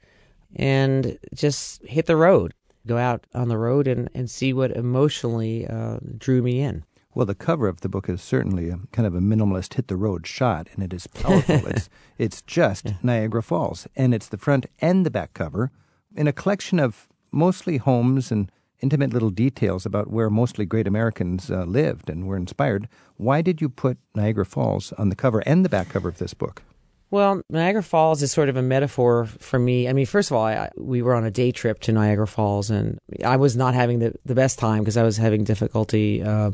and 0.56 1.18
just 1.34 1.84
hit 1.86 2.06
the 2.06 2.16
road. 2.16 2.54
go 2.86 2.96
out 2.96 3.26
on 3.34 3.48
the 3.48 3.58
road 3.58 3.86
and, 3.86 4.08
and 4.14 4.30
see 4.30 4.52
what 4.52 4.70
emotionally 4.72 5.66
uh, 5.66 5.98
drew 6.18 6.42
me 6.42 6.60
in. 6.60 6.84
Well, 7.14 7.26
the 7.26 7.34
cover 7.34 7.66
of 7.66 7.80
the 7.80 7.88
book 7.88 8.08
is 8.08 8.22
certainly 8.22 8.70
a 8.70 8.78
kind 8.92 9.06
of 9.06 9.14
a 9.14 9.20
minimalist 9.20 9.74
hit 9.74 9.88
the 9.88 9.96
road 9.96 10.26
shot, 10.26 10.68
and 10.72 10.82
it 10.82 10.92
is 10.92 11.06
powerful. 11.08 11.66
it's 11.66 11.88
it's 12.18 12.40
just 12.42 12.86
yeah. 12.86 12.94
Niagara 13.02 13.42
Falls, 13.42 13.88
and 13.96 14.14
it's 14.14 14.28
the 14.28 14.38
front 14.38 14.66
and 14.80 15.04
the 15.04 15.10
back 15.10 15.34
cover 15.34 15.72
in 16.14 16.28
a 16.28 16.32
collection 16.32 16.78
of 16.78 17.08
mostly 17.32 17.78
homes 17.78 18.30
and 18.30 18.50
intimate 18.80 19.12
little 19.12 19.30
details 19.30 19.84
about 19.84 20.10
where 20.10 20.30
mostly 20.30 20.64
great 20.64 20.86
Americans 20.86 21.50
uh, 21.50 21.64
lived 21.64 22.08
and 22.08 22.26
were 22.26 22.36
inspired. 22.36 22.88
Why 23.16 23.42
did 23.42 23.60
you 23.60 23.68
put 23.68 23.98
Niagara 24.14 24.46
Falls 24.46 24.92
on 24.92 25.08
the 25.08 25.16
cover 25.16 25.40
and 25.40 25.64
the 25.64 25.68
back 25.68 25.88
cover 25.90 26.08
of 26.08 26.18
this 26.18 26.34
book? 26.34 26.62
Well, 27.10 27.42
Niagara 27.50 27.82
Falls 27.82 28.22
is 28.22 28.30
sort 28.30 28.48
of 28.48 28.56
a 28.56 28.62
metaphor 28.62 29.26
for 29.26 29.58
me. 29.58 29.88
I 29.88 29.92
mean, 29.92 30.06
first 30.06 30.30
of 30.30 30.36
all, 30.36 30.46
I, 30.46 30.70
we 30.76 31.02
were 31.02 31.14
on 31.14 31.24
a 31.24 31.30
day 31.30 31.50
trip 31.50 31.80
to 31.80 31.92
Niagara 31.92 32.28
Falls, 32.28 32.70
and 32.70 32.98
I 33.24 33.36
was 33.36 33.56
not 33.56 33.74
having 33.74 33.98
the, 33.98 34.14
the 34.24 34.36
best 34.36 34.60
time 34.60 34.80
because 34.80 34.96
I 34.96 35.02
was 35.02 35.16
having 35.16 35.42
difficulty 35.42 36.22
uh, 36.22 36.52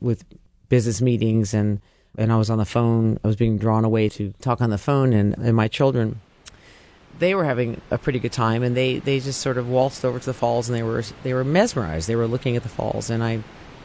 with 0.00 0.24
business 0.70 1.02
meetings, 1.02 1.52
and, 1.52 1.80
and 2.16 2.32
I 2.32 2.36
was 2.36 2.48
on 2.48 2.56
the 2.56 2.64
phone. 2.64 3.18
I 3.22 3.26
was 3.26 3.36
being 3.36 3.58
drawn 3.58 3.84
away 3.84 4.08
to 4.10 4.32
talk 4.40 4.62
on 4.62 4.70
the 4.70 4.78
phone, 4.78 5.12
and, 5.12 5.36
and 5.36 5.54
my 5.54 5.68
children, 5.68 6.20
they 7.18 7.34
were 7.34 7.44
having 7.44 7.78
a 7.90 7.98
pretty 7.98 8.18
good 8.18 8.32
time, 8.32 8.62
and 8.62 8.74
they, 8.74 8.98
they 8.98 9.20
just 9.20 9.42
sort 9.42 9.58
of 9.58 9.68
waltzed 9.68 10.06
over 10.06 10.18
to 10.18 10.24
the 10.24 10.32
falls, 10.32 10.70
and 10.70 10.76
they 10.76 10.82
were 10.82 11.04
they 11.22 11.34
were 11.34 11.44
mesmerized. 11.44 12.08
They 12.08 12.16
were 12.16 12.26
looking 12.26 12.56
at 12.56 12.62
the 12.62 12.70
falls, 12.70 13.10
and 13.10 13.22
I 13.22 13.42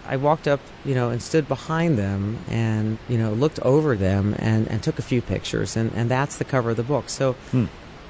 I 0.07 0.17
walked 0.17 0.47
up, 0.47 0.59
you 0.85 0.95
know, 0.95 1.09
and 1.09 1.21
stood 1.21 1.47
behind 1.47 1.97
them 1.97 2.39
and, 2.49 2.97
you 3.09 3.17
know, 3.17 3.33
looked 3.33 3.59
over 3.59 3.95
them 3.95 4.35
and, 4.39 4.67
and 4.67 4.81
took 4.81 4.99
a 4.99 5.01
few 5.01 5.21
pictures. 5.21 5.75
And, 5.75 5.91
and 5.93 6.09
that's 6.09 6.37
the 6.37 6.45
cover 6.45 6.71
of 6.71 6.77
the 6.77 6.83
book. 6.83 7.09
So, 7.09 7.33
hmm. 7.51 7.65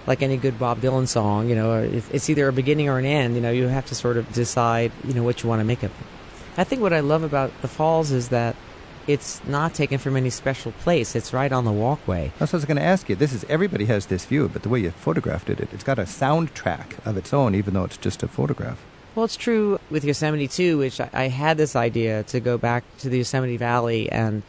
like 0.05 0.21
any 0.21 0.37
good 0.37 0.59
Bob 0.59 0.79
Dylan 0.81 1.07
song, 1.07 1.49
you 1.49 1.55
know, 1.55 1.81
it's 1.81 2.29
either 2.29 2.47
a 2.47 2.53
beginning 2.53 2.87
or 2.87 2.99
an 2.99 3.05
end. 3.05 3.35
You 3.35 3.41
know, 3.41 3.51
you 3.51 3.67
have 3.67 3.85
to 3.87 3.95
sort 3.95 4.17
of 4.17 4.31
decide, 4.31 4.91
you 5.03 5.13
know, 5.13 5.23
what 5.23 5.43
you 5.43 5.49
want 5.49 5.59
to 5.59 5.65
make 5.65 5.83
of 5.83 5.91
it. 5.91 6.07
I 6.59 6.63
think 6.63 6.81
what 6.81 6.93
I 6.93 7.01
love 7.01 7.23
about 7.23 7.51
the 7.61 7.67
falls 7.67 8.11
is 8.11 8.29
that 8.29 8.55
it's 9.07 9.43
not 9.45 9.73
taken 9.73 9.97
from 9.97 10.17
any 10.17 10.29
special 10.29 10.73
place. 10.73 11.15
It's 11.15 11.33
right 11.33 11.51
on 11.51 11.65
the 11.65 11.71
walkway. 11.71 12.31
That's 12.37 12.51
what 12.51 12.57
I 12.57 12.61
was 12.61 12.65
going 12.65 12.77
to 12.77 12.83
ask 12.83 13.07
you. 13.09 13.15
This 13.15 13.31
is 13.31 13.45
everybody 13.47 13.85
has 13.85 14.07
this 14.07 14.25
view, 14.25 14.49
but 14.49 14.63
the 14.63 14.69
way 14.69 14.79
you 14.79 14.91
photographed 14.91 15.49
it, 15.49 15.61
it's 15.61 15.83
got 15.83 15.97
a 15.97 16.03
soundtrack 16.03 17.05
of 17.05 17.15
its 17.15 17.33
own, 17.33 17.55
even 17.55 17.73
though 17.73 17.85
it's 17.85 17.97
just 17.97 18.21
a 18.21 18.27
photograph. 18.27 18.83
Well, 19.17 19.25
it's 19.25 19.35
true 19.35 19.79
with 19.89 20.03
Yosemite 20.03 20.47
too, 20.47 20.77
which 20.77 21.01
I, 21.01 21.27
had 21.27 21.57
this 21.57 21.75
idea 21.75 22.21
to 22.25 22.39
go 22.39 22.59
back 22.59 22.83
to 22.99 23.09
the 23.09 23.17
Yosemite 23.17 23.57
Valley, 23.57 24.11
and 24.11 24.43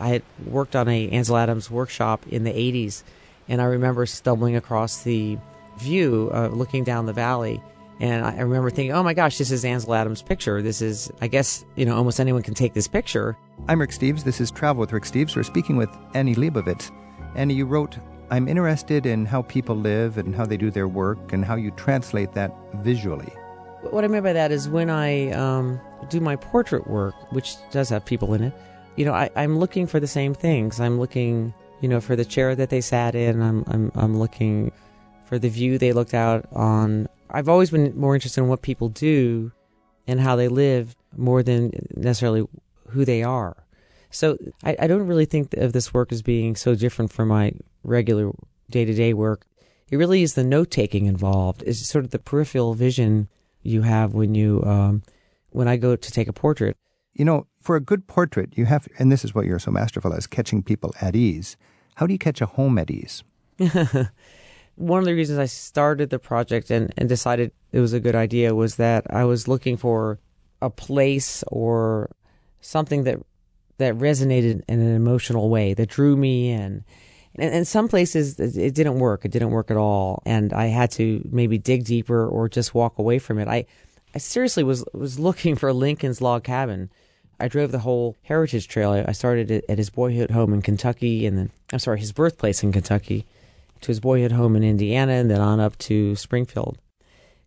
I 0.00 0.08
had 0.08 0.22
worked 0.46 0.74
on 0.74 0.88
a 0.88 1.10
Ansel 1.10 1.36
Adams 1.36 1.70
workshop 1.70 2.26
in 2.26 2.44
the 2.44 2.50
80s, 2.50 3.02
and 3.46 3.60
I 3.60 3.66
remember 3.66 4.06
stumbling 4.06 4.56
across 4.56 5.02
the 5.02 5.36
view, 5.76 6.30
uh, 6.32 6.46
looking 6.46 6.82
down 6.82 7.04
the 7.04 7.12
valley, 7.12 7.60
and 8.00 8.24
I 8.24 8.40
remember 8.40 8.70
thinking, 8.70 8.92
"Oh 8.92 9.02
my 9.02 9.12
gosh, 9.12 9.36
this 9.36 9.50
is 9.50 9.66
Ansel 9.66 9.92
Adams' 9.92 10.22
picture. 10.22 10.62
This 10.62 10.80
is, 10.80 11.10
I 11.20 11.26
guess, 11.26 11.66
you 11.74 11.84
know, 11.84 11.94
almost 11.94 12.18
anyone 12.18 12.40
can 12.40 12.54
take 12.54 12.72
this 12.72 12.88
picture." 12.88 13.36
I'm 13.68 13.78
Rick 13.78 13.90
Steves. 13.90 14.24
This 14.24 14.40
is 14.40 14.50
Travel 14.50 14.80
with 14.80 14.94
Rick 14.94 15.04
Steves. 15.04 15.36
We're 15.36 15.42
speaking 15.42 15.76
with 15.76 15.90
Annie 16.14 16.36
Leibovitz. 16.36 16.90
Annie, 17.34 17.52
you 17.52 17.66
wrote, 17.66 17.98
"I'm 18.30 18.48
interested 18.48 19.04
in 19.04 19.26
how 19.26 19.42
people 19.42 19.76
live 19.76 20.16
and 20.16 20.34
how 20.34 20.46
they 20.46 20.56
do 20.56 20.70
their 20.70 20.88
work, 20.88 21.34
and 21.34 21.44
how 21.44 21.56
you 21.56 21.70
translate 21.72 22.32
that 22.32 22.56
visually." 22.76 23.30
What 23.90 24.04
I 24.04 24.08
mean 24.08 24.22
by 24.22 24.32
that 24.32 24.52
is 24.52 24.68
when 24.68 24.90
I 24.90 25.30
um, 25.32 25.80
do 26.08 26.20
my 26.20 26.36
portrait 26.36 26.86
work, 26.86 27.14
which 27.32 27.56
does 27.70 27.88
have 27.90 28.04
people 28.04 28.34
in 28.34 28.42
it, 28.42 28.52
you 28.96 29.04
know, 29.04 29.12
I, 29.12 29.30
I'm 29.36 29.58
looking 29.58 29.86
for 29.86 30.00
the 30.00 30.06
same 30.06 30.34
things. 30.34 30.80
I'm 30.80 30.98
looking, 30.98 31.52
you 31.80 31.88
know, 31.88 32.00
for 32.00 32.16
the 32.16 32.24
chair 32.24 32.54
that 32.54 32.70
they 32.70 32.80
sat 32.80 33.14
in. 33.14 33.42
I'm, 33.42 33.64
I'm, 33.68 33.92
I'm 33.94 34.18
looking 34.18 34.72
for 35.26 35.38
the 35.38 35.48
view 35.48 35.78
they 35.78 35.92
looked 35.92 36.14
out 36.14 36.46
on. 36.52 37.08
I've 37.30 37.48
always 37.48 37.70
been 37.70 37.98
more 37.98 38.14
interested 38.14 38.40
in 38.40 38.48
what 38.48 38.62
people 38.62 38.88
do 38.88 39.52
and 40.06 40.20
how 40.20 40.36
they 40.36 40.48
live 40.48 40.96
more 41.16 41.42
than 41.42 41.72
necessarily 41.94 42.46
who 42.88 43.04
they 43.04 43.22
are. 43.22 43.66
So 44.10 44.38
I, 44.64 44.76
I 44.80 44.86
don't 44.86 45.06
really 45.06 45.24
think 45.24 45.52
of 45.54 45.72
this 45.72 45.92
work 45.92 46.12
as 46.12 46.22
being 46.22 46.56
so 46.56 46.74
different 46.74 47.12
from 47.12 47.28
my 47.28 47.52
regular 47.82 48.30
day 48.70 48.84
to 48.84 48.94
day 48.94 49.12
work. 49.12 49.46
It 49.90 49.96
really 49.96 50.22
is 50.22 50.34
the 50.34 50.44
note 50.44 50.70
taking 50.70 51.06
involved. 51.06 51.62
It's 51.66 51.86
sort 51.86 52.04
of 52.04 52.10
the 52.10 52.18
peripheral 52.18 52.74
vision 52.74 53.28
you 53.66 53.82
have 53.82 54.14
when 54.14 54.34
you 54.34 54.62
um, 54.64 55.02
when 55.50 55.68
I 55.68 55.76
go 55.76 55.96
to 55.96 56.12
take 56.12 56.28
a 56.28 56.32
portrait. 56.32 56.76
You 57.14 57.24
know, 57.24 57.46
for 57.62 57.76
a 57.76 57.80
good 57.80 58.06
portrait, 58.06 58.56
you 58.56 58.66
have, 58.66 58.86
and 58.98 59.10
this 59.10 59.24
is 59.24 59.34
what 59.34 59.46
you're 59.46 59.58
so 59.58 59.70
masterful 59.70 60.12
as 60.12 60.26
catching 60.26 60.62
people 60.62 60.94
at 61.00 61.16
ease. 61.16 61.56
How 61.94 62.06
do 62.06 62.12
you 62.12 62.18
catch 62.18 62.42
a 62.42 62.46
home 62.46 62.78
at 62.78 62.90
ease? 62.90 63.24
One 64.74 64.98
of 64.98 65.06
the 65.06 65.14
reasons 65.14 65.38
I 65.38 65.46
started 65.46 66.10
the 66.10 66.18
project 66.18 66.70
and, 66.70 66.92
and 66.98 67.08
decided 67.08 67.52
it 67.72 67.80
was 67.80 67.94
a 67.94 68.00
good 68.00 68.14
idea 68.14 68.54
was 68.54 68.76
that 68.76 69.06
I 69.08 69.24
was 69.24 69.48
looking 69.48 69.78
for 69.78 70.18
a 70.60 70.68
place 70.68 71.42
or 71.48 72.10
something 72.60 73.04
that 73.04 73.18
that 73.78 73.94
resonated 73.94 74.62
in 74.68 74.80
an 74.80 74.94
emotional 74.94 75.48
way 75.48 75.74
that 75.74 75.88
drew 75.88 76.16
me 76.16 76.50
in. 76.50 76.84
And, 77.38 77.52
and 77.52 77.68
some 77.68 77.88
places 77.88 78.38
it 78.38 78.74
didn't 78.74 78.98
work. 78.98 79.24
It 79.24 79.30
didn't 79.30 79.50
work 79.50 79.70
at 79.70 79.76
all. 79.76 80.22
And 80.26 80.52
I 80.52 80.66
had 80.66 80.90
to 80.92 81.26
maybe 81.30 81.58
dig 81.58 81.84
deeper 81.84 82.26
or 82.26 82.48
just 82.48 82.74
walk 82.74 82.98
away 82.98 83.18
from 83.18 83.38
it. 83.38 83.48
I, 83.48 83.66
I 84.14 84.18
seriously 84.18 84.64
was, 84.64 84.84
was 84.92 85.18
looking 85.28 85.56
for 85.56 85.72
Lincoln's 85.72 86.20
log 86.20 86.44
cabin. 86.44 86.90
I 87.38 87.48
drove 87.48 87.70
the 87.70 87.80
whole 87.80 88.16
heritage 88.22 88.66
trail. 88.66 89.04
I 89.06 89.12
started 89.12 89.50
at 89.68 89.78
his 89.78 89.90
boyhood 89.90 90.30
home 90.30 90.54
in 90.54 90.62
Kentucky 90.62 91.26
and 91.26 91.36
then, 91.36 91.50
I'm 91.72 91.78
sorry, 91.78 92.00
his 92.00 92.12
birthplace 92.12 92.62
in 92.62 92.72
Kentucky 92.72 93.26
to 93.82 93.88
his 93.88 94.00
boyhood 94.00 94.32
home 94.32 94.56
in 94.56 94.64
Indiana 94.64 95.12
and 95.12 95.30
then 95.30 95.40
on 95.40 95.60
up 95.60 95.76
to 95.78 96.16
Springfield. 96.16 96.78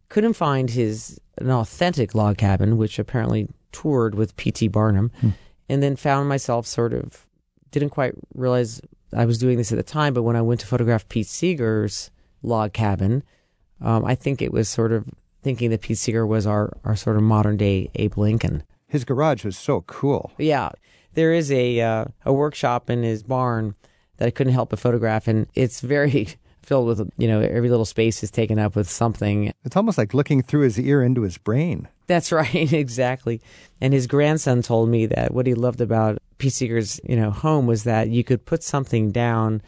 Couldn't 0.10 0.34
find 0.34 0.70
his, 0.70 1.20
an 1.38 1.50
authentic 1.50 2.14
log 2.14 2.38
cabin, 2.38 2.78
which 2.78 3.00
apparently 3.00 3.48
toured 3.72 4.16
with 4.16 4.36
P.T. 4.38 4.68
Barnum, 4.68 5.12
hmm. 5.22 5.30
and 5.68 5.82
then 5.82 5.96
found 5.96 6.30
myself 6.30 6.66
sort 6.66 6.94
of, 6.94 7.26
didn't 7.72 7.90
quite 7.90 8.14
realize 8.34 8.82
I 9.14 9.26
was 9.26 9.38
doing 9.38 9.58
this 9.58 9.72
at 9.72 9.78
the 9.78 9.84
time, 9.84 10.14
but 10.14 10.24
when 10.24 10.36
I 10.36 10.42
went 10.42 10.60
to 10.62 10.68
photograph 10.68 11.08
Pete 11.10 11.28
Seeger's 11.28 12.12
log 12.42 12.74
cabin, 12.74 13.24
um, 13.82 14.06
I 14.06 14.16
think 14.16 14.42
it 14.42 14.52
was 14.52 14.70
sort 14.70 14.92
of 14.92 15.06
thinking 15.42 15.70
that 15.72 15.82
Pete 15.82 15.98
Seeger 15.98 16.26
was 16.26 16.46
our, 16.46 16.72
our 16.84 16.96
sort 16.96 17.16
of 17.16 17.24
modern 17.24 17.58
day 17.58 17.90
Abe 17.96 18.18
Lincoln. 18.18 18.64
His 18.88 19.06
garage 19.06 19.46
was 19.46 19.58
so 19.58 19.82
cool. 19.82 20.32
Yeah. 20.38 20.70
There 21.14 21.34
is 21.34 21.52
a, 21.52 21.82
uh, 21.82 22.06
a 22.26 22.34
workshop 22.34 22.90
in 22.90 23.04
his 23.04 23.24
barn 23.24 23.76
that 24.18 24.28
I 24.28 24.32
couldn't 24.32 24.54
help 24.54 24.70
but 24.70 24.80
photograph, 24.80 25.28
and 25.28 25.48
it's 25.56 25.82
very 25.82 26.30
filled 26.70 26.86
with, 26.86 27.10
you 27.18 27.28
know, 27.28 27.42
every 27.42 27.68
little 27.68 27.84
space 27.84 28.22
is 28.22 28.30
taken 28.30 28.60
up 28.60 28.76
with 28.76 28.88
something. 28.88 29.52
It's 29.66 29.76
almost 29.76 29.98
like 29.98 30.14
looking 30.14 30.44
through 30.44 30.62
his 30.62 30.80
ear 30.80 31.02
into 31.02 31.24
his 31.24 31.40
brain. 31.40 31.88
That's 32.06 32.32
right, 32.42 32.72
exactly. 32.72 33.42
And 33.82 33.92
his 33.92 34.06
grandson 34.06 34.62
told 34.62 34.88
me 34.88 35.08
that 35.08 35.34
what 35.34 35.48
he 35.48 35.56
loved 35.56 35.82
about 35.82 36.20
Pete 36.38 36.54
Seeger's, 36.54 37.02
you 37.04 37.16
know, 37.16 37.32
home 37.32 37.66
was 37.66 37.86
that 37.86 38.10
you 38.10 38.24
could 38.24 38.46
put 38.46 38.62
something 38.64 39.12
down 39.12 39.64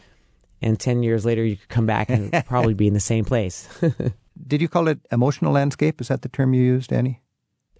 and 0.62 0.78
10 0.78 1.02
years 1.02 1.26
later 1.26 1.44
you 1.44 1.56
could 1.56 1.68
come 1.68 1.86
back 1.86 2.08
and 2.08 2.32
probably 2.46 2.72
be 2.72 2.86
in 2.86 2.94
the 2.94 3.00
same 3.00 3.24
place. 3.24 3.68
Did 4.46 4.62
you 4.62 4.68
call 4.68 4.86
it 4.86 5.00
emotional 5.10 5.52
landscape? 5.52 6.00
Is 6.00 6.06
that 6.06 6.22
the 6.22 6.28
term 6.28 6.54
you 6.54 6.62
used, 6.62 6.92
Annie? 6.92 7.20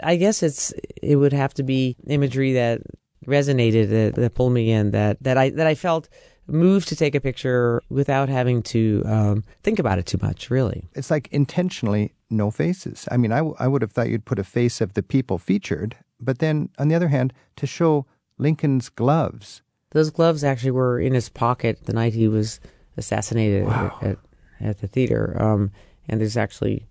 I 0.02 0.16
guess 0.16 0.42
it's 0.42 0.72
it 1.00 1.14
would 1.14 1.32
have 1.32 1.54
to 1.54 1.62
be 1.62 1.96
imagery 2.08 2.54
that 2.54 2.80
resonated 3.24 3.88
that, 3.90 4.16
that 4.16 4.34
pulled 4.34 4.52
me 4.52 4.72
in 4.72 4.90
that 4.90 5.22
that 5.22 5.38
I 5.38 5.50
that 5.50 5.68
I 5.68 5.76
felt 5.76 6.08
moved 6.52 6.88
to 6.88 6.96
take 6.96 7.14
a 7.14 7.20
picture 7.20 7.82
without 7.88 8.28
having 8.28 8.62
to 8.62 9.02
um, 9.06 9.44
think 9.62 9.78
about 9.78 9.98
it 9.98 10.06
too 10.06 10.18
much. 10.20 10.50
Really, 10.50 10.88
it's 10.94 11.10
like 11.10 11.28
intentionally 11.32 12.12
no 12.30 12.50
faces. 12.50 13.08
I 13.10 13.16
mean, 13.16 13.32
I, 13.32 13.38
w- 13.38 13.56
I 13.58 13.68
would 13.68 13.82
have 13.82 13.92
thought 13.92 14.08
you'd 14.08 14.24
put 14.24 14.38
a 14.38 14.44
face 14.44 14.80
of 14.80 14.94
the 14.94 15.02
people 15.02 15.38
featured, 15.38 15.96
but 16.20 16.38
then 16.38 16.70
on 16.78 16.88
the 16.88 16.94
other 16.94 17.08
hand, 17.08 17.32
to 17.56 17.66
show 17.66 18.06
Lincoln's 18.38 18.88
gloves. 18.88 19.62
Those 19.90 20.10
gloves 20.10 20.42
actually 20.42 20.70
were 20.70 20.98
in 20.98 21.14
his 21.14 21.28
pocket 21.28 21.84
the 21.84 21.92
night 21.92 22.14
he 22.14 22.28
was 22.28 22.60
assassinated 22.96 23.66
wow. 23.66 23.98
at, 24.00 24.08
at, 24.08 24.18
at, 24.60 24.80
the 24.80 24.88
theater. 24.88 25.36
Um, 25.40 25.70
and 26.08 26.20
there's 26.20 26.36
actually, 26.36 26.86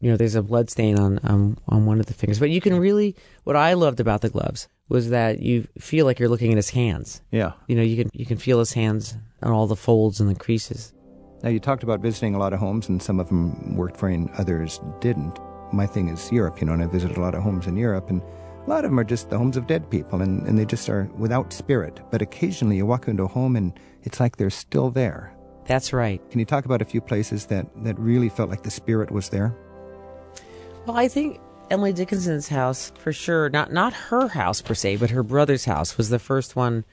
you 0.00 0.10
know, 0.10 0.16
there's 0.16 0.36
a 0.36 0.42
blood 0.42 0.70
stain 0.70 0.98
on, 0.98 1.18
on 1.24 1.58
on 1.68 1.86
one 1.86 2.00
of 2.00 2.06
the 2.06 2.14
fingers. 2.14 2.38
But 2.38 2.50
you 2.50 2.60
can 2.60 2.78
really, 2.78 3.16
what 3.42 3.56
I 3.56 3.74
loved 3.74 4.00
about 4.00 4.20
the 4.20 4.30
gloves 4.30 4.68
was 4.88 5.10
that 5.10 5.40
you 5.40 5.66
feel 5.78 6.06
like 6.06 6.18
you're 6.18 6.28
looking 6.28 6.50
at 6.50 6.56
his 6.56 6.70
hands. 6.70 7.22
Yeah. 7.30 7.52
You 7.66 7.76
know, 7.76 7.82
you 7.82 7.96
can 7.96 8.10
you 8.12 8.26
can 8.26 8.38
feel 8.38 8.58
his 8.58 8.72
hands 8.72 9.16
on 9.42 9.52
all 9.52 9.66
the 9.66 9.76
folds 9.76 10.20
and 10.20 10.28
the 10.28 10.34
creases. 10.34 10.92
Now 11.42 11.50
you 11.50 11.60
talked 11.60 11.82
about 11.82 12.00
visiting 12.00 12.34
a 12.34 12.38
lot 12.38 12.52
of 12.52 12.58
homes, 12.58 12.88
and 12.88 13.02
some 13.02 13.20
of 13.20 13.28
them 13.28 13.76
worked 13.76 13.96
for 13.96 14.08
you, 14.08 14.14
and 14.14 14.30
others 14.38 14.80
didn't. 15.00 15.38
My 15.72 15.86
thing 15.86 16.08
is 16.08 16.32
Europe, 16.32 16.60
you 16.60 16.66
know, 16.66 16.72
and 16.72 16.82
I 16.82 16.86
visited 16.86 17.16
a 17.16 17.20
lot 17.20 17.34
of 17.34 17.42
homes 17.42 17.66
in 17.66 17.76
Europe, 17.76 18.08
and 18.08 18.22
a 18.22 18.70
lot 18.70 18.84
of 18.84 18.90
them 18.90 18.98
are 18.98 19.04
just 19.04 19.28
the 19.28 19.36
homes 19.36 19.58
of 19.58 19.66
dead 19.66 19.90
people, 19.90 20.22
and, 20.22 20.46
and 20.46 20.58
they 20.58 20.64
just 20.64 20.88
are 20.88 21.10
without 21.18 21.52
spirit. 21.52 22.00
But 22.10 22.22
occasionally 22.22 22.76
you 22.76 22.86
walk 22.86 23.08
into 23.08 23.24
a 23.24 23.28
home, 23.28 23.56
and 23.56 23.78
it's 24.04 24.20
like 24.20 24.36
they're 24.36 24.48
still 24.48 24.90
there. 24.90 25.34
That's 25.66 25.92
right. 25.92 26.22
Can 26.30 26.38
you 26.38 26.46
talk 26.46 26.64
about 26.64 26.80
a 26.80 26.84
few 26.86 27.02
places 27.02 27.46
that, 27.46 27.66
that 27.84 27.98
really 27.98 28.30
felt 28.30 28.48
like 28.48 28.62
the 28.62 28.70
spirit 28.70 29.10
was 29.10 29.28
there? 29.28 29.54
Well, 30.86 30.96
I 30.96 31.08
think 31.08 31.40
Emily 31.70 31.92
Dickinson's 31.92 32.48
house, 32.48 32.92
for 32.98 33.12
sure, 33.12 33.48
not 33.48 33.72
not 33.72 33.92
her 33.92 34.28
house 34.28 34.60
per 34.60 34.74
se, 34.74 34.96
but 34.96 35.10
her 35.10 35.22
brother's 35.22 35.64
house 35.64 35.96
was 35.96 36.10
the 36.10 36.18
first 36.18 36.56
one 36.56 36.84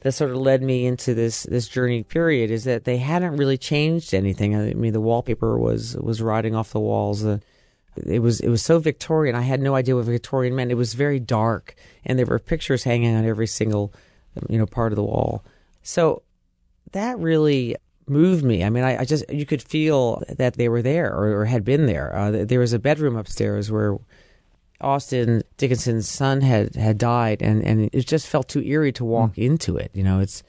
that 0.00 0.12
sort 0.12 0.30
of 0.30 0.36
led 0.36 0.62
me 0.62 0.86
into 0.86 1.14
this 1.14 1.44
this 1.44 1.68
journey 1.68 2.02
period 2.02 2.50
is 2.50 2.64
that 2.64 2.84
they 2.84 2.98
hadn't 2.98 3.36
really 3.36 3.58
changed 3.58 4.14
anything. 4.14 4.54
I 4.54 4.74
mean, 4.74 4.92
the 4.92 5.00
wallpaper 5.00 5.58
was 5.58 5.96
was 5.96 6.22
rotting 6.22 6.54
off 6.54 6.72
the 6.72 6.80
walls. 6.80 7.22
The 7.22 7.40
it 8.06 8.20
was 8.20 8.40
it 8.40 8.48
was 8.48 8.62
so 8.62 8.78
Victorian. 8.78 9.34
I 9.34 9.42
had 9.42 9.60
no 9.60 9.74
idea 9.74 9.96
what 9.96 10.04
Victorian 10.04 10.54
meant. 10.54 10.70
It 10.70 10.76
was 10.76 10.94
very 10.94 11.20
dark, 11.20 11.74
and 12.04 12.18
there 12.18 12.26
were 12.26 12.38
pictures 12.38 12.84
hanging 12.84 13.14
on 13.14 13.24
every 13.24 13.46
single 13.46 13.92
you 14.48 14.58
know 14.58 14.66
part 14.66 14.92
of 14.92 14.96
the 14.96 15.02
wall. 15.02 15.44
So 15.82 16.22
that 16.92 17.18
really 17.18 17.76
moved 18.10 18.44
me. 18.44 18.62
I 18.64 18.70
mean, 18.70 18.84
I, 18.84 19.00
I 19.00 19.04
just 19.04 19.24
you 19.32 19.46
could 19.46 19.62
feel 19.62 20.22
that 20.28 20.54
they 20.54 20.68
were 20.68 20.82
there 20.82 21.12
or, 21.12 21.40
or 21.40 21.44
had 21.46 21.64
been 21.64 21.86
there. 21.86 22.14
Uh, 22.14 22.44
there 22.44 22.60
was 22.60 22.72
a 22.72 22.78
bedroom 22.78 23.16
upstairs 23.16 23.70
where 23.70 23.96
Austin 24.80 25.42
Dickinson's 25.56 26.08
son 26.08 26.40
had 26.40 26.74
had 26.74 26.98
died, 26.98 27.42
and 27.42 27.62
and 27.62 27.88
it 27.92 28.06
just 28.06 28.26
felt 28.26 28.48
too 28.48 28.62
eerie 28.62 28.92
to 28.92 29.04
walk 29.04 29.34
mm. 29.34 29.44
into 29.44 29.76
it. 29.76 29.90
You 29.94 30.02
know, 30.02 30.20
it's 30.20 30.42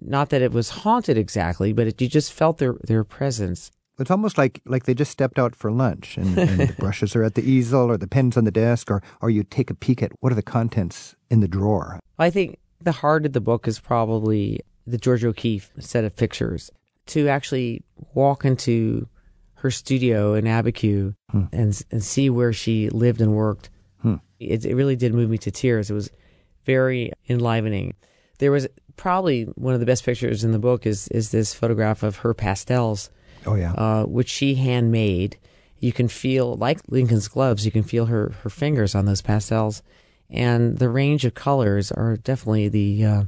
not 0.00 0.30
that 0.30 0.42
it 0.42 0.52
was 0.52 0.70
haunted 0.70 1.18
exactly, 1.18 1.72
but 1.72 1.86
it, 1.86 2.00
you 2.00 2.08
just 2.08 2.32
felt 2.32 2.58
their 2.58 2.74
their 2.84 3.04
presence. 3.04 3.70
It's 3.98 4.10
almost 4.10 4.38
like 4.38 4.60
like 4.64 4.84
they 4.84 4.94
just 4.94 5.10
stepped 5.10 5.38
out 5.38 5.54
for 5.54 5.70
lunch, 5.70 6.16
and, 6.16 6.38
and 6.38 6.60
the 6.60 6.72
brushes 6.78 7.14
are 7.16 7.24
at 7.24 7.34
the 7.34 7.48
easel, 7.48 7.90
or 7.90 7.96
the 7.96 8.06
pens 8.06 8.36
on 8.36 8.44
the 8.44 8.50
desk, 8.50 8.90
or 8.90 9.02
or 9.20 9.30
you 9.30 9.42
take 9.42 9.70
a 9.70 9.74
peek 9.74 10.02
at 10.02 10.12
what 10.20 10.32
are 10.32 10.36
the 10.36 10.42
contents 10.42 11.14
in 11.30 11.40
the 11.40 11.48
drawer. 11.48 12.00
I 12.18 12.30
think 12.30 12.58
the 12.80 12.92
heart 12.92 13.26
of 13.26 13.32
the 13.32 13.40
book 13.40 13.68
is 13.68 13.80
probably 13.80 14.60
the 14.86 14.98
George 14.98 15.24
O'Keeffe 15.24 15.72
set 15.78 16.04
of 16.04 16.16
pictures. 16.16 16.70
To 17.08 17.28
actually 17.28 17.82
walk 18.14 18.44
into 18.44 19.08
her 19.54 19.70
studio 19.70 20.34
in 20.34 20.44
Abiquiu 20.44 21.14
hmm. 21.30 21.44
and 21.52 21.80
and 21.90 22.04
see 22.04 22.30
where 22.30 22.52
she 22.52 22.90
lived 22.90 23.20
and 23.20 23.34
worked, 23.34 23.70
hmm. 24.02 24.16
it, 24.38 24.64
it 24.64 24.74
really 24.74 24.96
did 24.96 25.14
move 25.14 25.30
me 25.30 25.38
to 25.38 25.50
tears. 25.50 25.90
It 25.90 25.94
was 25.94 26.10
very 26.64 27.12
enlivening. 27.28 27.94
There 28.38 28.52
was 28.52 28.68
probably 28.96 29.44
one 29.44 29.74
of 29.74 29.80
the 29.80 29.86
best 29.86 30.04
pictures 30.04 30.44
in 30.44 30.52
the 30.52 30.58
book 30.58 30.86
is 30.86 31.08
is 31.08 31.30
this 31.30 31.54
photograph 31.54 32.02
of 32.02 32.16
her 32.18 32.34
pastels 32.34 33.10
Oh 33.46 33.54
yeah, 33.54 33.72
uh, 33.72 34.04
which 34.04 34.28
she 34.28 34.54
handmade. 34.56 35.38
You 35.80 35.92
can 35.92 36.08
feel 36.08 36.56
like 36.56 36.80
Lincoln's 36.88 37.28
gloves. 37.28 37.64
You 37.64 37.70
can 37.72 37.82
feel 37.82 38.06
her 38.06 38.32
her 38.42 38.50
fingers 38.50 38.94
on 38.94 39.04
those 39.04 39.22
pastels, 39.22 39.82
and 40.28 40.78
the 40.78 40.88
range 40.88 41.24
of 41.24 41.34
colors 41.34 41.92
are 41.92 42.16
definitely 42.16 42.68
the 42.68 43.04
uh, 43.04 43.22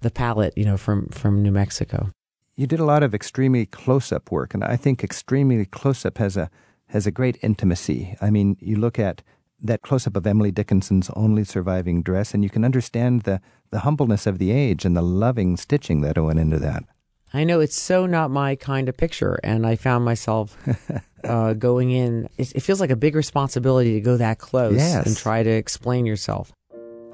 the 0.00 0.10
palette. 0.10 0.56
You 0.56 0.64
know, 0.64 0.76
from 0.76 1.08
from 1.08 1.42
New 1.42 1.52
Mexico. 1.52 2.10
You 2.56 2.66
did 2.66 2.80
a 2.80 2.84
lot 2.84 3.02
of 3.02 3.14
extremely 3.14 3.66
close 3.66 4.12
up 4.12 4.30
work, 4.30 4.54
and 4.54 4.62
I 4.62 4.76
think 4.76 5.02
extremely 5.02 5.64
close 5.64 6.04
up 6.04 6.18
has 6.18 6.36
a 6.36 6.50
has 6.88 7.06
a 7.06 7.10
great 7.10 7.38
intimacy. 7.42 8.16
I 8.20 8.30
mean, 8.30 8.56
you 8.60 8.76
look 8.76 8.98
at 8.98 9.22
that 9.60 9.82
close 9.82 10.06
up 10.06 10.16
of 10.16 10.26
Emily 10.26 10.52
Dickinson's 10.52 11.10
only 11.16 11.42
surviving 11.44 12.02
dress, 12.02 12.34
and 12.34 12.44
you 12.44 12.50
can 12.50 12.64
understand 12.64 13.22
the, 13.22 13.40
the 13.70 13.80
humbleness 13.80 14.26
of 14.26 14.38
the 14.38 14.50
age 14.50 14.84
and 14.84 14.96
the 14.96 15.02
loving 15.02 15.56
stitching 15.56 16.02
that 16.02 16.18
went 16.18 16.38
into 16.38 16.58
that. 16.58 16.84
I 17.32 17.42
know 17.42 17.58
it's 17.60 17.80
so 17.80 18.06
not 18.06 18.30
my 18.30 18.54
kind 18.54 18.88
of 18.88 18.96
picture, 18.96 19.40
and 19.42 19.66
I 19.66 19.74
found 19.74 20.04
myself 20.04 20.56
uh, 21.24 21.54
going 21.54 21.90
in. 21.90 22.28
It, 22.38 22.52
it, 22.54 22.60
feels 22.60 22.80
like 22.80 22.90
a 22.90 22.96
big 22.96 23.16
responsibility 23.16 23.94
to 23.94 24.00
go 24.00 24.16
that 24.18 24.38
close 24.38 24.76
yes. 24.76 25.06
and 25.06 25.16
try 25.16 25.42
to 25.42 25.50
explain 25.50 26.06
yourself. 26.06 26.52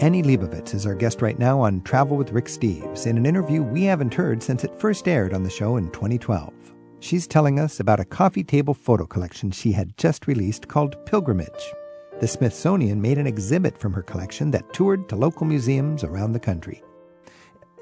Annie 0.01 0.23
Leibovitz 0.23 0.73
is 0.73 0.87
our 0.87 0.95
guest 0.95 1.21
right 1.21 1.39
now 1.39 1.61
on 1.61 1.83
Travel 1.83 2.17
with 2.17 2.33
Rick 2.33 2.47
Steves 2.47 3.07
in 3.07 3.19
an 3.19 3.27
interview 3.27 3.63
we 3.63 3.85
haven't 3.85 4.15
heard 4.15 4.43
since 4.43 4.65
it 4.65 4.81
first 4.81 5.07
aired 5.07 5.35
on 5.35 5.43
the 5.43 5.51
show 5.51 5.77
in 5.77 5.91
2012. 5.91 6.55
She's 7.01 7.27
telling 7.27 7.61
us 7.61 7.81
about 7.81 8.01
a 8.01 8.07
coffee 8.07 8.43
table 8.43 8.73
photo 8.73 9.05
collection 9.05 9.51
she 9.51 9.73
had 9.73 9.95
just 9.99 10.27
released 10.27 10.69
called 10.69 10.97
Pilgrimage. 11.05 11.75
The 12.19 12.27
Smithsonian 12.27 13.03
made 13.03 13.19
an 13.19 13.27
exhibit 13.27 13.77
from 13.77 13.93
her 13.93 14.01
collection 14.01 14.51
that 14.53 14.73
toured 14.73 15.07
to 15.11 15.17
local 15.17 15.45
museums 15.45 16.03
around 16.03 16.33
the 16.33 16.41
country. 16.41 16.83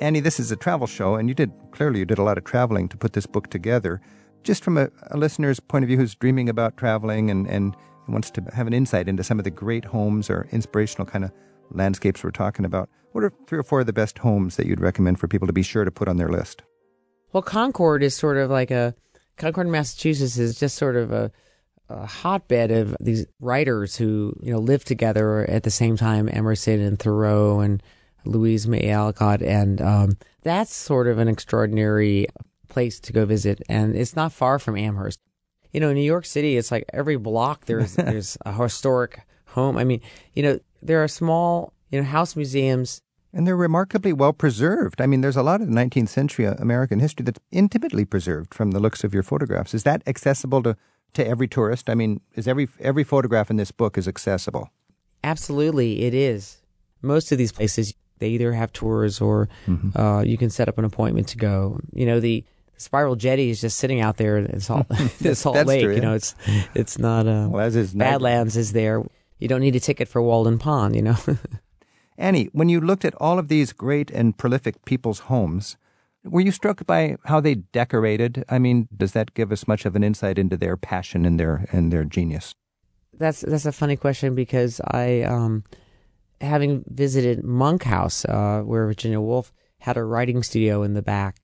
Annie, 0.00 0.18
this 0.18 0.40
is 0.40 0.50
a 0.50 0.57
travel 0.57 0.88
show, 0.88 1.14
and 1.14 1.28
you 1.28 1.37
did 1.37 1.52
clearly 1.70 2.00
you 2.00 2.04
did 2.04 2.18
a 2.18 2.24
lot 2.24 2.37
of 2.37 2.42
traveling 2.42 2.88
to 2.88 2.96
put 2.96 3.12
this 3.12 3.26
book 3.26 3.48
together. 3.48 4.00
Just 4.42 4.64
from 4.64 4.76
a, 4.76 4.88
a 5.12 5.16
listener's 5.16 5.61
point 5.61 5.85
of 5.85 5.87
view 5.88 5.96
who's 5.96 6.16
dreaming 6.16 6.48
about 6.48 6.76
traveling 6.76 7.31
and, 7.31 7.46
and 7.46 7.76
wants 8.09 8.33
to 8.33 8.42
have 8.54 8.66
an 8.66 8.72
insight 8.72 9.09
into 9.09 9.22
some 9.22 9.38
of 9.38 9.44
the 9.44 9.52
great 9.52 9.85
homes 9.85 10.28
or 10.28 10.48
inspirational 10.50 11.07
kind 11.07 11.24
of 11.24 11.31
landscapes 11.70 12.22
we're 12.22 12.31
talking 12.31 12.64
about, 12.64 12.88
what 13.12 13.24
are 13.24 13.33
three 13.46 13.59
or 13.59 13.62
four 13.62 13.81
of 13.81 13.87
the 13.87 13.92
best 13.92 14.18
homes 14.18 14.57
that 14.57 14.66
you'd 14.66 14.81
recommend 14.81 15.18
for 15.18 15.28
people 15.28 15.46
to 15.46 15.52
be 15.52 15.62
sure 15.62 15.85
to 15.85 15.90
put 15.90 16.09
on 16.09 16.16
their 16.16 16.28
list? 16.28 16.62
Well, 17.33 17.42
Concord 17.42 18.02
is 18.02 18.14
sort 18.14 18.37
of 18.37 18.50
like 18.50 18.70
a 18.70 18.94
Concord, 19.37 19.68
Massachusetts 19.68 20.37
is 20.38 20.59
just 20.59 20.76
sort 20.76 20.96
of 20.96 21.12
a, 21.12 21.31
a 21.88 22.07
hotbed 22.07 22.70
of 22.70 22.96
these 23.00 23.26
writers 23.40 23.96
who 23.96 24.35
you 24.42 24.52
know 24.52 24.59
lived 24.59 24.87
together 24.87 25.48
at 25.48 25.62
the 25.62 25.70
same 25.70 25.96
time, 25.96 26.28
Emerson 26.31 26.81
and 26.81 26.98
Thoreau 26.98 27.61
and 27.61 27.83
Louisa 28.24 28.68
May 28.68 28.90
Alcott, 28.90 29.42
and 29.42 29.81
um, 29.81 30.18
that's 30.42 30.74
sort 30.74 31.07
of 31.07 31.18
an 31.18 31.28
extraordinary 31.28 32.26
place 32.68 33.00
to 33.00 33.12
go 33.12 33.24
visit, 33.24 33.62
and 33.68 33.96
it's 33.96 34.16
not 34.16 34.33
far 34.33 34.59
from 34.59 34.76
Amherst. 34.76 35.18
You 35.72 35.81
know, 35.81 35.92
New 35.92 36.00
York 36.00 36.26
City, 36.26 36.57
it's 36.57 36.70
like 36.70 36.85
every 36.92 37.16
block 37.16 37.66
there's 37.66 37.94
there's 37.96 38.37
a 38.44 38.52
historic 38.52 39.22
home. 39.46 39.76
I 39.76 39.85
mean, 39.85 40.00
you 40.35 40.42
know, 40.42 40.59
there 40.82 41.02
are 41.02 41.08
small 41.08 41.72
you 41.90 42.00
know 42.00 42.06
house 42.06 42.36
museums. 42.36 43.02
And 43.32 43.46
they're 43.46 43.56
remarkably 43.56 44.12
well 44.12 44.32
preserved. 44.32 45.02
I 45.02 45.06
mean, 45.06 45.20
there's 45.20 45.36
a 45.36 45.42
lot 45.42 45.60
of 45.60 45.68
19th 45.68 46.08
century 46.08 46.46
American 46.46 46.98
history 46.98 47.24
that's 47.24 47.38
intimately 47.52 48.06
preserved 48.06 48.54
from 48.54 48.70
the 48.70 48.80
looks 48.80 49.04
of 49.04 49.12
your 49.12 49.22
photographs. 49.22 49.74
Is 49.74 49.82
that 49.82 50.02
accessible 50.06 50.62
to, 50.62 50.76
to 51.12 51.26
every 51.26 51.46
tourist? 51.46 51.90
I 51.90 51.94
mean, 51.94 52.22
is 52.34 52.48
every 52.48 52.68
every 52.80 53.04
photograph 53.04 53.50
in 53.50 53.56
this 53.56 53.70
book 53.70 53.98
is 53.98 54.08
accessible? 54.08 54.70
Absolutely, 55.22 56.02
it 56.02 56.14
is. 56.14 56.58
Most 57.02 57.30
of 57.30 57.38
these 57.38 57.52
places 57.52 57.94
they 58.18 58.28
either 58.30 58.52
have 58.52 58.72
tours 58.72 59.20
or 59.20 59.48
mm-hmm. 59.66 59.98
uh, 59.98 60.22
you 60.22 60.36
can 60.36 60.50
set 60.50 60.68
up 60.68 60.78
an 60.78 60.84
appointment 60.84 61.28
to 61.28 61.36
go. 61.36 61.80
You 61.92 62.06
know, 62.06 62.20
the 62.20 62.44
Spiral 62.76 63.16
Jetty 63.16 63.50
is 63.50 63.60
just 63.60 63.78
sitting 63.78 64.00
out 64.00 64.16
there 64.16 64.38
in 64.38 64.60
Salt, 64.60 64.86
Salt 65.34 65.56
Lake. 65.66 65.82
True, 65.82 65.90
yeah. 65.90 65.96
You 65.96 66.02
know, 66.02 66.14
it's 66.14 66.34
it's 66.74 66.98
not. 66.98 67.26
Uh, 67.26 67.48
well, 67.50 67.64
as 67.64 67.76
is 67.76 67.94
Badlands 67.94 68.56
is 68.56 68.72
there. 68.72 69.04
You 69.38 69.48
don't 69.48 69.61
need 69.61 69.77
a 69.77 69.81
ticket 69.81 70.09
for 70.09 70.22
Walden 70.22 70.59
Pond. 70.59 70.96
You 70.96 71.03
know. 71.03 71.16
Annie, 72.18 72.48
when 72.53 72.68
you 72.68 72.81
looked 72.81 73.05
at 73.05 73.14
all 73.16 73.38
of 73.38 73.48
these 73.48 73.72
great 73.72 74.11
and 74.11 74.37
prolific 74.37 74.85
people's 74.85 75.20
homes, 75.20 75.77
were 76.24 76.40
you 76.40 76.51
struck 76.51 76.85
by 76.85 77.16
how 77.27 77.40
they 77.40 77.55
decorated? 77.55 78.44
I 78.48 78.59
mean, 78.59 78.88
does 78.94 79.12
that 79.12 79.35
give 79.35 79.53
us 79.53 79.68
much 79.68 79.87
of 79.87 79.94
an 79.94 80.03
insight 80.03 80.38
into 80.38 80.57
their 80.57 80.77
passion 80.77 81.24
and 81.24 81.38
their 81.38 81.66
and 81.72 81.92
their 81.92 82.05
genius? 82.05 82.53
That's 83.12 83.40
that's 83.40 83.66
a 83.66 83.72
funny 83.72 83.96
question 83.96 84.35
because 84.35 84.81
I 84.90 85.22
um, 85.22 85.64
having 86.40 86.85
visited 86.88 87.44
Monk's 87.44 87.87
House, 87.87 88.24
uh, 88.24 88.62
where 88.62 88.87
Virginia 88.87 89.20
Woolf 89.20 89.53
had 89.81 89.96
a 89.96 90.05
writing 90.05 90.42
studio 90.42 90.83
in 90.83 90.94
the 90.94 91.03
back, 91.03 91.40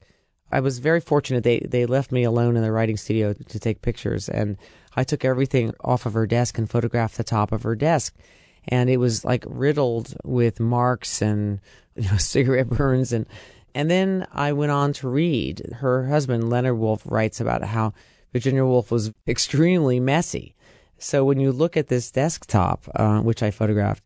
I 0.50 0.60
was 0.60 0.78
very 0.78 1.00
fortunate. 1.00 1.44
They 1.44 1.60
they 1.60 1.86
left 1.86 2.12
me 2.12 2.24
alone 2.24 2.56
in 2.56 2.62
the 2.62 2.72
writing 2.72 2.96
studio 2.96 3.32
to 3.32 3.58
take 3.58 3.82
pictures, 3.82 4.28
and 4.28 4.56
I 4.96 5.04
took 5.04 5.24
everything 5.24 5.74
off 5.80 6.06
of 6.06 6.14
her 6.14 6.26
desk 6.26 6.58
and 6.58 6.70
photographed 6.70 7.16
the 7.16 7.24
top 7.24 7.52
of 7.52 7.62
her 7.62 7.74
desk, 7.74 8.14
and 8.68 8.88
it 8.88 8.98
was 8.98 9.24
like 9.24 9.44
riddled 9.46 10.14
with 10.24 10.60
marks 10.60 11.20
and 11.20 11.60
you 11.96 12.10
know, 12.10 12.16
cigarette 12.16 12.68
burns 12.68 13.12
and. 13.12 13.26
And 13.76 13.90
then 13.90 14.24
I 14.30 14.52
went 14.52 14.70
on 14.70 14.92
to 14.92 15.08
read. 15.08 15.60
Her 15.80 16.06
husband, 16.06 16.48
Leonard 16.48 16.78
Woolf, 16.78 17.02
writes 17.06 17.40
about 17.40 17.64
how 17.64 17.92
Virginia 18.32 18.64
Woolf 18.64 18.92
was 18.92 19.12
extremely 19.26 19.98
messy. 19.98 20.54
So 20.98 21.24
when 21.24 21.40
you 21.40 21.50
look 21.50 21.76
at 21.76 21.88
this 21.88 22.10
desktop, 22.10 22.84
uh, 22.94 23.20
which 23.20 23.42
I 23.42 23.50
photographed, 23.50 24.04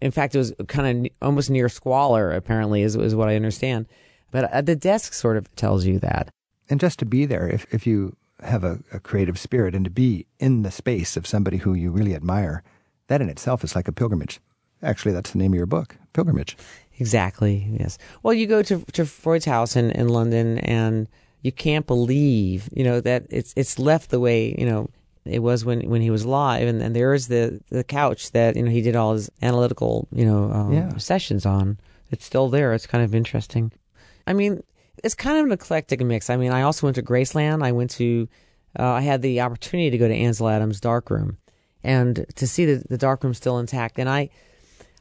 in 0.00 0.10
fact, 0.10 0.34
it 0.34 0.38
was 0.38 0.52
kind 0.66 1.06
of 1.06 1.12
almost 1.22 1.50
near 1.50 1.68
squalor, 1.68 2.32
apparently, 2.32 2.82
is, 2.82 2.96
is 2.96 3.14
what 3.14 3.28
I 3.28 3.36
understand. 3.36 3.86
But 4.30 4.52
uh, 4.52 4.60
the 4.60 4.74
desk 4.74 5.12
sort 5.12 5.36
of 5.36 5.54
tells 5.54 5.86
you 5.86 5.98
that. 6.00 6.28
And 6.68 6.80
just 6.80 6.98
to 6.98 7.04
be 7.04 7.24
there, 7.24 7.48
if, 7.48 7.72
if 7.72 7.86
you 7.86 8.16
have 8.42 8.64
a, 8.64 8.80
a 8.92 9.00
creative 9.00 9.38
spirit 9.38 9.74
and 9.74 9.84
to 9.84 9.90
be 9.90 10.26
in 10.38 10.62
the 10.62 10.70
space 10.70 11.16
of 11.16 11.26
somebody 11.26 11.58
who 11.58 11.74
you 11.74 11.90
really 11.90 12.14
admire, 12.14 12.62
that 13.08 13.20
in 13.20 13.28
itself 13.28 13.64
is 13.64 13.74
like 13.74 13.88
a 13.88 13.92
pilgrimage. 13.92 14.40
Actually, 14.82 15.12
that's 15.12 15.30
the 15.30 15.38
name 15.38 15.52
of 15.52 15.56
your 15.56 15.66
book, 15.66 15.96
Pilgrimage. 16.12 16.56
Exactly, 16.98 17.68
yes. 17.78 17.98
Well, 18.22 18.34
you 18.34 18.46
go 18.46 18.62
to, 18.62 18.84
to 18.92 19.06
Freud's 19.06 19.44
house 19.44 19.76
in, 19.76 19.90
in 19.92 20.08
London 20.08 20.58
and 20.58 21.08
you 21.42 21.52
can't 21.52 21.86
believe, 21.86 22.68
you 22.72 22.84
know, 22.84 23.00
that 23.00 23.26
it's, 23.30 23.52
it's 23.56 23.78
left 23.78 24.10
the 24.10 24.20
way, 24.20 24.54
you 24.58 24.66
know, 24.66 24.90
it 25.24 25.40
was 25.40 25.64
when, 25.64 25.88
when 25.88 26.02
he 26.02 26.10
was 26.10 26.24
alive. 26.24 26.66
And, 26.66 26.82
and 26.82 26.96
there 26.96 27.14
is 27.14 27.28
the, 27.28 27.60
the 27.68 27.84
couch 27.84 28.32
that, 28.32 28.56
you 28.56 28.62
know, 28.62 28.70
he 28.70 28.82
did 28.82 28.96
all 28.96 29.12
his 29.12 29.30
analytical, 29.40 30.08
you 30.12 30.24
know, 30.24 30.50
um, 30.52 30.72
yeah. 30.72 30.96
sessions 30.96 31.46
on. 31.46 31.78
It's 32.10 32.24
still 32.24 32.48
there. 32.48 32.74
It's 32.74 32.86
kind 32.86 33.04
of 33.04 33.14
interesting. 33.14 33.72
I 34.26 34.32
mean, 34.32 34.62
it's 35.02 35.14
kind 35.14 35.38
of 35.38 35.46
an 35.46 35.52
eclectic 35.52 36.00
mix. 36.00 36.30
I 36.30 36.36
mean, 36.36 36.52
I 36.52 36.62
also 36.62 36.86
went 36.86 36.96
to 36.96 37.02
Graceland. 37.02 37.64
I 37.64 37.72
went 37.72 37.90
to, 37.92 38.28
uh, 38.78 38.92
I 38.92 39.00
had 39.00 39.22
the 39.22 39.40
opportunity 39.40 39.90
to 39.90 39.98
go 39.98 40.08
to 40.08 40.14
Ansel 40.14 40.48
Adams' 40.48 40.80
darkroom 40.80 41.38
and 41.82 42.26
to 42.36 42.46
see 42.46 42.64
the, 42.64 42.84
the 42.88 42.98
darkroom 42.98 43.34
still 43.34 43.58
intact. 43.58 43.98
And 43.98 44.08
I, 44.08 44.30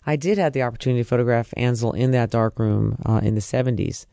I 0.05 0.15
did 0.15 0.37
have 0.37 0.53
the 0.53 0.63
opportunity 0.63 1.03
to 1.03 1.07
photograph 1.07 1.53
Ansel 1.55 1.93
in 1.93 2.11
that 2.11 2.31
darkroom 2.31 2.97
uh, 3.05 3.21
in 3.23 3.35
the 3.35 3.41
70s. 3.41 4.05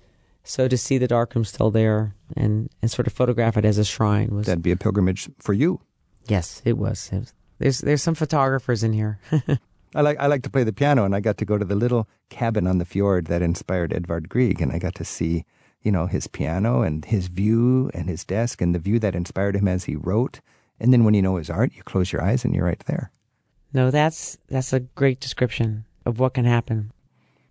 So 0.45 0.69
to 0.69 0.79
see 0.79 0.99
the 0.99 1.09
darkroom 1.09 1.45
still 1.45 1.71
there 1.71 2.15
and, 2.37 2.71
and 2.81 2.91
sort 2.91 3.07
of 3.07 3.13
photograph 3.13 3.57
it 3.57 3.65
as 3.65 3.77
a 3.79 3.85
shrine 3.85 4.31
was 4.31 4.47
that'd 4.47 4.63
be 4.63 4.71
a 4.71 4.77
pilgrimage 4.77 5.29
for 5.39 5.53
you. 5.53 5.81
Yes, 6.27 6.63
it 6.65 6.79
was. 6.79 7.11
It 7.13 7.19
was 7.19 7.35
there's 7.59 7.79
there's 7.81 8.03
some 8.03 8.15
photographers 8.15 8.83
in 8.83 8.93
here. 8.93 9.19
I 9.95 10.01
like 10.01 10.19
I 10.19 10.27
like 10.27 10.43
to 10.43 10.51
play 10.51 10.65
the 10.65 10.73
piano, 10.73 11.05
and 11.05 11.15
I 11.15 11.21
got 11.21 11.39
to 11.39 11.45
go 11.45 11.59
to 11.59 11.65
the 11.65 11.75
little 11.75 12.09
cabin 12.29 12.67
on 12.67 12.79
the 12.79 12.85
fjord 12.85 13.27
that 13.27 13.43
inspired 13.43 13.93
Edvard 13.93 14.29
Grieg, 14.29 14.61
and 14.61 14.73
I 14.73 14.79
got 14.79 14.95
to 14.97 15.05
see, 15.05 15.45
you 15.83 15.93
know, 15.93 16.07
his 16.07 16.27
piano 16.27 16.83
and 16.83 17.05
his 17.05 17.29
view 17.29 17.91
and 17.95 18.09
his 18.09 18.25
desk 18.25 18.61
and 18.61 18.75
the 18.75 18.79
view 18.79 18.99
that 18.99 19.15
inspired 19.15 19.57
him 19.57 19.69
as 19.69 19.85
he 19.85 19.97
wrote. 19.97 20.41
And 20.81 20.93
then 20.93 21.05
when 21.05 21.15
you 21.15 21.23
know 21.23 21.37
his 21.37 21.51
art, 21.51 21.73
you 21.75 21.83
close 21.83 22.13
your 22.13 22.23
eyes 22.23 22.45
and 22.45 22.55
you're 22.55 22.65
right 22.65 22.83
there. 22.87 23.11
No, 23.73 23.91
that's 23.91 24.39
that's 24.49 24.73
a 24.73 24.81
great 24.81 25.21
description 25.21 25.85
of 26.07 26.19
what 26.19 26.35
can 26.35 26.45
happen. 26.45 26.93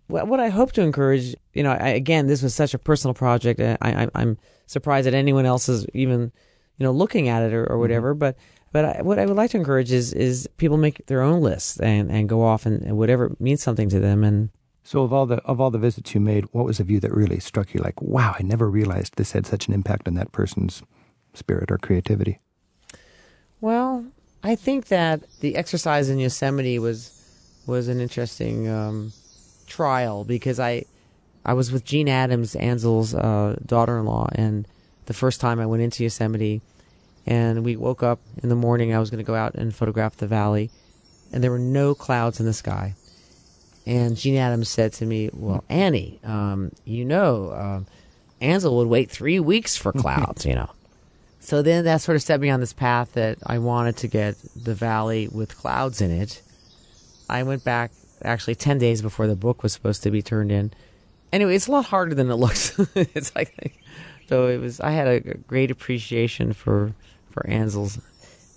What 0.08 0.40
I 0.40 0.48
hope 0.48 0.72
to 0.72 0.80
encourage, 0.80 1.34
you 1.52 1.62
know, 1.62 1.72
I, 1.72 1.88
again, 1.88 2.28
this 2.28 2.42
was 2.42 2.54
such 2.54 2.72
a 2.72 2.78
personal 2.78 3.12
project. 3.12 3.60
I, 3.60 3.76
I, 3.82 4.08
I'm 4.14 4.38
surprised 4.66 5.06
that 5.06 5.12
anyone 5.12 5.44
else 5.44 5.68
is 5.68 5.84
even, 5.92 6.32
you 6.78 6.84
know, 6.84 6.92
looking 6.92 7.28
at 7.28 7.42
it 7.42 7.52
or, 7.52 7.66
or 7.66 7.78
whatever. 7.78 8.14
Mm-hmm. 8.14 8.20
But 8.20 8.36
but 8.72 8.84
I, 8.84 9.02
what 9.02 9.18
I 9.18 9.26
would 9.26 9.36
like 9.36 9.50
to 9.50 9.58
encourage 9.58 9.92
is 9.92 10.14
is 10.14 10.48
people 10.56 10.78
make 10.78 11.04
their 11.06 11.20
own 11.20 11.42
lists 11.42 11.78
and, 11.78 12.10
and 12.10 12.26
go 12.26 12.42
off 12.42 12.64
and, 12.64 12.82
and 12.82 12.96
whatever 12.96 13.36
means 13.38 13.62
something 13.62 13.90
to 13.90 14.00
them. 14.00 14.24
And 14.24 14.48
so 14.88 15.02
of 15.02 15.12
all 15.12 15.26
the 15.26 15.36
of 15.44 15.60
all 15.60 15.70
the 15.70 15.78
visits 15.78 16.14
you 16.14 16.20
made, 16.20 16.46
what 16.52 16.64
was 16.64 16.80
a 16.80 16.84
view 16.84 16.98
that 17.00 17.12
really 17.12 17.40
struck 17.40 17.74
you? 17.74 17.80
Like, 17.82 18.00
wow, 18.00 18.34
I 18.38 18.42
never 18.42 18.70
realized 18.70 19.16
this 19.16 19.32
had 19.32 19.44
such 19.44 19.68
an 19.68 19.74
impact 19.74 20.08
on 20.08 20.14
that 20.14 20.32
person's 20.32 20.82
spirit 21.34 21.70
or 21.70 21.76
creativity. 21.76 22.40
Well, 23.60 24.06
I 24.42 24.54
think 24.54 24.86
that 24.86 25.20
the 25.40 25.56
exercise 25.56 26.08
in 26.08 26.18
Yosemite 26.18 26.78
was 26.78 27.12
was 27.66 27.88
an 27.88 28.00
interesting 28.00 28.66
um, 28.66 29.12
trial 29.66 30.24
because 30.24 30.58
I 30.58 30.86
I 31.44 31.52
was 31.52 31.70
with 31.70 31.84
Jean 31.84 32.08
Adams, 32.08 32.56
Ansel's 32.56 33.14
uh, 33.14 33.56
daughter-in-law, 33.66 34.30
and 34.36 34.66
the 35.04 35.12
first 35.12 35.38
time 35.38 35.60
I 35.60 35.66
went 35.66 35.82
into 35.82 36.02
Yosemite, 36.02 36.62
and 37.26 37.62
we 37.62 37.76
woke 37.76 38.02
up 38.02 38.20
in 38.42 38.48
the 38.48 38.56
morning. 38.56 38.94
I 38.94 39.00
was 39.00 39.10
going 39.10 39.22
to 39.22 39.32
go 39.32 39.34
out 39.34 39.54
and 39.54 39.74
photograph 39.74 40.16
the 40.16 40.26
valley, 40.26 40.70
and 41.30 41.44
there 41.44 41.50
were 41.50 41.58
no 41.58 41.94
clouds 41.94 42.40
in 42.40 42.46
the 42.46 42.54
sky. 42.54 42.94
And 43.88 44.18
Jean 44.18 44.36
Adams 44.36 44.68
said 44.68 44.92
to 44.94 45.06
me, 45.06 45.30
"Well, 45.32 45.64
Annie, 45.70 46.20
um, 46.22 46.72
you 46.84 47.06
know, 47.06 47.52
um, 47.52 47.86
Ansel 48.38 48.76
would 48.76 48.88
wait 48.88 49.10
three 49.10 49.40
weeks 49.40 49.78
for 49.78 49.92
clouds, 50.04 50.44
you 50.44 50.54
know." 50.54 50.68
So 51.40 51.62
then 51.62 51.86
that 51.86 52.02
sort 52.02 52.16
of 52.16 52.22
set 52.22 52.38
me 52.38 52.50
on 52.50 52.60
this 52.60 52.74
path 52.74 53.14
that 53.14 53.38
I 53.46 53.56
wanted 53.56 53.96
to 53.98 54.06
get 54.06 54.36
the 54.54 54.74
valley 54.74 55.28
with 55.28 55.56
clouds 55.56 56.02
in 56.02 56.10
it. 56.10 56.42
I 57.30 57.42
went 57.42 57.64
back 57.64 57.90
actually 58.22 58.56
10 58.56 58.76
days 58.76 59.00
before 59.00 59.26
the 59.26 59.34
book 59.34 59.62
was 59.62 59.72
supposed 59.72 60.02
to 60.02 60.10
be 60.10 60.20
turned 60.20 60.52
in. 60.52 60.72
Anyway, 61.32 61.54
it's 61.54 61.66
a 61.66 61.72
lot 61.72 61.86
harder 61.86 62.14
than 62.14 62.30
it 62.30 62.34
looks. 62.34 62.78
it's 62.94 63.34
like, 63.34 63.82
so 64.28 64.48
it 64.48 64.58
was, 64.58 64.80
I 64.80 64.90
had 64.90 65.08
a 65.08 65.20
great 65.20 65.70
appreciation 65.70 66.52
for, 66.52 66.92
for 67.30 67.46
Ansel's. 67.46 67.98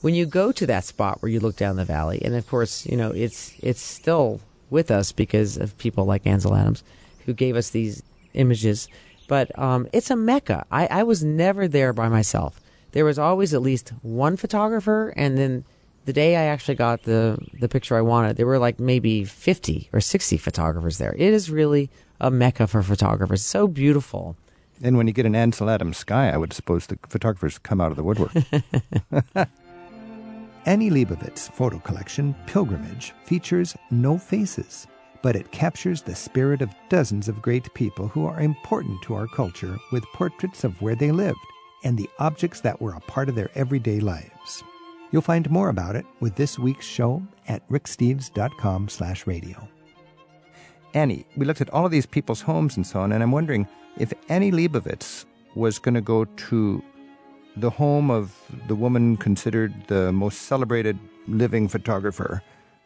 When 0.01 0.13
you 0.13 0.25
go 0.25 0.51
to 0.51 0.65
that 0.65 0.83
spot 0.83 1.21
where 1.21 1.31
you 1.31 1.39
look 1.39 1.55
down 1.55 1.77
the 1.77 1.85
valley, 1.85 2.21
and 2.21 2.35
of 2.35 2.45
course, 2.47 2.85
you 2.85 2.97
know, 2.97 3.11
it's, 3.11 3.53
it's 3.61 3.81
still 3.81 4.41
with 4.71 4.89
us 4.89 5.11
because 5.11 5.57
of 5.57 5.77
people 5.77 6.05
like 6.05 6.25
Ansel 6.25 6.55
Adams 6.55 6.83
who 7.25 7.33
gave 7.33 7.55
us 7.55 7.69
these 7.69 8.01
images. 8.33 8.87
But 9.27 9.57
um, 9.59 9.87
it's 9.93 10.09
a 10.09 10.15
mecca. 10.15 10.65
I, 10.71 10.87
I 10.87 11.03
was 11.03 11.23
never 11.23 11.67
there 11.67 11.93
by 11.93 12.09
myself 12.09 12.59
there 12.91 13.05
was 13.05 13.19
always 13.19 13.53
at 13.53 13.61
least 13.61 13.89
one 14.01 14.37
photographer, 14.37 15.13
and 15.15 15.37
then 15.37 15.65
the 16.05 16.13
day 16.13 16.35
I 16.35 16.43
actually 16.43 16.75
got 16.75 17.03
the 17.03 17.37
the 17.59 17.69
picture 17.69 17.97
I 17.97 18.01
wanted, 18.01 18.37
there 18.37 18.45
were 18.45 18.59
like 18.59 18.79
maybe 18.79 19.23
fifty 19.23 19.89
or 19.93 20.01
sixty 20.01 20.37
photographers 20.37 20.97
there. 20.97 21.13
It 21.13 21.33
is 21.33 21.49
really 21.49 21.89
a 22.19 22.29
mecca 22.29 22.67
for 22.67 22.83
photographers. 22.83 23.43
So 23.43 23.67
beautiful. 23.67 24.35
And 24.83 24.97
when 24.97 25.05
you 25.05 25.13
get 25.13 25.27
an 25.27 25.35
Ansel 25.35 25.69
Adams 25.69 25.97
sky, 25.97 26.29
I 26.31 26.37
would 26.37 26.53
suppose 26.53 26.87
the 26.87 26.97
photographers 27.07 27.59
come 27.59 27.79
out 27.79 27.91
of 27.91 27.97
the 27.97 28.03
woodwork. 28.03 28.33
Annie 30.65 30.91
Leibovitz 30.91 31.51
photo 31.51 31.79
collection, 31.79 32.35
Pilgrimage, 32.45 33.13
features 33.25 33.75
no 33.89 34.17
faces, 34.17 34.85
but 35.23 35.35
it 35.35 35.51
captures 35.51 36.01
the 36.01 36.15
spirit 36.15 36.61
of 36.61 36.75
dozens 36.87 37.27
of 37.27 37.41
great 37.41 37.73
people 37.73 38.07
who 38.07 38.27
are 38.27 38.39
important 38.39 39.01
to 39.01 39.15
our 39.15 39.27
culture 39.27 39.75
with 39.91 40.03
portraits 40.13 40.63
of 40.63 40.79
where 40.79 40.95
they 40.95 41.11
lived 41.11 41.39
and 41.83 41.97
the 41.97 42.09
objects 42.19 42.61
that 42.61 42.79
were 42.79 42.93
a 42.93 42.99
part 43.01 43.27
of 43.27 43.33
their 43.33 43.49
everyday 43.55 43.99
lives. 43.99 44.63
You'll 45.11 45.23
find 45.23 45.49
more 45.49 45.69
about 45.69 45.95
it 45.95 46.05
with 46.19 46.35
this 46.35 46.59
week's 46.59 46.85
show 46.85 47.23
at 47.47 47.67
ricksteves.com 47.69 48.89
slash 48.89 49.25
radio. 49.25 49.67
Annie, 50.93 51.25
we 51.35 51.45
looked 51.45 51.61
at 51.61 51.71
all 51.71 51.85
of 51.85 51.91
these 51.91 52.05
people's 52.05 52.41
homes 52.41 52.75
and 52.77 52.85
so 52.85 52.99
on, 52.99 53.11
and 53.11 53.23
I'm 53.23 53.31
wondering 53.31 53.67
if 53.97 54.13
Annie 54.29 54.51
Leibovitz 54.51 55.25
was 55.55 55.79
going 55.79 55.95
to 55.95 56.01
go 56.01 56.25
to 56.25 56.83
the 57.55 57.69
home 57.69 58.09
of 58.09 58.35
the 58.67 58.75
woman 58.75 59.17
considered 59.17 59.73
the 59.87 60.11
most 60.11 60.43
celebrated 60.43 60.97
living 61.27 61.67
photographer, 61.67 62.41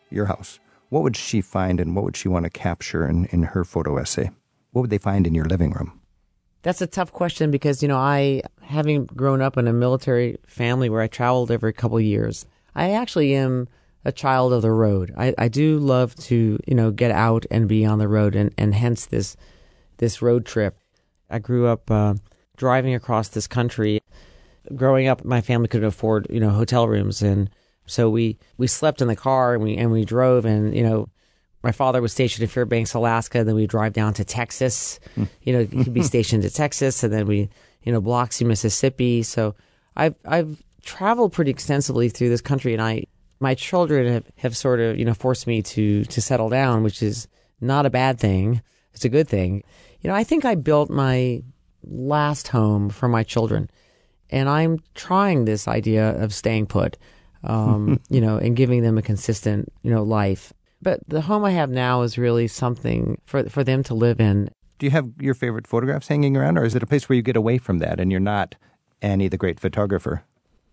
your 0.09 0.25
house, 0.25 0.59
what 0.89 1.03
would 1.03 1.15
she 1.15 1.41
find 1.41 1.79
and 1.79 1.95
what 1.95 2.03
would 2.05 2.17
she 2.17 2.27
want 2.27 2.45
to 2.45 2.49
capture 2.49 3.07
in, 3.07 3.25
in 3.25 3.43
her 3.43 3.63
photo 3.63 3.97
essay? 3.97 4.29
What 4.71 4.81
would 4.81 4.89
they 4.89 4.97
find 4.97 5.25
in 5.25 5.35
your 5.35 5.45
living 5.45 5.71
room? 5.71 5.99
That's 6.63 6.81
a 6.81 6.87
tough 6.87 7.11
question 7.11 7.51
because, 7.51 7.81
you 7.81 7.87
know, 7.87 7.97
I, 7.97 8.41
having 8.61 9.05
grown 9.05 9.41
up 9.41 9.57
in 9.57 9.67
a 9.67 9.73
military 9.73 10.37
family 10.47 10.89
where 10.89 11.01
I 11.01 11.07
traveled 11.07 11.51
every 11.51 11.73
couple 11.73 11.99
years, 11.99 12.45
I 12.73 12.91
actually 12.91 13.35
am 13.35 13.67
a 14.03 14.11
child 14.11 14.51
of 14.51 14.61
the 14.61 14.71
road. 14.71 15.13
I, 15.15 15.33
I 15.37 15.47
do 15.47 15.77
love 15.77 16.15
to, 16.15 16.59
you 16.67 16.75
know, 16.75 16.91
get 16.91 17.11
out 17.11 17.45
and 17.51 17.67
be 17.67 17.85
on 17.85 17.99
the 17.99 18.07
road 18.07 18.35
and, 18.35 18.53
and 18.57 18.73
hence 18.73 19.05
this, 19.05 19.37
this 19.97 20.21
road 20.21 20.45
trip. 20.45 20.77
I 21.29 21.39
grew 21.39 21.67
up, 21.67 21.89
uh, 21.89 22.15
driving 22.57 22.95
across 22.95 23.29
this 23.29 23.47
country. 23.47 23.99
Growing 24.73 25.07
up, 25.07 25.23
my 25.25 25.41
family 25.41 25.67
couldn't 25.67 25.87
afford, 25.87 26.27
you 26.29 26.39
know, 26.39 26.49
hotel 26.49 26.87
rooms. 26.87 27.21
And 27.21 27.49
so 27.85 28.09
we, 28.09 28.37
we 28.57 28.67
slept 28.67 29.01
in 29.01 29.07
the 29.07 29.15
car 29.15 29.53
and 29.53 29.63
we, 29.63 29.75
and 29.77 29.91
we 29.91 30.05
drove 30.05 30.45
and, 30.45 30.75
you 30.75 30.83
know, 30.83 31.09
my 31.65 31.71
father 31.71 31.99
was 31.99 32.13
stationed 32.13 32.43
in 32.43 32.47
Fairbanks, 32.49 32.93
Alaska. 32.93 33.39
and 33.39 33.47
Then 33.47 33.55
we 33.55 33.65
drive 33.65 33.93
down 33.93 34.13
to 34.13 34.23
Texas. 34.23 34.99
You 35.41 35.53
know, 35.53 35.65
he'd 35.65 35.95
be 35.95 36.03
stationed 36.13 36.43
to 36.43 36.51
Texas, 36.51 37.01
and 37.03 37.11
then 37.11 37.25
we, 37.25 37.49
you 37.81 37.91
know, 37.91 37.99
Biloxi, 37.99 38.45
Mississippi. 38.45 39.23
So 39.23 39.55
I've 39.95 40.13
I've 40.25 40.61
traveled 40.83 41.33
pretty 41.33 41.49
extensively 41.49 42.07
through 42.09 42.29
this 42.29 42.41
country, 42.41 42.73
and 42.73 42.83
I 42.83 43.05
my 43.39 43.55
children 43.55 44.13
have, 44.13 44.25
have 44.37 44.55
sort 44.55 44.79
of 44.79 44.99
you 44.99 45.05
know 45.05 45.15
forced 45.15 45.47
me 45.47 45.63
to 45.63 46.05
to 46.05 46.21
settle 46.21 46.49
down, 46.49 46.83
which 46.83 47.01
is 47.01 47.27
not 47.59 47.87
a 47.87 47.89
bad 47.89 48.19
thing. 48.19 48.61
It's 48.93 49.03
a 49.03 49.09
good 49.09 49.27
thing. 49.27 49.63
You 50.01 50.11
know, 50.11 50.15
I 50.15 50.23
think 50.23 50.45
I 50.45 50.53
built 50.53 50.91
my 50.91 51.41
last 51.83 52.49
home 52.49 52.89
for 52.89 53.07
my 53.07 53.23
children, 53.23 53.71
and 54.29 54.49
I'm 54.49 54.79
trying 54.93 55.45
this 55.45 55.67
idea 55.67 56.21
of 56.21 56.33
staying 56.33 56.67
put. 56.67 56.97
Um, 57.43 57.99
you 58.09 58.21
know, 58.21 58.37
and 58.37 58.55
giving 58.55 58.81
them 58.81 58.97
a 58.97 59.03
consistent, 59.03 59.71
you 59.83 59.91
know, 59.91 60.01
life. 60.01 60.51
But 60.81 61.01
the 61.07 61.21
home 61.21 61.45
I 61.45 61.51
have 61.51 61.69
now 61.69 62.01
is 62.01 62.17
really 62.17 62.47
something 62.47 63.21
for 63.25 63.47
for 63.49 63.63
them 63.63 63.83
to 63.83 63.93
live 63.93 64.19
in. 64.19 64.49
Do 64.79 64.85
you 64.85 64.91
have 64.91 65.09
your 65.19 65.35
favorite 65.35 65.67
photographs 65.67 66.07
hanging 66.07 66.35
around, 66.35 66.57
or 66.57 66.65
is 66.65 66.75
it 66.75 66.83
a 66.83 66.87
place 66.87 67.07
where 67.07 67.15
you 67.15 67.21
get 67.21 67.37
away 67.37 67.57
from 67.59 67.79
that 67.79 67.99
and 67.99 68.11
you're 68.11 68.19
not 68.19 68.55
Annie 69.01 69.27
the 69.27 69.37
great 69.37 69.59
photographer? 69.59 70.23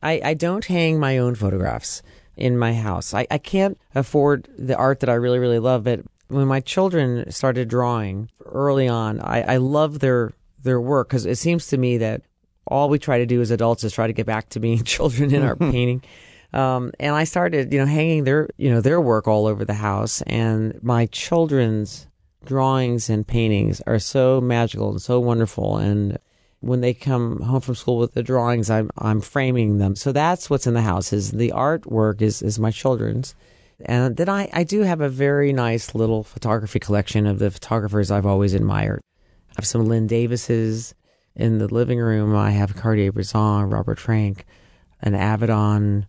I, 0.02 0.20
I 0.24 0.34
don't 0.34 0.64
hang 0.64 0.98
my 0.98 1.18
own 1.18 1.34
photographs 1.34 2.02
in 2.36 2.58
my 2.58 2.74
house. 2.74 3.14
I, 3.14 3.26
I 3.30 3.38
can't 3.38 3.78
afford 3.94 4.48
the 4.58 4.76
art 4.76 5.00
that 5.00 5.08
I 5.08 5.14
really, 5.14 5.38
really 5.38 5.58
love. 5.58 5.84
But 5.84 6.00
when 6.28 6.48
my 6.48 6.60
children 6.60 7.30
started 7.30 7.68
drawing 7.68 8.30
early 8.46 8.88
on, 8.88 9.20
I, 9.20 9.42
I 9.42 9.56
love 9.58 10.00
their 10.00 10.32
their 10.62 10.80
work 10.80 11.08
because 11.08 11.26
it 11.26 11.38
seems 11.38 11.66
to 11.68 11.76
me 11.76 11.98
that 11.98 12.22
all 12.66 12.88
we 12.88 12.98
try 12.98 13.18
to 13.18 13.26
do 13.26 13.40
as 13.40 13.50
adults 13.50 13.84
is 13.84 13.92
try 13.92 14.06
to 14.06 14.12
get 14.12 14.26
back 14.26 14.48
to 14.50 14.60
being 14.60 14.82
children 14.84 15.34
in 15.34 15.42
our 15.42 15.56
painting. 15.70 16.02
Um, 16.52 16.92
and 17.00 17.14
I 17.14 17.24
started, 17.24 17.72
you 17.72 17.78
know, 17.78 17.86
hanging 17.86 18.24
their, 18.24 18.48
you 18.58 18.70
know, 18.70 18.80
their 18.80 19.00
work 19.00 19.26
all 19.26 19.46
over 19.46 19.64
the 19.64 19.74
house. 19.74 20.22
And 20.22 20.78
my 20.82 21.06
children's 21.06 22.06
drawings 22.44 23.08
and 23.08 23.26
paintings 23.26 23.80
are 23.86 23.98
so 23.98 24.40
magical 24.40 24.90
and 24.90 25.00
so 25.00 25.18
wonderful. 25.18 25.78
And 25.78 26.18
when 26.60 26.80
they 26.80 26.94
come 26.94 27.40
home 27.40 27.60
from 27.60 27.74
school 27.74 27.98
with 27.98 28.14
the 28.14 28.22
drawings, 28.22 28.70
I'm 28.70 28.90
I'm 28.98 29.20
framing 29.20 29.78
them. 29.78 29.96
So 29.96 30.12
that's 30.12 30.50
what's 30.50 30.66
in 30.66 30.74
the 30.74 30.82
house. 30.82 31.12
Is 31.12 31.32
the 31.32 31.50
artwork 31.50 32.20
is 32.22 32.42
is 32.42 32.58
my 32.58 32.70
children's. 32.70 33.34
And 33.84 34.16
then 34.16 34.28
I, 34.28 34.48
I 34.52 34.62
do 34.62 34.82
have 34.82 35.00
a 35.00 35.08
very 35.08 35.52
nice 35.52 35.92
little 35.94 36.22
photography 36.22 36.78
collection 36.78 37.26
of 37.26 37.40
the 37.40 37.50
photographers 37.50 38.12
I've 38.12 38.26
always 38.26 38.54
admired. 38.54 39.00
I 39.50 39.54
have 39.56 39.66
some 39.66 39.86
Lynn 39.86 40.06
Davises 40.06 40.94
in 41.34 41.58
the 41.58 41.72
living 41.72 41.98
room. 41.98 42.34
I 42.36 42.50
have 42.50 42.76
Cartier-Bresson, 42.76 43.70
Robert 43.70 43.98
Frank, 43.98 44.46
an 45.00 45.14
Avedon, 45.14 46.06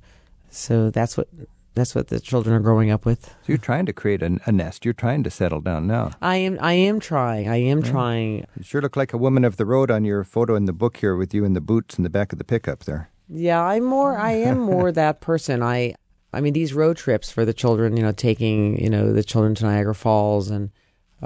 so 0.50 0.90
that's 0.90 1.18
what 1.18 1.28
that's 1.76 1.96
what 1.96 2.10
the 2.10 2.20
children 2.20 2.56
are 2.56 2.60
growing 2.60 2.92
up 2.92 3.06
with. 3.06 3.26
So 3.26 3.34
you're 3.48 3.58
trying 3.58 3.86
to 3.88 3.94
create 3.94 4.22
a, 4.22 4.40
a 4.46 4.52
nest. 4.52 4.86
You're 4.86 4.94
trying 4.94 5.24
to 5.24 5.32
settle 5.32 5.60
down 5.60 5.88
now. 5.88 6.12
I 6.22 6.38
am. 6.38 6.58
I 6.62 6.74
am 6.74 7.00
trying. 7.00 7.50
I 7.50 7.58
am 7.58 7.80
yeah. 7.80 7.92
trying. 7.92 8.38
You 8.58 8.64
sure 8.64 8.82
look 8.82 8.96
like 8.96 9.14
a 9.14 9.18
woman 9.18 9.44
of 9.44 9.58
the 9.58 9.66
road 9.66 9.90
on 9.90 10.06
your 10.06 10.24
photo 10.24 10.56
in 10.56 10.66
the 10.66 10.74
book 10.74 10.98
here, 10.98 11.16
with 11.16 11.34
you 11.34 11.44
in 11.46 11.54
the 11.54 11.62
boots 11.62 11.98
in 11.98 12.04
the 12.04 12.10
back 12.10 12.32
of 12.32 12.38
the 12.38 12.44
pickup 12.44 12.84
there. 12.84 13.10
Yeah, 13.30 13.64
I'm 13.64 13.84
more. 13.84 14.18
I 14.18 14.34
am 14.34 14.60
more 14.60 14.92
that 14.94 15.22
person. 15.22 15.64
I. 15.64 15.96
I 16.36 16.42
mean, 16.42 16.54
these 16.54 16.74
road 16.74 16.98
trips 16.98 17.30
for 17.30 17.46
the 17.46 17.54
children. 17.54 17.96
You 17.96 18.04
know, 18.04 18.12
taking 18.12 18.82
you 18.82 18.90
know 18.90 19.14
the 19.14 19.24
children 19.24 19.56
to 19.56 19.66
Niagara 19.66 19.96
Falls, 19.96 20.50
and 20.50 20.72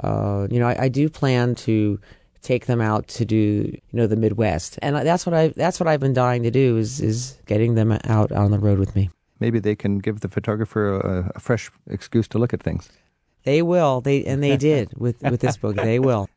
uh, 0.02 0.46
you 0.50 0.58
know, 0.58 0.68
I, 0.68 0.84
I 0.84 0.88
do 0.88 1.08
plan 1.08 1.54
to 1.56 2.00
take 2.48 2.66
them 2.66 2.80
out 2.80 3.06
to 3.08 3.24
do 3.24 3.36
you 3.36 3.80
know 3.92 4.06
the 4.06 4.16
Midwest, 4.16 4.78
and 4.82 4.96
that's 4.96 5.26
what 5.26 5.34
I 5.34 5.48
that's 5.48 5.78
what 5.78 5.86
I've 5.86 6.00
been 6.00 6.14
dying 6.14 6.42
to 6.42 6.50
do 6.50 6.76
is 6.76 7.00
is 7.00 7.38
getting 7.46 7.74
them 7.74 7.92
out 8.04 8.32
on 8.32 8.50
the 8.50 8.58
road 8.58 8.78
with 8.78 8.96
me 8.96 9.10
maybe 9.40 9.58
they 9.58 9.76
can 9.76 9.98
give 9.98 10.20
the 10.20 10.28
photographer 10.28 10.96
a, 10.96 11.32
a 11.34 11.40
fresh 11.40 11.70
excuse 11.88 12.28
to 12.28 12.38
look 12.38 12.52
at 12.52 12.62
things. 12.62 12.90
They 13.44 13.62
will. 13.62 14.00
They 14.00 14.24
and 14.24 14.42
they 14.42 14.56
did 14.70 14.92
with 14.96 15.22
with 15.22 15.40
this 15.40 15.56
book. 15.56 15.76
They 15.76 15.98
will. 15.98 16.28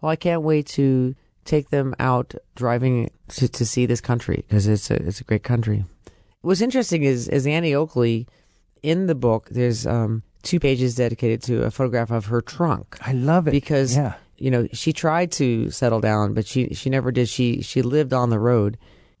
Well, 0.00 0.10
I 0.10 0.16
can't 0.16 0.42
wait 0.42 0.66
to 0.68 1.14
take 1.44 1.70
them 1.70 1.94
out 1.98 2.34
driving 2.54 3.10
to, 3.28 3.48
to 3.48 3.66
see 3.66 3.86
this 3.86 4.00
country 4.00 4.44
because 4.48 4.66
it's 4.66 4.90
a 4.90 4.94
it's 4.94 5.20
a 5.20 5.24
great 5.24 5.42
country. 5.42 5.84
What's 6.42 6.62
interesting 6.62 7.02
is, 7.02 7.28
is 7.28 7.46
Annie 7.46 7.74
Oakley 7.74 8.26
in 8.82 9.08
the 9.08 9.14
book, 9.14 9.48
there's 9.50 9.86
um, 9.86 10.22
two 10.42 10.58
pages 10.58 10.94
dedicated 10.94 11.42
to 11.42 11.64
a 11.64 11.70
photograph 11.70 12.10
of 12.10 12.26
her 12.26 12.40
trunk. 12.40 12.96
I 13.02 13.12
love 13.12 13.46
it 13.46 13.50
because 13.50 13.94
yeah. 13.94 14.14
You 14.40 14.50
know 14.50 14.66
she 14.72 14.92
tried 14.92 15.30
to 15.32 15.70
settle 15.70 16.00
down, 16.00 16.34
but 16.34 16.46
she 16.46 16.74
she 16.74 16.90
never 16.90 17.12
did. 17.12 17.28
She 17.28 17.62
she 17.62 17.82
lived 17.82 18.12
on 18.12 18.30
the 18.30 18.38
road. 18.38 18.78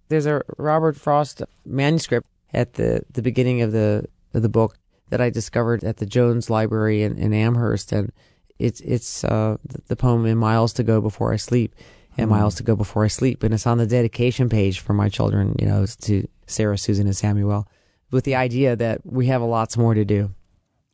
There's 0.08 0.26
a 0.26 0.42
Robert 0.58 0.96
Frost 0.96 1.42
manuscript 1.64 2.26
at 2.52 2.74
the 2.74 3.02
the 3.12 3.22
beginning 3.22 3.62
of 3.62 3.72
the 3.72 4.06
of 4.34 4.42
the 4.42 4.48
book 4.48 4.76
that 5.10 5.20
I 5.20 5.30
discovered 5.30 5.84
at 5.84 5.98
the 5.98 6.06
Jones 6.06 6.50
Library 6.50 7.02
in, 7.02 7.18
in 7.18 7.32
Amherst, 7.32 7.92
and 7.92 8.12
it's 8.58 8.80
it's 8.80 9.22
uh, 9.24 9.58
the 9.88 9.96
poem 9.96 10.26
"In 10.26 10.38
Miles 10.38 10.72
to 10.74 10.82
Go 10.82 11.00
Before 11.00 11.32
I 11.32 11.36
Sleep." 11.36 11.74
And 12.16 12.26
Hmm. 12.26 12.38
miles 12.38 12.56
to 12.56 12.64
go 12.64 12.74
before 12.74 13.04
I 13.04 13.08
sleep, 13.08 13.44
and 13.44 13.54
it's 13.54 13.68
on 13.68 13.78
the 13.78 13.86
dedication 13.86 14.48
page 14.48 14.80
for 14.80 14.92
my 14.92 15.08
children. 15.08 15.54
You 15.60 15.66
know, 15.66 15.86
to 15.86 16.26
Sarah, 16.46 16.76
Susan, 16.76 17.06
and 17.06 17.16
Samuel, 17.16 17.68
with 18.10 18.24
the 18.24 18.34
idea 18.34 18.74
that 18.74 19.00
we 19.06 19.26
have 19.28 19.40
a 19.40 19.44
lots 19.46 19.76
more 19.76 19.94
to 19.94 20.04
do. 20.04 20.34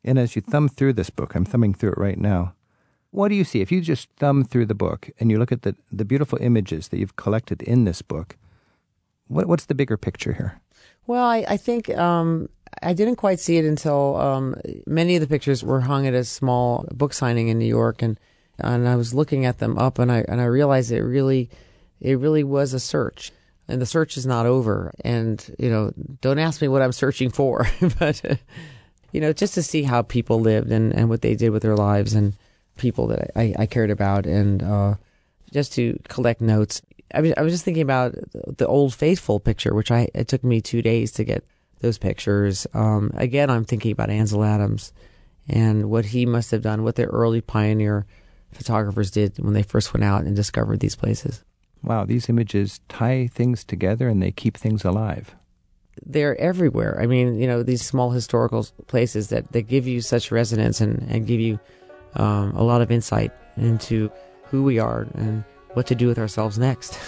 And 0.04 0.18
as 0.18 0.36
you 0.36 0.42
thumb 0.42 0.68
through 0.68 0.92
this 0.92 1.08
book, 1.08 1.34
I'm 1.34 1.46
thumbing 1.46 1.72
through 1.72 1.92
it 1.92 1.98
right 1.98 2.18
now. 2.18 2.52
What 3.16 3.28
do 3.28 3.34
you 3.34 3.44
see? 3.44 3.62
If 3.62 3.72
you 3.72 3.80
just 3.80 4.10
thumb 4.18 4.44
through 4.44 4.66
the 4.66 4.74
book 4.74 5.08
and 5.18 5.30
you 5.30 5.38
look 5.38 5.50
at 5.50 5.62
the, 5.62 5.74
the 5.90 6.04
beautiful 6.04 6.36
images 6.38 6.88
that 6.88 6.98
you've 6.98 7.16
collected 7.16 7.62
in 7.62 7.84
this 7.84 8.02
book, 8.02 8.36
what, 9.26 9.46
what's 9.46 9.64
the 9.64 9.74
bigger 9.74 9.96
picture 9.96 10.34
here? 10.34 10.60
Well, 11.06 11.24
I, 11.24 11.46
I 11.48 11.56
think 11.56 11.88
um, 11.96 12.50
I 12.82 12.92
didn't 12.92 13.16
quite 13.16 13.40
see 13.40 13.56
it 13.56 13.64
until 13.64 14.18
um, 14.18 14.54
many 14.86 15.16
of 15.16 15.22
the 15.22 15.26
pictures 15.26 15.64
were 15.64 15.80
hung 15.80 16.06
at 16.06 16.12
a 16.12 16.24
small 16.24 16.86
book 16.92 17.14
signing 17.14 17.48
in 17.48 17.58
New 17.58 17.64
York, 17.64 18.02
and 18.02 18.20
and 18.58 18.86
I 18.86 18.96
was 18.96 19.14
looking 19.14 19.46
at 19.46 19.60
them 19.60 19.78
up, 19.78 19.98
and 19.98 20.12
I 20.12 20.26
and 20.28 20.38
I 20.38 20.44
realized 20.44 20.92
it 20.92 21.02
really, 21.02 21.48
it 22.02 22.18
really 22.18 22.44
was 22.44 22.74
a 22.74 22.80
search, 22.80 23.32
and 23.66 23.80
the 23.80 23.86
search 23.86 24.18
is 24.18 24.26
not 24.26 24.44
over. 24.44 24.92
And 25.04 25.42
you 25.58 25.70
know, 25.70 25.90
don't 26.20 26.38
ask 26.38 26.60
me 26.60 26.68
what 26.68 26.82
I'm 26.82 26.92
searching 26.92 27.30
for, 27.30 27.66
but 27.98 28.38
you 29.10 29.22
know, 29.22 29.32
just 29.32 29.54
to 29.54 29.62
see 29.62 29.84
how 29.84 30.02
people 30.02 30.38
lived 30.38 30.70
and 30.70 30.92
and 30.92 31.08
what 31.08 31.22
they 31.22 31.34
did 31.34 31.48
with 31.48 31.62
their 31.62 31.76
lives, 31.76 32.12
and 32.12 32.34
people 32.76 33.06
that 33.08 33.30
I, 33.36 33.54
I 33.58 33.66
cared 33.66 33.90
about, 33.90 34.26
and 34.26 34.62
uh, 34.62 34.94
just 35.52 35.72
to 35.74 35.98
collect 36.08 36.40
notes. 36.40 36.82
I 37.14 37.20
was, 37.20 37.32
I 37.36 37.42
was 37.42 37.52
just 37.52 37.64
thinking 37.64 37.82
about 37.82 38.14
the 38.32 38.66
old 38.66 38.94
faithful 38.94 39.40
picture, 39.40 39.74
which 39.74 39.90
I 39.90 40.08
it 40.14 40.28
took 40.28 40.44
me 40.44 40.60
two 40.60 40.82
days 40.82 41.12
to 41.12 41.24
get 41.24 41.44
those 41.80 41.98
pictures. 41.98 42.66
Um, 42.74 43.10
again, 43.14 43.50
I'm 43.50 43.64
thinking 43.64 43.92
about 43.92 44.10
Ansel 44.10 44.44
Adams 44.44 44.92
and 45.48 45.90
what 45.90 46.06
he 46.06 46.26
must 46.26 46.50
have 46.50 46.62
done, 46.62 46.82
what 46.82 46.96
the 46.96 47.04
early 47.04 47.40
pioneer 47.40 48.06
photographers 48.52 49.10
did 49.10 49.38
when 49.38 49.54
they 49.54 49.62
first 49.62 49.92
went 49.92 50.04
out 50.04 50.24
and 50.24 50.34
discovered 50.34 50.80
these 50.80 50.96
places. 50.96 51.44
Wow, 51.82 52.04
these 52.04 52.28
images 52.28 52.80
tie 52.88 53.28
things 53.28 53.62
together 53.62 54.08
and 54.08 54.22
they 54.22 54.32
keep 54.32 54.56
things 54.56 54.84
alive. 54.84 55.34
They're 56.04 56.38
everywhere. 56.40 56.98
I 57.00 57.06
mean, 57.06 57.38
you 57.38 57.46
know, 57.46 57.62
these 57.62 57.84
small 57.84 58.10
historical 58.10 58.66
places 58.86 59.28
that, 59.28 59.52
that 59.52 59.62
give 59.62 59.86
you 59.86 60.00
such 60.00 60.30
resonance 60.30 60.80
and, 60.80 61.06
and 61.08 61.26
give 61.26 61.40
you 61.40 61.60
um, 62.16 62.54
a 62.56 62.62
lot 62.62 62.80
of 62.82 62.90
insight 62.90 63.32
into 63.56 64.10
who 64.44 64.62
we 64.62 64.78
are 64.78 65.06
and 65.14 65.44
what 65.74 65.86
to 65.86 65.94
do 65.94 66.06
with 66.06 66.18
ourselves 66.18 66.58
next. 66.58 66.98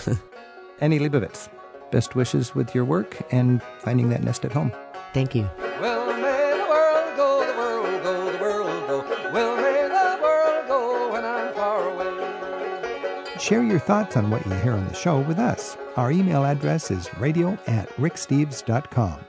Annie 0.80 0.98
Leibovitz, 0.98 1.48
best 1.90 2.14
wishes 2.14 2.54
with 2.54 2.74
your 2.74 2.84
work 2.84 3.16
and 3.32 3.62
finding 3.80 4.08
that 4.10 4.22
nest 4.22 4.44
at 4.44 4.52
home. 4.52 4.72
Thank 5.14 5.34
you. 5.34 5.48
Well, 5.80 6.06
may 6.18 6.56
the 6.56 6.68
world 6.68 7.16
go, 7.16 7.52
the 7.52 7.58
world 7.58 8.02
go, 8.02 8.32
the 8.32 8.38
world 8.38 8.86
go. 8.88 9.30
Well, 9.32 9.56
may 9.56 9.88
the 9.88 10.22
world 10.22 10.68
go 10.68 11.12
when 11.12 11.24
I'm 11.24 11.54
far 11.54 11.88
away. 11.88 13.38
Share 13.38 13.62
your 13.62 13.78
thoughts 13.78 14.16
on 14.16 14.30
what 14.30 14.44
you 14.46 14.52
hear 14.52 14.72
on 14.72 14.86
the 14.86 14.94
show 14.94 15.20
with 15.20 15.38
us. 15.38 15.76
Our 15.96 16.12
email 16.12 16.44
address 16.44 16.90
is 16.90 17.08
radio 17.18 17.58
at 17.66 17.88
ricksteves.com. 17.96 19.20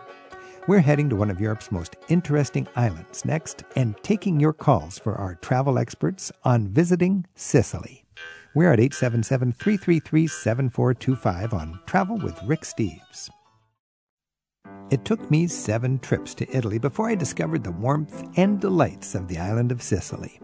We're 0.69 0.81
heading 0.81 1.09
to 1.09 1.15
one 1.15 1.31
of 1.31 1.41
Europe's 1.41 1.71
most 1.71 1.95
interesting 2.09 2.67
islands 2.75 3.25
next 3.25 3.63
and 3.75 3.95
taking 4.03 4.39
your 4.39 4.53
calls 4.53 4.99
for 4.99 5.15
our 5.15 5.33
travel 5.33 5.79
experts 5.79 6.31
on 6.43 6.67
visiting 6.67 7.25
Sicily. 7.33 8.05
We're 8.53 8.73
at 8.73 8.79
877 8.79 9.53
333 9.53 10.27
7425 10.27 11.53
on 11.55 11.79
Travel 11.87 12.17
with 12.19 12.39
Rick 12.43 12.61
Steves. 12.61 13.31
It 14.91 15.05
took 15.05 15.31
me 15.31 15.47
seven 15.47 15.97
trips 15.97 16.35
to 16.35 16.55
Italy 16.55 16.77
before 16.77 17.09
I 17.09 17.15
discovered 17.15 17.63
the 17.63 17.71
warmth 17.71 18.23
and 18.37 18.61
delights 18.61 19.15
of 19.15 19.27
the 19.27 19.39
island 19.39 19.71
of 19.71 19.81
Sicily. 19.81 20.39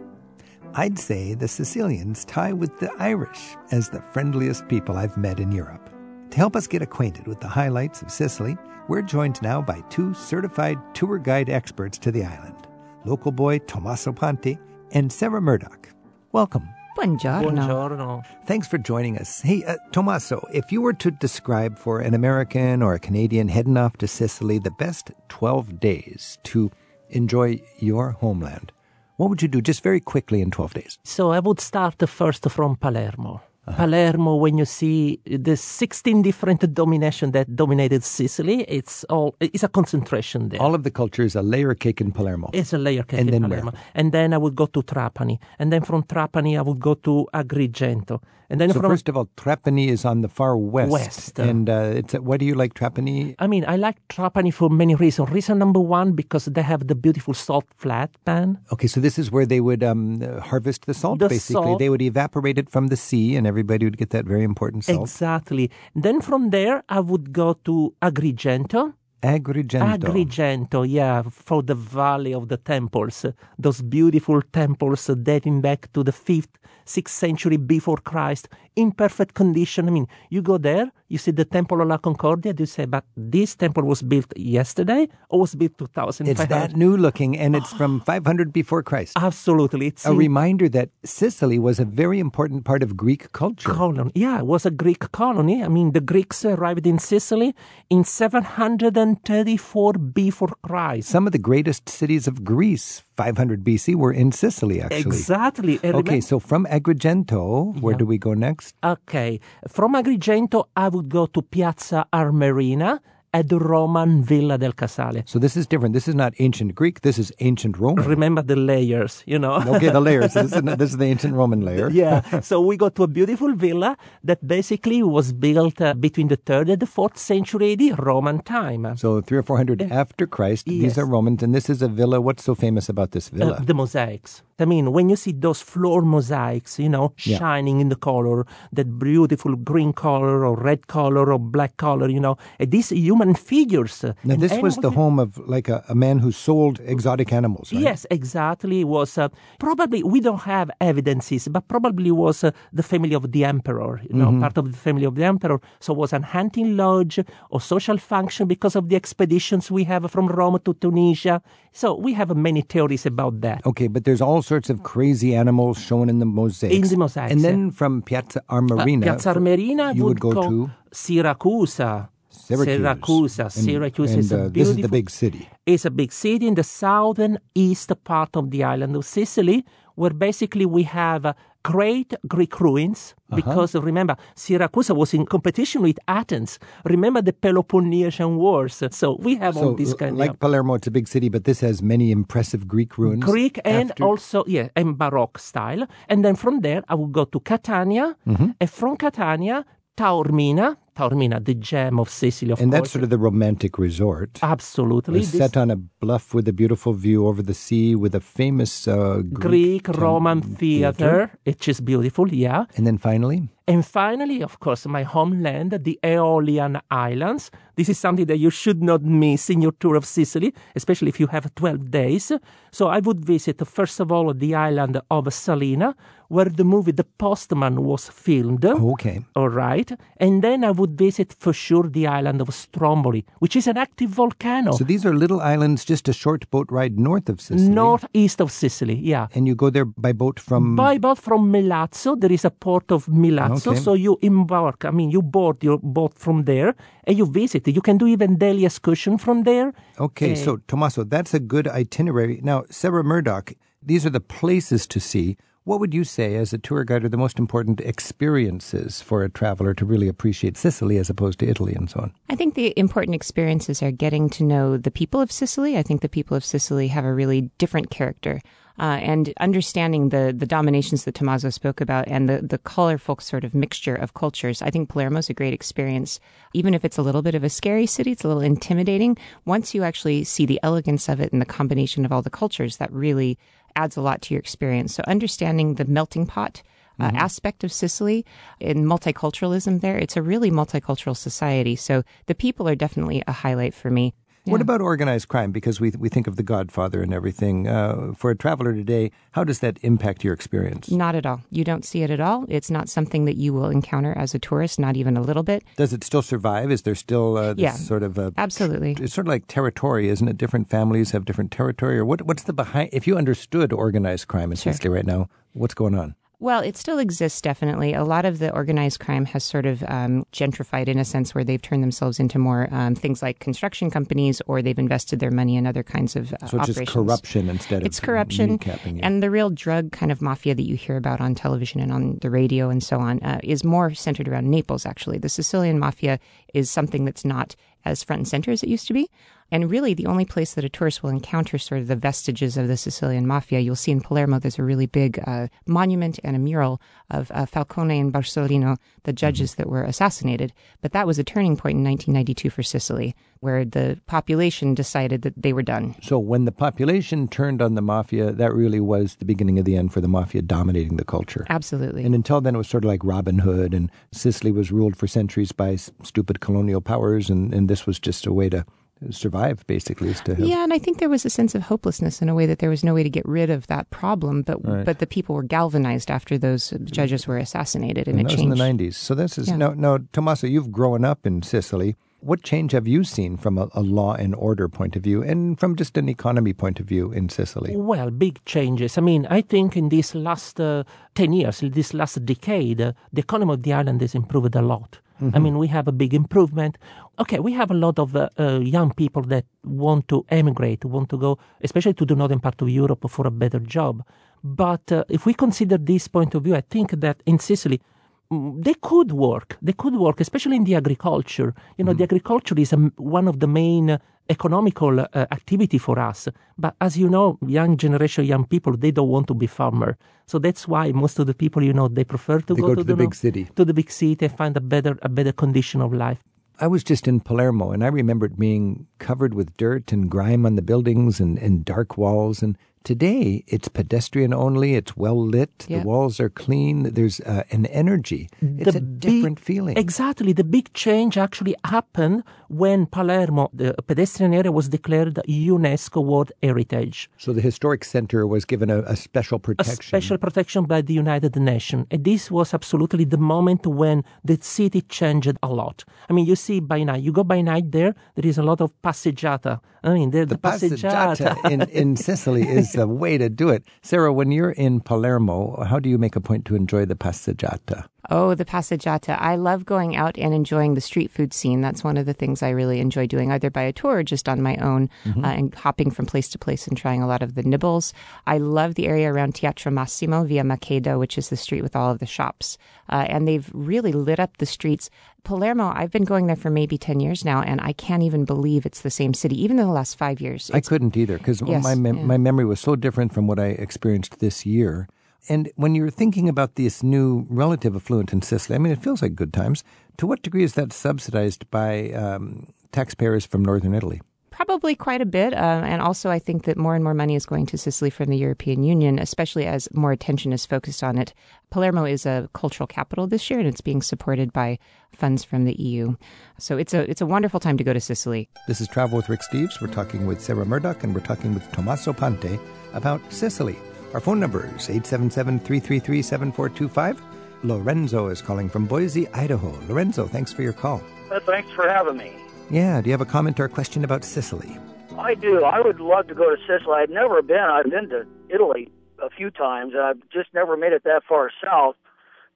I'd 0.73 0.97
say 0.97 1.35
the 1.35 1.47
Sicilians 1.47 2.25
tie 2.25 2.51
with 2.51 2.79
the 2.79 2.91
Irish 2.97 3.55
as 3.69 3.89
the 3.89 4.01
friendliest 4.11 4.67
people 4.69 4.97
I've 4.97 5.17
met 5.17 5.39
in 5.39 5.51
Europe. 5.51 5.94
To 6.35 6.39
help 6.39 6.57
us 6.57 6.67
get 6.67 6.81
acquainted 6.81 7.27
with 7.27 7.39
the 7.39 7.47
highlights 7.47 8.01
of 8.01 8.11
Sicily, 8.11 8.57
we're 8.89 9.01
joined 9.01 9.41
now 9.41 9.61
by 9.61 9.79
two 9.89 10.13
certified 10.13 10.77
tour 10.93 11.17
guide 11.17 11.49
experts 11.49 11.97
to 11.99 12.11
the 12.11 12.25
island 12.25 12.67
local 13.05 13.31
boy 13.31 13.59
Tommaso 13.59 14.11
Ponte 14.11 14.57
and 14.91 15.09
Sarah 15.13 15.39
Murdoch. 15.39 15.87
Welcome. 16.33 16.67
Buongiorno. 16.97 17.41
Buongiorno. 17.41 18.25
Thanks 18.47 18.67
for 18.67 18.77
joining 18.77 19.17
us. 19.17 19.39
Hey, 19.39 19.63
uh, 19.63 19.77
Tommaso, 19.93 20.45
if 20.51 20.73
you 20.73 20.81
were 20.81 20.91
to 20.91 21.09
describe 21.09 21.79
for 21.79 22.01
an 22.01 22.13
American 22.13 22.83
or 22.83 22.95
a 22.95 22.99
Canadian 22.99 23.47
heading 23.47 23.77
off 23.77 23.95
to 23.99 24.05
Sicily 24.05 24.59
the 24.59 24.71
best 24.71 25.11
12 25.29 25.79
days 25.79 26.37
to 26.43 26.69
enjoy 27.11 27.61
your 27.79 28.11
homeland, 28.11 28.73
what 29.15 29.29
would 29.29 29.41
you 29.41 29.47
do 29.47 29.61
just 29.61 29.81
very 29.81 30.01
quickly 30.01 30.41
in 30.41 30.51
12 30.51 30.73
days? 30.73 30.99
So 31.05 31.31
I 31.31 31.39
would 31.39 31.61
start 31.61 32.09
first 32.09 32.49
from 32.49 32.75
Palermo. 32.75 33.41
Palermo, 33.77 34.35
when 34.35 34.57
you 34.57 34.65
see 34.65 35.19
the 35.25 35.55
16 35.57 36.21
different 36.21 36.73
domination 36.73 37.31
that 37.31 37.55
dominated 37.55 38.03
Sicily, 38.03 38.61
it's 38.63 39.03
all 39.05 39.35
it's 39.39 39.63
a 39.63 39.67
concentration 39.67 40.49
there. 40.49 40.61
All 40.61 40.75
of 40.75 40.83
the 40.83 40.91
culture 40.91 41.23
is 41.23 41.35
a 41.35 41.41
layer 41.41 41.73
cake 41.73 41.99
in 42.01 42.11
Palermo. 42.11 42.49
It's 42.53 42.73
a 42.73 42.77
layer 42.77 43.03
cake 43.03 43.19
And 43.19 43.29
in 43.29 43.41
then 43.41 43.49
Palermo. 43.49 43.71
where? 43.71 43.81
And 43.95 44.11
then 44.11 44.33
I 44.33 44.37
would 44.37 44.55
go 44.55 44.65
to 44.67 44.81
Trapani. 44.83 45.39
And 45.59 45.71
then 45.73 45.81
from 45.83 46.03
Trapani, 46.03 46.57
I 46.57 46.61
would 46.61 46.79
go 46.79 46.93
to 46.95 47.27
Agrigento. 47.33 48.21
And 48.47 48.61
then 48.61 48.69
So 48.69 48.79
from 48.79 48.91
first 48.91 49.09
of 49.09 49.17
all, 49.17 49.27
Trapani 49.37 49.87
is 49.87 50.05
on 50.05 50.21
the 50.21 50.27
far 50.29 50.55
west. 50.55 50.91
West. 50.91 51.39
And 51.39 51.67
uh, 51.67 51.93
it's 51.95 52.13
why 52.13 52.37
do 52.37 52.45
you 52.45 52.53
like 52.53 52.75
Trapani? 52.75 53.33
I 53.39 53.47
mean, 53.47 53.65
I 53.67 53.75
like 53.75 53.97
Trapani 54.07 54.53
for 54.53 54.69
many 54.69 54.93
reasons. 54.93 55.31
Reason 55.31 55.57
number 55.57 55.79
one, 55.79 56.11
because 56.13 56.45
they 56.45 56.61
have 56.61 56.85
the 56.87 56.93
beautiful 56.93 57.33
salt 57.33 57.65
flat 57.75 58.11
pan. 58.23 58.59
Okay, 58.71 58.85
so 58.85 58.99
this 59.01 59.17
is 59.17 59.31
where 59.31 59.47
they 59.47 59.61
would 59.61 59.83
um, 59.83 60.21
harvest 60.41 60.85
the 60.85 60.93
salt. 60.93 61.17
The 61.19 61.27
basically, 61.29 61.63
salt. 61.73 61.79
they 61.79 61.89
would 61.89 62.03
evaporate 62.03 62.59
it 62.59 62.69
from 62.69 62.87
the 62.87 62.95
sea, 62.97 63.35
and 63.35 63.47
everybody 63.55 63.85
would 63.85 63.97
get 63.97 64.09
that 64.09 64.25
very 64.25 64.43
important 64.43 64.83
salt. 64.83 65.01
Exactly. 65.01 65.71
Then 65.95 66.19
from 66.19 66.49
there, 66.49 66.83
I 66.89 66.99
would 66.99 67.31
go 67.31 67.53
to 67.63 67.93
Agrigento. 68.01 68.93
Agrigento. 69.23 69.97
Agrigento, 69.97 70.85
yeah, 70.87 71.23
for 71.31 71.63
the 71.63 71.73
Valley 71.73 72.33
of 72.33 72.49
the 72.49 72.57
Temples, 72.57 73.25
those 73.57 73.81
beautiful 73.81 74.41
temples 74.41 75.09
dating 75.23 75.61
back 75.61 75.91
to 75.93 76.03
the 76.03 76.11
5th, 76.11 76.55
6th 76.85 77.15
century 77.25 77.57
before 77.57 77.97
Christ, 77.97 78.49
in 78.75 78.91
perfect 78.91 79.33
condition. 79.33 79.87
I 79.87 79.91
mean, 79.91 80.07
you 80.29 80.41
go 80.41 80.57
there, 80.57 80.91
you 81.07 81.17
see 81.17 81.31
the 81.31 81.45
Temple 81.45 81.81
of 81.81 81.87
La 81.87 81.97
Concordia, 81.97 82.51
do 82.53 82.63
you 82.63 82.67
say, 82.67 82.85
but 82.85 83.03
this 83.15 83.55
temple 83.55 83.83
was 83.83 84.01
built 84.01 84.33
yesterday 84.35 85.07
or 85.29 85.41
was 85.41 85.53
built 85.55 85.77
2000 85.77 86.27
It's 86.27 86.45
that 86.47 86.75
new 86.75 86.97
looking, 86.97 87.37
and 87.37 87.55
it's 87.55 87.71
from 87.73 87.99
500 88.05 88.51
before 88.51 88.81
Christ. 88.81 89.13
Absolutely. 89.15 89.87
It's 89.87 90.05
A 90.05 90.11
in 90.11 90.17
reminder 90.17 90.67
that 90.69 90.89
Sicily 91.03 91.59
was 91.59 91.79
a 91.79 91.85
very 91.85 92.19
important 92.19 92.65
part 92.65 92.81
of 92.81 92.97
Greek 92.97 93.31
culture. 93.33 93.69
colony. 93.71 94.11
Yeah, 94.15 94.39
it 94.39 94.47
was 94.47 94.65
a 94.65 94.71
Greek 94.71 95.11
colony. 95.11 95.63
I 95.63 95.67
mean, 95.67 95.91
the 95.91 96.01
Greeks 96.01 96.43
arrived 96.43 96.87
in 96.87 96.97
Sicily 96.97 97.53
in 97.89 98.03
734 98.03 99.93
before 99.93 100.49
Christ. 100.63 101.09
Some 101.09 101.27
of 101.27 101.31
the 101.33 101.39
greatest 101.39 101.87
cities 101.89 102.27
of 102.27 102.43
Greece, 102.43 103.03
500 103.15 103.63
BC, 103.63 103.95
were 103.95 104.11
in 104.11 104.31
Sicily, 104.31 104.81
actually. 104.81 105.01
Exactly. 105.01 105.79
Okay, 105.83 106.19
so 106.21 106.39
from 106.39 106.65
Agrigento, 106.65 107.79
where 107.81 107.93
Yeah. 107.93 107.97
do 107.99 108.05
we 108.05 108.17
go 108.17 108.33
next? 108.33 108.75
Okay, 108.83 109.39
from 109.67 109.93
Agrigento, 109.93 110.65
I 110.75 110.87
would 110.95 111.09
go 111.09 111.25
to 111.27 111.41
Piazza 111.41 112.05
Armerina 112.13 112.99
at 113.33 113.49
the 113.49 113.59
Roman 113.59 114.23
Villa 114.23 114.57
del 114.57 114.71
Casale. 114.71 115.21
So 115.25 115.39
this 115.39 115.57
is 115.57 115.67
different. 115.67 115.93
This 115.93 116.07
is 116.07 116.15
not 116.15 116.31
ancient 116.39 116.73
Greek. 116.73 117.01
This 117.01 117.17
is 117.19 117.33
ancient 117.41 117.77
Roman. 117.77 118.05
Remember 118.05 118.41
the 118.41 118.55
layers, 118.55 119.23
you 119.25 119.37
know? 119.37 119.55
okay, 119.75 119.89
the 119.89 119.99
layers. 119.99 120.33
This 120.35 120.53
is, 120.53 120.61
this 120.81 120.91
is 120.91 120.97
the 120.97 121.03
ancient 121.13 121.33
Roman 121.33 121.59
layer. 121.59 121.89
yeah, 121.89 122.39
so 122.49 122.61
we 122.61 122.77
go 122.77 122.87
to 122.87 123.03
a 123.03 123.07
beautiful 123.09 123.53
villa 123.53 123.97
that 124.23 124.47
basically 124.47 125.03
was 125.03 125.33
built 125.33 125.81
uh, 125.81 125.93
between 125.95 126.29
the 126.29 126.37
3rd 126.37 126.71
and 126.71 126.79
the 126.79 126.85
4th 126.87 127.17
century 127.17 127.73
AD, 127.73 127.99
Roman 127.99 128.39
time. 128.41 128.95
So 128.95 129.19
three 129.19 129.37
or 129.37 129.43
four 129.43 129.57
hundred 129.57 129.81
after 129.81 130.25
Christ. 130.25 130.67
These 130.67 130.97
are 130.97 131.05
Romans, 131.05 131.43
and 131.43 131.53
this 131.53 131.69
is 131.69 131.81
a 131.81 131.89
villa. 131.89 132.21
What's 132.21 132.43
so 132.45 132.55
famous 132.55 132.87
about 132.87 133.11
this 133.11 133.25
Uh, 133.33 133.35
villa? 133.37 133.55
the 133.61 133.73
mosaics. 133.73 134.43
I 134.57 134.65
mean, 134.65 134.93
when 134.93 135.09
you 135.09 135.17
see 135.17 135.33
those 135.33 135.61
floor 135.61 136.01
mosaics, 136.01 136.79
you 136.79 136.87
know, 136.87 137.11
Yeah. 137.25 137.37
shining 137.39 137.81
in 137.81 137.89
the 137.89 137.95
color, 137.97 138.45
that 138.71 138.97
beautiful 138.97 139.55
green 139.55 139.91
color 139.91 140.45
or 140.45 140.55
red 140.55 140.87
color 140.87 141.33
or 141.33 141.39
black 141.39 141.75
color, 141.75 142.07
you 142.09 142.21
know, 142.21 142.37
these 142.59 142.89
human 142.89 143.33
figures. 143.35 144.03
Now, 144.03 144.33
and 144.33 144.41
this 144.41 144.57
was 144.61 144.77
the 144.77 144.91
home 144.91 145.19
of 145.19 145.37
like 145.45 145.67
a, 145.67 145.83
a 145.89 145.95
man 145.95 146.19
who 146.19 146.31
sold 146.31 146.79
exotic 146.85 147.33
animals, 147.33 147.73
right? 147.73 147.81
Yes, 147.81 148.05
exactly. 148.09 148.79
It 148.81 148.87
was 148.87 149.17
uh, 149.17 149.27
probably 149.59 150.03
we 150.03 150.21
don't 150.21 150.41
have 150.43 150.71
evidences, 150.79 151.47
but 151.49 151.67
probably 151.67 152.11
was 152.11 152.43
uh, 152.43 152.51
the 152.71 152.83
family 152.83 153.13
of 153.13 153.31
the 153.33 153.43
emperor. 153.43 153.99
You 154.09 154.15
know, 154.15 154.39
part 154.39 154.57
of 154.57 154.71
the 154.71 154.77
family 154.77 155.05
of 155.05 155.15
the 155.15 155.25
emperor. 155.25 155.59
So 155.79 155.93
it 155.93 155.97
was 155.99 156.13
an 156.13 156.23
hunting 156.23 156.77
lodge 156.77 157.19
or 157.49 157.59
social 157.59 157.97
function 157.97 158.47
because 158.47 158.75
of 158.77 158.87
the 158.87 158.95
expeditions 158.95 159.69
we 159.69 159.83
have 159.83 160.09
from 160.09 160.27
Rome 160.27 160.59
to 160.63 160.73
Tunisia. 160.73 161.41
So 161.75 161.93
we 161.93 162.13
have 162.13 162.33
many 162.37 162.61
theories 162.61 163.05
about 163.05 163.41
that. 163.41 163.65
Okay, 163.65 163.87
but 163.87 164.05
there's 164.05 164.21
all 164.21 164.41
sorts 164.41 164.69
of 164.69 164.83
crazy 164.83 165.35
animals 165.35 165.77
shown 165.77 166.09
in 166.09 166.19
the 166.19 166.25
mosaics. 166.25 166.73
In 166.73 166.81
the 166.87 166.95
mosaics, 166.97 167.33
And 167.33 167.43
then 167.43 167.69
from 167.69 168.01
Piazza 168.01 168.41
Armerina, 168.49 169.01
Uh, 169.01 169.05
Piazza 169.07 169.33
Armerina 169.33 169.93
you 169.93 170.05
would, 170.05 170.23
would, 170.23 170.35
go, 170.35 170.41
go 170.41 170.49
to 170.49 170.71
Siracusa. 170.91 172.07
Syracuse. 172.29 172.77
Syracuse. 172.77 173.43
And- 173.43 173.65
Syracuse 173.65 174.11
and, 174.11 174.19
is 174.19 174.31
a 174.31 174.45
uh, 174.45 174.47
this 174.49 174.69
is 174.69 174.77
the 174.77 174.87
big 174.87 175.09
city. 175.09 175.49
It's 175.65 175.85
a 175.85 175.91
big 175.91 176.11
city 176.13 176.47
in 176.47 176.55
the 176.55 176.63
southern 176.63 177.39
east 177.53 177.91
part 178.05 178.37
of 178.37 178.51
the 178.51 178.63
island 178.63 178.95
of 178.95 179.03
Sicily, 179.05 179.65
where 179.95 180.11
basically 180.27 180.65
we 180.65 180.83
have 180.83 181.25
uh, 181.25 181.33
great 181.71 182.11
Greek 182.35 182.53
ruins. 182.65 182.99
Uh-huh. 183.15 183.37
Because 183.39 183.71
remember, 183.89 184.15
Syracuse 184.35 184.91
was 185.01 185.13
in 185.17 185.23
competition 185.35 185.79
with 185.87 185.97
Athens. 186.21 186.51
Remember 186.95 187.21
the 187.29 187.33
Peloponnesian 187.45 188.31
Wars. 188.43 188.77
So 188.91 189.07
we 189.27 189.33
have 189.43 189.55
So, 189.55 189.61
all 189.63 189.73
these 189.81 189.93
kind 190.01 190.15
like 190.17 190.29
of 190.29 190.33
Like 190.35 190.39
Palermo, 190.45 190.71
it's 190.77 190.87
a 190.87 190.91
big 190.99 191.07
city, 191.15 191.29
but 191.35 191.43
this 191.49 191.59
has 191.67 191.81
many 191.93 192.07
impressive 192.19 192.61
Greek 192.75 192.91
ruins. 193.01 193.23
Greek 193.33 193.55
and 193.65 193.89
after- 193.91 194.05
also 194.09 194.43
yeah, 194.47 194.67
and 194.79 194.87
Baroque 195.01 195.37
style. 195.49 195.83
And 196.09 196.23
then 196.25 196.35
from 196.43 196.55
there, 196.61 196.81
I 196.91 196.93
would 196.99 197.13
go 197.19 197.25
to 197.33 197.39
Catania, 197.51 198.07
Mm-hmm. 198.27 198.49
and 198.61 198.69
from 198.79 198.93
Catania, 198.97 199.57
Taormina. 199.97 200.77
Taormina, 200.95 201.43
the 201.43 201.53
gem 201.53 201.99
of 201.99 202.09
Sicily, 202.09 202.51
of 202.51 202.59
And 202.61 202.71
course. 202.71 202.81
that's 202.83 202.91
sort 202.91 203.03
of 203.03 203.09
the 203.09 203.17
romantic 203.17 203.77
resort. 203.77 204.39
absolutely 204.41 205.19
It's 205.19 205.31
This- 205.31 205.41
set 205.41 205.57
on 205.57 205.69
a 205.71 205.75
bluff 205.75 206.33
with 206.33 206.47
a 206.47 206.53
beautiful 206.53 206.93
view 206.93 207.27
over 207.27 207.41
the 207.43 207.53
sea 207.53 207.95
with 207.95 208.15
a 208.15 208.21
famous 208.21 208.87
uh, 208.87 209.21
Greek, 209.33 209.83
Greek 209.83 209.97
Roman 209.97 210.41
tem- 210.41 210.55
theater, 210.55 211.31
It 211.45 211.67
is 211.67 211.81
beautiful, 211.81 212.27
yeah. 212.33 212.65
And 212.77 212.85
then 212.87 212.97
finally, 212.97 213.49
And 213.67 213.83
finally, 213.83 214.43
of 214.43 214.59
course, 214.59 214.85
my 214.85 215.01
homeland, 215.03 215.71
the 215.83 215.99
Aeolian 216.03 216.79
Islands. 216.91 217.49
This 217.75 217.89
is 217.89 217.97
something 217.97 218.27
that 218.27 218.37
you 218.37 218.49
should 218.51 218.81
not 218.81 219.01
miss 219.03 219.49
in 219.49 219.61
your 219.61 219.73
tour 219.73 219.95
of 219.95 220.05
Sicily, 220.05 220.53
especially 220.75 221.09
if 221.09 221.19
you 221.19 221.27
have 221.27 221.53
12 221.55 221.91
days. 221.91 222.31
So 222.71 222.87
I 222.87 222.99
would 222.99 223.25
visit, 223.25 223.65
first 223.67 223.99
of 223.99 224.11
all, 224.11 224.33
the 224.33 224.55
island 224.55 225.01
of 225.11 225.33
Salina, 225.33 225.93
where 226.29 226.45
the 226.45 226.63
movie 226.63 226.91
The 226.93 227.03
Postman 227.03 227.83
was 227.83 228.07
filmed. 228.09 228.63
okay. 228.65 229.19
All 229.35 229.49
right. 229.49 229.91
And 230.17 230.41
then 230.41 230.63
I 230.63 230.71
would 230.71 230.97
visit 230.97 231.33
for 231.37 231.51
sure 231.51 231.83
the 231.89 232.07
island 232.07 232.39
of 232.41 232.53
Stromboli, 232.53 233.25
which 233.39 233.55
is 233.57 233.67
an 233.67 233.77
active 233.77 234.09
volcano, 234.11 234.71
So 234.71 234.85
these 234.85 235.05
are 235.05 235.13
little 235.13 235.41
islands 235.41 235.83
just 235.83 236.07
a 236.07 236.13
short 236.13 236.49
boat 236.51 236.71
ride 236.71 236.97
north 236.97 237.27
of 237.29 237.41
Sicily. 237.41 237.67
northeast 237.69 238.39
of 238.41 238.51
Sicily. 238.51 238.95
Yeah. 238.95 239.27
And 239.35 239.47
you 239.47 239.55
go 239.55 239.69
there 239.69 239.85
by 239.85 240.13
boat 240.13 240.39
from. 240.39 240.75
By 240.77 240.97
boat 240.97 241.17
from 241.17 241.51
Milazzo, 241.51 242.15
there 242.19 242.31
is 242.31 242.45
a 242.45 242.51
port 242.51 242.89
of 242.91 243.05
Milazzo. 243.07 243.54
Okay. 243.55 243.79
So 243.79 243.93
you 243.93 244.17
embark, 244.21 244.85
I 244.85 244.91
mean, 244.91 245.11
you 245.11 245.21
board 245.21 245.63
your 245.63 245.79
boat 245.79 246.13
from 246.17 246.43
there 246.45 246.75
and 247.05 247.17
you 247.17 247.25
visit. 247.25 247.67
You 247.67 247.81
can 247.81 247.97
do 247.97 248.07
even 248.07 248.37
daily 248.37 248.65
excursion 248.65 249.17
from 249.17 249.43
there. 249.43 249.73
Okay, 249.99 250.35
so 250.35 250.57
Tommaso, 250.67 251.03
that's 251.03 251.33
a 251.33 251.39
good 251.39 251.67
itinerary. 251.67 252.39
Now, 252.43 252.63
Sarah 252.69 253.03
Murdoch, 253.03 253.53
these 253.81 254.05
are 254.05 254.09
the 254.09 254.19
places 254.19 254.87
to 254.87 254.99
see. 254.99 255.37
What 255.65 255.79
would 255.79 255.95
you 255.95 256.03
say, 256.03 256.35
as 256.35 256.53
a 256.53 256.59
tour 256.59 256.83
guide, 256.83 257.05
are 257.05 257.09
the 257.09 257.17
most 257.17 257.39
important 257.39 257.81
experiences 257.81 259.01
for 259.01 259.23
a 259.23 259.29
traveler 259.31 259.73
to 259.73 259.83
really 259.83 260.07
appreciate 260.07 260.57
Sicily 260.57 260.99
as 260.99 261.09
opposed 261.09 261.39
to 261.39 261.49
Italy 261.49 261.73
and 261.73 261.89
so 261.89 262.01
on? 262.01 262.13
I 262.29 262.35
think 262.35 262.53
the 262.53 262.71
important 262.77 263.15
experiences 263.15 263.81
are 263.81 263.89
getting 263.89 264.29
to 264.29 264.43
know 264.43 264.77
the 264.77 264.91
people 264.91 265.21
of 265.21 265.31
Sicily. 265.31 265.75
I 265.75 265.81
think 265.81 266.01
the 266.01 266.07
people 266.07 266.37
of 266.37 266.45
Sicily 266.45 266.89
have 266.89 267.03
a 267.03 267.11
really 267.11 267.49
different 267.57 267.89
character. 267.89 268.41
Uh, 268.77 268.99
and 269.01 269.33
understanding 269.39 270.09
the 270.09 270.35
the 270.37 270.45
dominations 270.45 271.05
that 271.05 271.15
Tommaso 271.15 271.49
spoke 271.49 271.79
about 271.79 272.09
and 272.09 272.27
the 272.27 272.41
the 272.41 272.57
colorful 272.57 273.17
sort 273.19 273.45
of 273.45 273.55
mixture 273.55 273.95
of 273.95 274.13
cultures, 274.13 274.61
I 274.61 274.69
think 274.69 274.89
Palermo 274.89 275.19
is 275.19 275.29
a 275.29 275.33
great 275.33 275.53
experience. 275.53 276.19
Even 276.53 276.73
if 276.73 276.83
it's 276.83 276.97
a 276.97 277.01
little 277.01 277.21
bit 277.21 277.35
of 277.35 277.43
a 277.43 277.49
scary 277.49 277.87
city, 277.87 278.11
it's 278.11 278.25
a 278.25 278.27
little 278.27 278.43
intimidating. 278.43 279.17
Once 279.45 279.73
you 279.73 279.83
actually 279.83 280.25
see 280.25 280.45
the 280.45 280.59
elegance 280.61 281.07
of 281.07 281.21
it 281.21 281.31
and 281.31 281.41
the 281.41 281.45
combination 281.45 282.05
of 282.05 282.11
all 282.11 282.21
the 282.21 282.29
cultures, 282.29 282.77
that 282.77 282.91
really 282.91 283.39
adds 283.75 283.97
a 283.97 284.01
lot 284.01 284.21
to 284.23 284.33
your 284.33 284.39
experience. 284.39 284.95
So 284.95 285.03
understanding 285.07 285.75
the 285.75 285.85
melting 285.85 286.25
pot 286.25 286.61
uh, 286.99 287.11
aspect 287.13 287.63
of 287.63 287.73
Sicily 287.73 288.25
and 288.61 288.85
multiculturalism 288.85 289.81
there. 289.81 289.97
It's 289.97 290.15
a 290.15 290.21
really 290.21 290.49
multicultural 290.49 291.15
society. 291.15 291.75
So 291.75 292.03
the 292.27 292.35
people 292.35 292.67
are 292.69 292.75
definitely 292.75 293.21
a 293.27 293.31
highlight 293.31 293.73
for 293.73 293.91
me. 293.91 294.13
What 294.45 294.61
about 294.61 294.79
organized 294.79 295.27
crime? 295.27 295.51
Because 295.51 295.79
we, 295.81 295.91
we 295.97 296.07
think 296.07 296.27
of 296.27 296.35
the 296.35 296.43
Godfather 296.43 297.01
and 297.01 297.13
everything. 297.13 297.67
Uh, 297.67 298.13
for 298.15 298.29
a 298.29 298.35
traveler 298.35 298.73
today, 298.73 299.11
how 299.31 299.43
does 299.43 299.59
that 299.59 299.79
impact 299.81 300.23
your 300.23 300.33
experience? 300.33 300.91
Not 300.91 301.15
at 301.15 301.25
all. 301.25 301.41
You 301.49 301.63
don't 301.63 301.83
see 301.83 302.03
it 302.03 302.11
at 302.11 302.19
all. 302.19 302.45
It's 302.47 302.69
not 302.69 302.87
something 302.87 303.25
that 303.25 303.37
you 303.37 303.53
will 303.53 303.69
encounter 303.69 304.13
as 304.15 304.35
a 304.35 304.39
tourist, 304.39 304.79
not 304.79 304.95
even 304.97 305.17
a 305.17 305.21
little 305.21 305.41
bit. 305.43 305.63
Does 305.77 305.93
it 305.93 306.03
still 306.03 306.21
survive? 306.21 306.71
Is 306.71 306.83
there 306.83 306.95
still 306.95 307.37
uh, 307.37 307.53
this 307.55 307.63
Yeah, 307.63 307.71
sort 307.73 308.03
of 308.03 308.17
a 308.19 308.33
absolutely. 308.37 308.95
It's 308.99 309.13
sort 309.13 309.25
of 309.25 309.29
like 309.29 309.47
territory, 309.47 310.09
isn't 310.09 310.27
it? 310.27 310.37
Different 310.37 310.69
families 310.69 311.11
have 311.11 311.25
different 311.25 311.51
territory, 311.51 311.97
or 311.97 312.05
what? 312.05 312.21
What's 312.21 312.43
the 312.43 312.53
behind? 312.53 312.89
If 312.93 313.07
you 313.07 313.17
understood 313.17 313.73
organized 313.73 314.27
crime 314.27 314.51
in 314.51 314.57
Sure. 314.57 314.73
Sicily 314.73 314.89
right 314.89 315.05
now, 315.05 315.27
what's 315.53 315.73
going 315.73 315.95
on? 315.95 316.15
Well, 316.39 316.59
it 316.61 316.75
still 316.77 316.99
exists, 316.99 317.41
definitely. 317.41 317.93
A 317.93 318.03
lot 318.03 318.25
of 318.25 318.39
the 318.39 318.53
organized 318.53 318.99
crime 318.99 319.25
has 319.25 319.43
sort 319.43 319.65
of 319.65 319.83
um, 319.87 320.25
gentrified 320.33 320.87
in 320.87 320.99
a 320.99 321.05
sense 321.05 321.33
where 321.33 321.43
they've 321.43 321.61
turned 321.61 321.81
themselves 321.81 322.19
into 322.19 322.37
more 322.37 322.67
um, 322.71 322.93
things 322.95 323.21
like 323.21 323.39
construction 323.39 323.89
companies 323.89 324.41
or 324.45 324.61
they've 324.61 324.77
invested 324.77 325.19
their 325.19 325.31
money 325.31 325.55
in 325.55 325.65
other 325.65 325.81
kinds 325.83 326.15
of 326.15 326.33
uh, 326.33 326.37
So 326.39 326.45
it's 326.45 326.53
operations. 326.53 326.77
just 326.77 326.91
corruption 326.93 327.49
instead 327.49 327.81
of 327.81 327.85
It's 327.85 327.99
corruption. 327.99 328.59
And 329.01 329.23
the 329.23 329.31
real 329.31 329.49
drug 329.49 329.91
kind 329.91 330.11
of 330.11 330.21
mafia 330.21 330.53
that 330.55 330.67
you 330.67 330.75
hear 330.75 330.97
about 330.97 331.21
on 331.21 331.35
television 331.35 331.79
and 331.79 331.91
on 331.91 332.17
the 332.21 332.29
radio 332.29 332.69
and 332.69 332.83
so 332.83 332.99
on 332.99 333.19
uh, 333.23 333.39
is 333.43 333.63
more 333.63 333.93
centered 333.93 334.27
around 334.27 334.49
Naples, 334.49 334.85
actually. 334.85 335.17
The 335.17 335.29
Sicilian 335.29 335.79
mafia 335.79 336.19
is 336.53 336.69
something 336.69 337.05
that's 337.05 337.23
not 337.25 337.55
as 337.85 338.03
front 338.03 338.19
and 338.19 338.27
center 338.27 338.51
as 338.51 338.63
it 338.63 338.69
used 338.69 338.87
to 338.87 338.93
be. 338.93 339.09
And 339.51 339.69
really, 339.69 339.93
the 339.93 340.07
only 340.07 340.25
place 340.25 340.55
that 340.55 340.63
a 340.63 340.69
tourist 340.69 341.03
will 341.03 341.11
encounter 341.11 341.57
sort 341.57 341.81
of 341.81 341.87
the 341.87 341.95
vestiges 341.95 342.57
of 342.57 342.67
the 342.67 342.77
Sicilian 342.77 343.27
mafia, 343.27 343.59
you'll 343.59 343.75
see 343.75 343.91
in 343.91 344.01
Palermo, 344.01 344.39
there's 344.39 344.57
a 344.57 344.63
really 344.63 344.87
big 344.87 345.19
uh, 345.27 345.47
monument 345.67 346.19
and 346.23 346.35
a 346.35 346.39
mural 346.39 346.81
of 347.11 347.31
uh, 347.31 347.45
Falcone 347.45 347.99
and 347.99 348.11
Borsellino, 348.11 348.77
the 349.03 349.13
judges 349.13 349.55
that 349.55 349.69
were 349.69 349.83
assassinated. 349.83 350.51
But 350.81 350.93
that 350.93 351.05
was 351.05 351.19
a 351.19 351.23
turning 351.23 351.57
point 351.57 351.77
in 351.77 351.83
1992 351.83 352.49
for 352.49 352.63
Sicily, 352.63 353.15
where 353.39 353.63
the 353.63 353.99
population 354.07 354.73
decided 354.73 355.21
that 355.21 355.39
they 355.39 355.53
were 355.53 355.61
done. 355.61 355.95
So 356.01 356.17
when 356.17 356.45
the 356.45 356.51
population 356.51 357.27
turned 357.27 357.61
on 357.61 357.75
the 357.75 357.81
mafia, 357.83 358.31
that 358.31 358.53
really 358.53 358.79
was 358.79 359.15
the 359.15 359.25
beginning 359.25 359.59
of 359.59 359.65
the 359.65 359.77
end 359.77 359.93
for 359.93 360.01
the 360.01 360.07
mafia 360.07 360.41
dominating 360.41 360.97
the 360.97 361.05
culture. 361.05 361.45
Absolutely. 361.49 362.03
And 362.03 362.15
until 362.15 362.41
then, 362.41 362.55
it 362.55 362.57
was 362.57 362.67
sort 362.67 362.83
of 362.83 362.87
like 362.87 363.03
Robin 363.03 363.39
Hood, 363.39 363.75
and 363.75 363.91
Sicily 364.11 364.51
was 364.51 364.71
ruled 364.71 364.97
for 364.97 365.05
centuries 365.05 365.51
by 365.51 365.75
stupid 365.75 366.39
colonial 366.39 366.81
powers, 366.81 367.29
and, 367.29 367.53
and 367.53 367.69
this 367.69 367.85
was 367.85 367.99
just 367.99 368.25
a 368.25 368.33
way 368.33 368.49
to 368.49 368.65
survive, 369.11 369.65
basically. 369.67 370.09
Is 370.09 370.21
to 370.21 370.35
have, 370.35 370.45
Yeah, 370.45 370.63
and 370.63 370.73
I 370.73 370.79
think 370.79 370.99
there 370.99 371.09
was 371.09 371.25
a 371.25 371.29
sense 371.29 371.55
of 371.55 371.63
hopelessness 371.63 372.21
in 372.21 372.29
a 372.29 372.35
way 372.35 372.45
that 372.45 372.59
there 372.59 372.69
was 372.69 372.83
no 372.83 372.93
way 372.93 373.03
to 373.03 373.09
get 373.09 373.25
rid 373.27 373.49
of 373.49 373.67
that 373.67 373.89
problem, 373.89 374.41
but 374.41 374.65
Right. 374.65 374.85
but 374.85 374.99
the 374.99 375.07
people 375.07 375.35
were 375.35 375.43
galvanized 375.43 376.09
after 376.09 376.37
those 376.37 376.73
judges 376.85 377.27
were 377.27 377.37
assassinated, 377.37 378.07
and, 378.07 378.19
and 378.19 378.27
it 378.27 378.31
that 378.31 378.37
was 378.37 378.43
in 378.43 378.49
the 378.49 378.55
'90s. 378.55 378.95
So 378.95 379.13
this 379.15 379.37
is 379.37 379.47
Yeah. 379.49 379.57
no 379.57 379.73
now, 379.73 379.99
Tommaso, 380.13 380.47
you've 380.47 380.71
grown 380.71 381.03
up 381.05 381.25
in 381.25 381.41
Sicily. 381.41 381.95
What 382.21 382.41
change 382.41 382.71
have 382.71 382.87
you 382.87 383.03
seen 383.03 383.37
from 383.37 383.59
a, 383.59 383.67
a 383.73 383.81
law 383.81 384.15
and 384.15 384.33
order 384.33 384.67
point 384.67 384.95
of 384.95 385.03
view, 385.03 385.21
and 385.21 385.59
from 385.59 385.75
just 385.75 385.95
an 385.95 386.09
economy 386.09 386.53
point 386.53 386.79
of 386.79 386.87
view 386.87 387.11
in 387.11 387.29
Sicily? 387.29 387.75
Well, 387.75 388.09
big 388.09 388.43
changes. 388.45 388.97
I 388.97 389.01
mean, 389.01 389.27
I 389.29 389.41
think 389.41 389.77
in 389.77 389.89
these 389.89 390.15
last 390.15 390.59
uh, 390.59 390.85
10 391.13 391.33
years, 391.33 391.61
in 391.61 391.71
this 391.71 391.93
last 391.93 392.25
decade, 392.25 392.81
uh, 392.81 392.93
the 393.13 393.21
economy 393.21 393.53
of 393.53 393.61
the 393.61 393.73
island 393.73 394.01
has 394.01 394.15
improved 394.15 394.55
a 394.55 394.61
lot. 394.63 394.99
I 395.21 395.39
mean, 395.39 395.57
we 395.57 395.67
have 395.67 395.87
a 395.87 395.91
big 395.91 396.13
improvement. 396.13 396.77
Okay, 397.19 397.39
we 397.39 397.53
have 397.53 397.71
a 397.71 397.73
lot 397.73 397.99
of 397.99 398.15
uh, 398.15 398.29
uh, 398.37 398.59
young 398.59 398.93
people 398.93 399.21
that 399.23 399.45
want 399.63 400.07
to 400.09 400.25
emigrate, 400.29 400.83
want 400.83 401.09
to 401.09 401.17
go, 401.17 401.37
especially 401.61 401.93
to 401.93 402.05
the 402.05 402.15
northern 402.15 402.39
part 402.39 402.61
of 402.61 402.69
Europe 402.69 403.09
for 403.09 403.25
a 403.25 403.31
better 403.31 403.59
job. 403.59 404.03
But 404.43 404.91
uh, 404.91 405.05
if 405.09 405.25
we 405.25 405.33
consider 405.33 405.77
this 405.77 406.07
point 406.07 406.35
of 406.35 406.43
view, 406.43 406.55
I 406.55 406.61
think 406.61 406.91
that 406.91 407.23
in 407.25 407.39
Sicily, 407.39 407.81
mm, 408.29 408.61
they 408.63 408.73
could 408.73 409.13
work. 409.13 409.57
They 409.61 409.73
could 409.73 409.95
work, 409.95 410.19
especially 410.19 410.57
in 410.57 410.65
the 410.65 410.75
agriculture. 410.75 411.55
You 411.77 411.85
know, 411.85 411.93
the 411.93 412.03
agriculture 412.03 412.59
is 412.59 412.73
um, 412.73 412.91
one 412.97 413.27
of 413.27 413.39
the 413.39 413.47
main 413.47 413.91
uh, 413.91 413.97
economical 414.29 414.99
uh, 414.99 415.07
activity 415.31 415.77
for 415.77 415.99
us. 415.99 416.27
But 416.57 416.75
as 416.81 416.97
you 416.97 417.09
know, 417.09 417.37
young 417.45 417.77
generation, 417.77 418.25
young 418.25 418.45
people, 418.45 418.75
they 418.77 418.91
don't 418.91 419.09
want 419.09 419.27
to 419.27 419.33
be 419.33 419.47
farmer. 419.47 419.97
So 420.25 420.39
that's 420.39 420.67
why 420.67 420.91
most 420.91 421.19
of 421.19 421.27
the 421.27 421.33
people, 421.33 421.63
you 421.63 421.73
know, 421.73 421.87
they 421.87 422.03
prefer 422.03 422.39
to 422.41 422.53
They 422.53 422.61
go, 422.61 422.67
go 422.69 422.75
to 422.75 422.83
the 422.83 422.93
you 422.93 422.97
big 422.97 423.09
know, 423.09 423.13
city. 423.13 423.47
to 423.55 423.65
the 423.65 423.73
big 423.73 423.91
city 423.91 424.25
and 424.25 424.35
find 424.35 424.57
a 424.57 424.61
better, 424.61 424.97
a 425.01 425.09
better 425.09 425.31
condition 425.31 425.81
of 425.81 425.93
life. 425.93 426.19
I 426.59 426.67
was 426.67 426.83
just 426.85 427.05
in 427.07 427.19
Palermo, 427.19 427.71
and 427.71 427.83
I 427.83 427.87
remember 427.87 428.25
it 428.25 428.39
being 428.39 428.87
covered 428.97 429.33
with 429.33 429.55
dirt 429.57 429.91
and 429.91 430.09
grime 430.09 430.45
on 430.45 430.55
the 430.55 430.61
buildings 430.61 431.19
and, 431.19 431.37
and 431.37 431.65
dark 431.65 431.97
walls. 431.97 432.41
And 432.41 432.57
today, 432.85 433.43
it's 433.47 433.67
pedestrian 433.67 434.33
only. 434.33 434.75
It's 434.75 434.95
well 434.95 435.19
lit. 435.21 435.65
Yeah. 435.67 435.79
The 435.79 435.85
walls 435.85 436.17
are 436.21 436.29
clean. 436.29 436.93
There's 436.93 437.19
uh, 437.19 437.43
an 437.51 437.65
energy. 437.67 438.29
It's 438.41 438.71
The 438.71 438.77
a 438.77 438.81
different 438.81 439.37
feeling. 439.37 439.75
Exactly. 439.77 440.31
The 440.31 440.45
big 440.45 440.71
change 440.73 441.17
actually 441.17 441.57
happened 441.65 442.23
when 442.49 442.85
Palermo, 442.85 443.49
the 443.53 443.73
pedestrian 443.87 444.33
area, 444.33 444.51
was 444.51 444.69
declared 444.69 445.15
UNESCO 445.27 446.03
World 446.03 446.31
Heritage. 446.41 447.09
So 447.17 447.33
the 447.33 447.41
historic 447.41 447.83
center 447.83 448.25
was 448.27 448.45
given 448.45 448.69
a, 448.69 448.79
a 448.81 448.95
special 448.95 449.37
A 449.37 449.39
protection. 449.39 449.83
special 449.83 450.17
protection 450.17 450.65
by 450.65 450.81
the 450.81 450.93
United 450.93 451.35
Nations. 451.35 451.87
And 451.91 452.03
this 452.03 452.31
was 452.31 452.53
absolutely 452.53 453.05
the 453.05 453.17
moment 453.17 453.65
when 453.65 454.03
the 454.23 454.37
city 454.41 454.81
changed 454.81 455.37
a 455.41 455.47
lot. 455.47 455.83
I 456.09 456.13
mean, 456.13 456.25
you 456.25 456.35
see 456.35 456.59
by 456.59 456.83
night, 456.83 457.01
you 457.01 457.11
go 457.11 457.23
by 457.23 457.41
night 457.41 457.71
there, 457.71 457.95
there 458.15 458.25
is 458.25 458.37
a 458.37 458.43
lot 458.43 458.61
of 458.61 458.71
passeggiata. 458.81 459.59
I 459.83 459.93
mean, 459.93 460.09
the, 460.09 460.25
the, 460.25 460.37
Passeggiata 460.37 461.51
in, 461.51 461.61
in 461.69 461.95
Sicily 462.05 462.41
is 462.41 462.73
the 462.73 462.87
way 462.87 463.19
to 463.19 463.29
do 463.29 463.49
it. 463.49 463.63
Sarah, 463.83 464.11
when 464.11 464.31
you're 464.31 464.51
in 464.51 464.81
Palermo, 464.81 465.63
how 465.63 465.79
do 465.79 465.89
you 465.89 465.99
make 465.99 466.15
a 466.15 466.21
point 466.21 466.45
to 466.45 466.55
enjoy 466.55 466.85
the 466.85 466.95
passeggiata? 466.95 467.85
Oh, 468.09 468.35
the 468.35 468.45
passeggiata. 468.45 469.17
I 469.19 469.35
love 469.35 469.65
going 469.65 469.95
out 469.95 470.17
and 470.17 470.33
enjoying 470.33 470.73
the 470.73 470.81
street 470.81 471.11
food 471.11 471.33
scene. 471.33 471.61
That's 471.61 471.83
one 471.83 471.97
of 471.97 472.05
the 472.05 472.13
things 472.13 472.43
I 472.43 472.49
really 472.49 472.79
enjoy 472.79 473.07
doing, 473.07 473.31
either 473.31 473.49
by 473.49 473.63
a 473.63 473.73
tour 473.73 473.97
or 473.97 474.03
just 474.03 474.27
on 474.29 474.41
my 474.41 474.55
own, 474.57 474.89
uh, 475.05 475.25
and 475.27 475.53
hopping 475.55 475.91
from 475.91 476.05
place 476.05 476.29
to 476.29 476.37
place 476.39 476.67
and 476.67 476.77
trying 476.77 477.01
a 477.01 477.07
lot 477.07 477.23
of 477.23 477.35
the 477.35 477.43
nibbles. 477.43 477.93
I 478.27 478.37
love 478.37 478.75
the 478.75 478.87
area 478.87 479.11
around 479.11 479.35
Teatro 479.35 479.71
Massimo, 479.71 480.23
via 480.23 480.43
Maqueda, 480.43 480.99
which 480.99 481.17
is 481.17 481.29
the 481.29 481.37
street 481.37 481.61
with 481.63 481.75
all 481.75 481.91
of 481.91 481.99
the 481.99 482.05
shops. 482.05 482.57
Uh, 482.89 483.05
and 483.09 483.27
they've 483.27 483.49
really 483.53 483.91
lit 483.91 484.19
up 484.19 484.37
the 484.37 484.45
streets. 484.45 484.89
Palermo, 485.23 485.71
I've 485.75 485.89
been 485.91 486.03
going 486.05 486.27
there 486.27 486.35
for 486.35 486.51
maybe 486.51 486.77
10 486.77 486.99
years 486.99 487.25
now, 487.25 487.41
and 487.41 487.59
I 487.61 487.73
can't 487.73 488.03
even 488.03 488.25
believe 488.25 488.65
it's 488.65 488.81
the 488.81 488.91
same 488.91 489.13
city, 489.15 489.41
even 489.43 489.57
in 489.57 489.65
the 489.65 489.73
last 489.73 489.97
five 489.97 490.21
years. 490.21 490.51
I 490.53 490.61
couldn't 490.61 490.95
either 490.95 491.17
because 491.17 491.41
Yes, 491.45 491.63
my 491.63 491.73
mem- 491.73 491.97
yeah. 491.97 492.03
my 492.05 492.17
memory 492.17 492.45
was 492.45 492.59
so 492.59 492.75
different 492.75 493.11
from 493.13 493.25
what 493.25 493.39
I 493.39 493.47
experienced 493.47 494.19
this 494.19 494.45
year. 494.45 494.87
And 495.27 495.51
when 495.55 495.75
you're 495.75 495.89
thinking 495.89 496.29
about 496.29 496.55
this 496.55 496.83
new 496.83 497.25
relative 497.29 497.75
affluent 497.75 498.13
in 498.13 498.21
Sicily, 498.21 498.55
I 498.55 498.59
mean, 498.59 498.71
it 498.71 498.81
feels 498.81 499.01
like 499.01 499.15
good 499.15 499.33
times. 499.33 499.63
To 499.97 500.07
what 500.07 500.21
degree 500.21 500.43
is 500.43 500.53
that 500.53 500.73
subsidized 500.73 501.49
by 501.49 501.91
um, 501.91 502.53
taxpayers 502.71 503.25
from 503.25 503.43
northern 503.43 503.73
Italy? 503.73 504.01
Probably 504.29 504.75
quite 504.75 504.99
a 504.99 505.05
bit. 505.05 505.33
Uh, 505.33 505.61
and 505.63 505.81
also, 505.81 506.09
I 506.09 506.19
think 506.19 506.43
that 506.43 506.57
more 506.57 506.75
and 506.75 506.83
more 506.83 506.93
money 506.93 507.15
is 507.15 507.25
going 507.25 507.45
to 507.47 507.57
Sicily 507.57 507.89
from 507.89 508.09
the 508.09 508.17
European 508.17 508.63
Union, 508.63 508.99
especially 508.99 509.45
as 509.45 509.69
more 509.73 509.93
attention 509.93 510.33
is 510.33 510.45
focused 510.45 510.83
on 510.83 510.97
it. 510.97 511.13
Palermo 511.51 511.85
is 511.85 512.05
a 512.05 512.29
cultural 512.33 512.67
capital 512.67 513.07
this 513.07 513.29
year, 513.29 513.39
and 513.39 513.47
it's 513.47 513.61
being 513.61 513.81
supported 513.81 514.33
by 514.33 514.59
funds 514.91 515.23
from 515.23 515.45
the 515.45 515.53
EU. 515.53 515.95
So 516.37 516.57
it's 516.57 516.73
a 516.73 516.89
it's 516.89 516.99
a 516.99 517.05
wonderful 517.05 517.39
time 517.39 517.57
to 517.57 517.63
go 517.63 517.71
to 517.71 517.79
Sicily. 517.79 518.27
This 518.45 518.59
is 518.59 518.67
Travel 518.67 518.97
with 518.97 519.07
Rick 519.07 519.21
Steves. 519.21 519.61
We're 519.61 519.67
talking 519.67 520.05
with 520.05 520.19
Sarah 520.19 520.45
Murdoch 520.45 520.83
and 520.83 520.93
we're 520.93 520.99
talking 520.99 521.33
with 521.33 521.49
Tommaso 521.53 521.93
Ponte 521.93 522.37
about 522.73 523.01
Sicily. 523.13 523.55
Our 523.95 524.01
phone 524.01 524.19
number 524.19 524.47
is 524.57 524.69
877 524.69 525.39
333 525.39 526.01
7425. 526.01 527.01
Lorenzo 527.45 528.07
is 528.09 528.21
calling 528.21 528.49
from 528.49 528.65
Boise, 528.65 529.07
Idaho. 529.13 529.57
Lorenzo, 529.69 530.05
thanks 530.05 530.33
for 530.33 530.41
your 530.41 530.51
call. 530.51 530.83
Uh, 531.09 531.21
thanks 531.21 531.49
for 531.53 531.69
having 531.69 531.95
me. 531.95 532.11
Yeah, 532.49 532.81
do 532.81 532.89
you 532.89 532.91
have 532.91 532.99
a 532.99 533.05
comment 533.05 533.39
or 533.39 533.45
a 533.45 533.49
question 533.49 533.85
about 533.85 534.03
Sicily? 534.03 534.59
I 534.99 535.13
do. 535.13 535.45
I 535.45 535.61
would 535.61 535.79
love 535.79 536.07
to 536.07 536.13
go 536.13 536.29
to 536.29 536.35
Sicily. 536.41 536.75
I've 536.75 536.89
never 536.89 537.21
been. 537.21 537.37
I've 537.37 537.71
been 537.71 537.87
to 537.87 538.05
Italy 538.27 538.69
a 539.01 539.09
few 539.09 539.31
times, 539.31 539.71
and 539.73 539.81
I've 539.81 540.09
just 540.11 540.33
never 540.33 540.57
made 540.57 540.73
it 540.73 540.83
that 540.83 541.03
far 541.07 541.31
south. 541.41 541.77